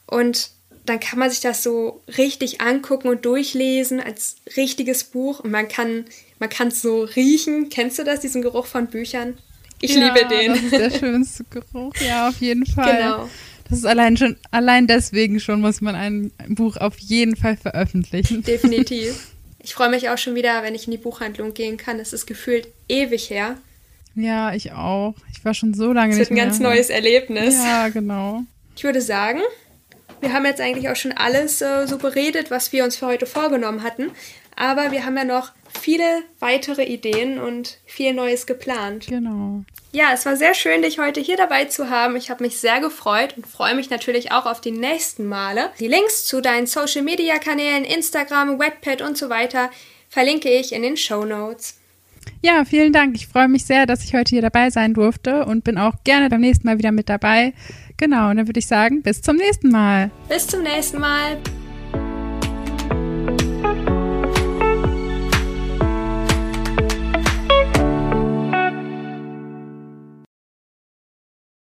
Und 0.05 0.51
dann 0.85 0.99
kann 0.99 1.19
man 1.19 1.29
sich 1.29 1.39
das 1.39 1.63
so 1.63 2.01
richtig 2.17 2.61
angucken 2.61 3.09
und 3.09 3.25
durchlesen 3.25 3.99
als 3.99 4.37
richtiges 4.55 5.03
Buch 5.03 5.39
und 5.39 5.51
man 5.51 5.67
kann 5.67 6.05
man 6.39 6.49
kann 6.49 6.67
es 6.67 6.81
so 6.81 7.03
riechen. 7.03 7.69
Kennst 7.69 7.97
du 7.97 8.03
das, 8.03 8.19
diesen 8.19 8.41
Geruch 8.41 8.65
von 8.65 8.87
Büchern? 8.87 9.37
Ich 9.81 9.95
ja, 9.95 10.13
liebe 10.13 10.27
den. 10.27 10.53
Das 10.53 10.63
ist 10.63 10.71
der 10.71 10.91
schönste 10.91 11.43
Geruch, 11.49 11.93
ja, 12.05 12.29
auf 12.29 12.39
jeden 12.41 12.65
Fall. 12.65 12.97
Genau. 12.97 13.29
Das 13.69 13.79
ist 13.79 13.85
allein 13.85 14.15
schon, 14.15 14.37
allein 14.51 14.85
deswegen 14.85 15.39
schon 15.39 15.61
muss 15.61 15.81
man 15.81 15.95
ein 15.95 16.31
Buch 16.49 16.77
auf 16.77 16.97
jeden 16.99 17.35
Fall 17.35 17.57
veröffentlichen. 17.57 18.43
Definitiv. 18.47 19.31
Ich 19.59 19.73
freue 19.73 19.89
mich 19.89 20.09
auch 20.09 20.17
schon 20.17 20.35
wieder, 20.35 20.61
wenn 20.61 20.75
ich 20.75 20.85
in 20.85 20.91
die 20.91 20.97
Buchhandlung 20.97 21.53
gehen 21.55 21.77
kann. 21.77 21.99
Es 21.99 22.13
ist 22.13 22.27
gefühlt 22.27 22.67
ewig 22.87 23.31
her. 23.31 23.57
Ja, 24.13 24.53
ich 24.53 24.71
auch. 24.71 25.15
Ich 25.33 25.43
war 25.43 25.53
schon 25.55 25.73
so 25.73 25.91
lange 25.91 26.11
das 26.11 26.19
nicht 26.19 26.31
mehr. 26.31 26.45
Das 26.45 26.59
wird 26.59 26.67
ein 26.67 26.71
ganz 26.71 26.75
neues 26.75 26.89
Erlebnis. 26.89 27.55
Ja, 27.55 27.89
genau. 27.89 28.43
Ich 28.77 28.83
würde 28.83 29.01
sagen, 29.01 29.41
wir 30.25 30.33
haben 30.33 30.45
jetzt 30.45 30.59
eigentlich 30.59 30.89
auch 30.89 30.95
schon 30.95 31.11
alles 31.11 31.61
äh, 31.61 31.85
so 31.85 31.99
beredet, 31.99 32.49
was 32.49 32.73
wir 32.73 32.83
uns 32.83 32.95
für 32.95 33.05
heute 33.05 33.27
vorgenommen 33.27 33.83
hatten. 33.83 34.09
Aber 34.55 34.91
wir 34.91 35.05
haben 35.05 35.15
ja 35.15 35.23
noch 35.23 35.51
viele 35.79 36.23
weitere 36.39 36.83
Ideen 36.83 37.39
und 37.39 37.77
viel 37.85 38.11
Neues 38.11 38.47
geplant. 38.47 39.05
Genau. 39.07 39.63
Ja, 39.91 40.13
es 40.13 40.25
war 40.25 40.35
sehr 40.35 40.55
schön, 40.55 40.81
dich 40.81 40.97
heute 40.97 41.21
hier 41.21 41.37
dabei 41.37 41.65
zu 41.65 41.91
haben. 41.91 42.15
Ich 42.15 42.31
habe 42.31 42.43
mich 42.43 42.57
sehr 42.57 42.79
gefreut 42.79 43.35
und 43.37 43.45
freue 43.45 43.75
mich 43.75 43.91
natürlich 43.91 44.31
auch 44.31 44.47
auf 44.47 44.61
die 44.61 44.71
nächsten 44.71 45.27
Male. 45.27 45.69
Die 45.79 45.87
Links 45.87 46.25
zu 46.25 46.41
deinen 46.41 46.65
Social 46.65 47.03
Media 47.03 47.37
Kanälen, 47.37 47.85
Instagram, 47.85 48.57
Webpad 48.59 49.03
und 49.03 49.17
so 49.17 49.29
weiter 49.29 49.69
verlinke 50.09 50.49
ich 50.49 50.73
in 50.73 50.81
den 50.81 50.97
Show 50.97 51.23
Notes. 51.23 51.77
Ja, 52.41 52.65
vielen 52.65 52.93
Dank. 52.93 53.15
Ich 53.15 53.27
freue 53.27 53.47
mich 53.47 53.65
sehr, 53.65 53.85
dass 53.85 54.03
ich 54.03 54.15
heute 54.15 54.31
hier 54.31 54.41
dabei 54.41 54.71
sein 54.71 54.95
durfte 54.95 55.45
und 55.45 55.63
bin 55.63 55.77
auch 55.77 55.93
gerne 56.03 56.29
beim 56.29 56.41
nächsten 56.41 56.65
Mal 56.67 56.79
wieder 56.79 56.91
mit 56.91 57.09
dabei. 57.09 57.53
Genau, 57.97 58.29
und 58.29 58.37
dann 58.37 58.47
würde 58.47 58.59
ich 58.59 58.67
sagen, 58.67 59.01
bis 59.01 59.21
zum 59.21 59.37
nächsten 59.37 59.69
Mal. 59.69 60.11
Bis 60.27 60.47
zum 60.47 60.63
nächsten 60.63 60.99
Mal. 60.99 61.37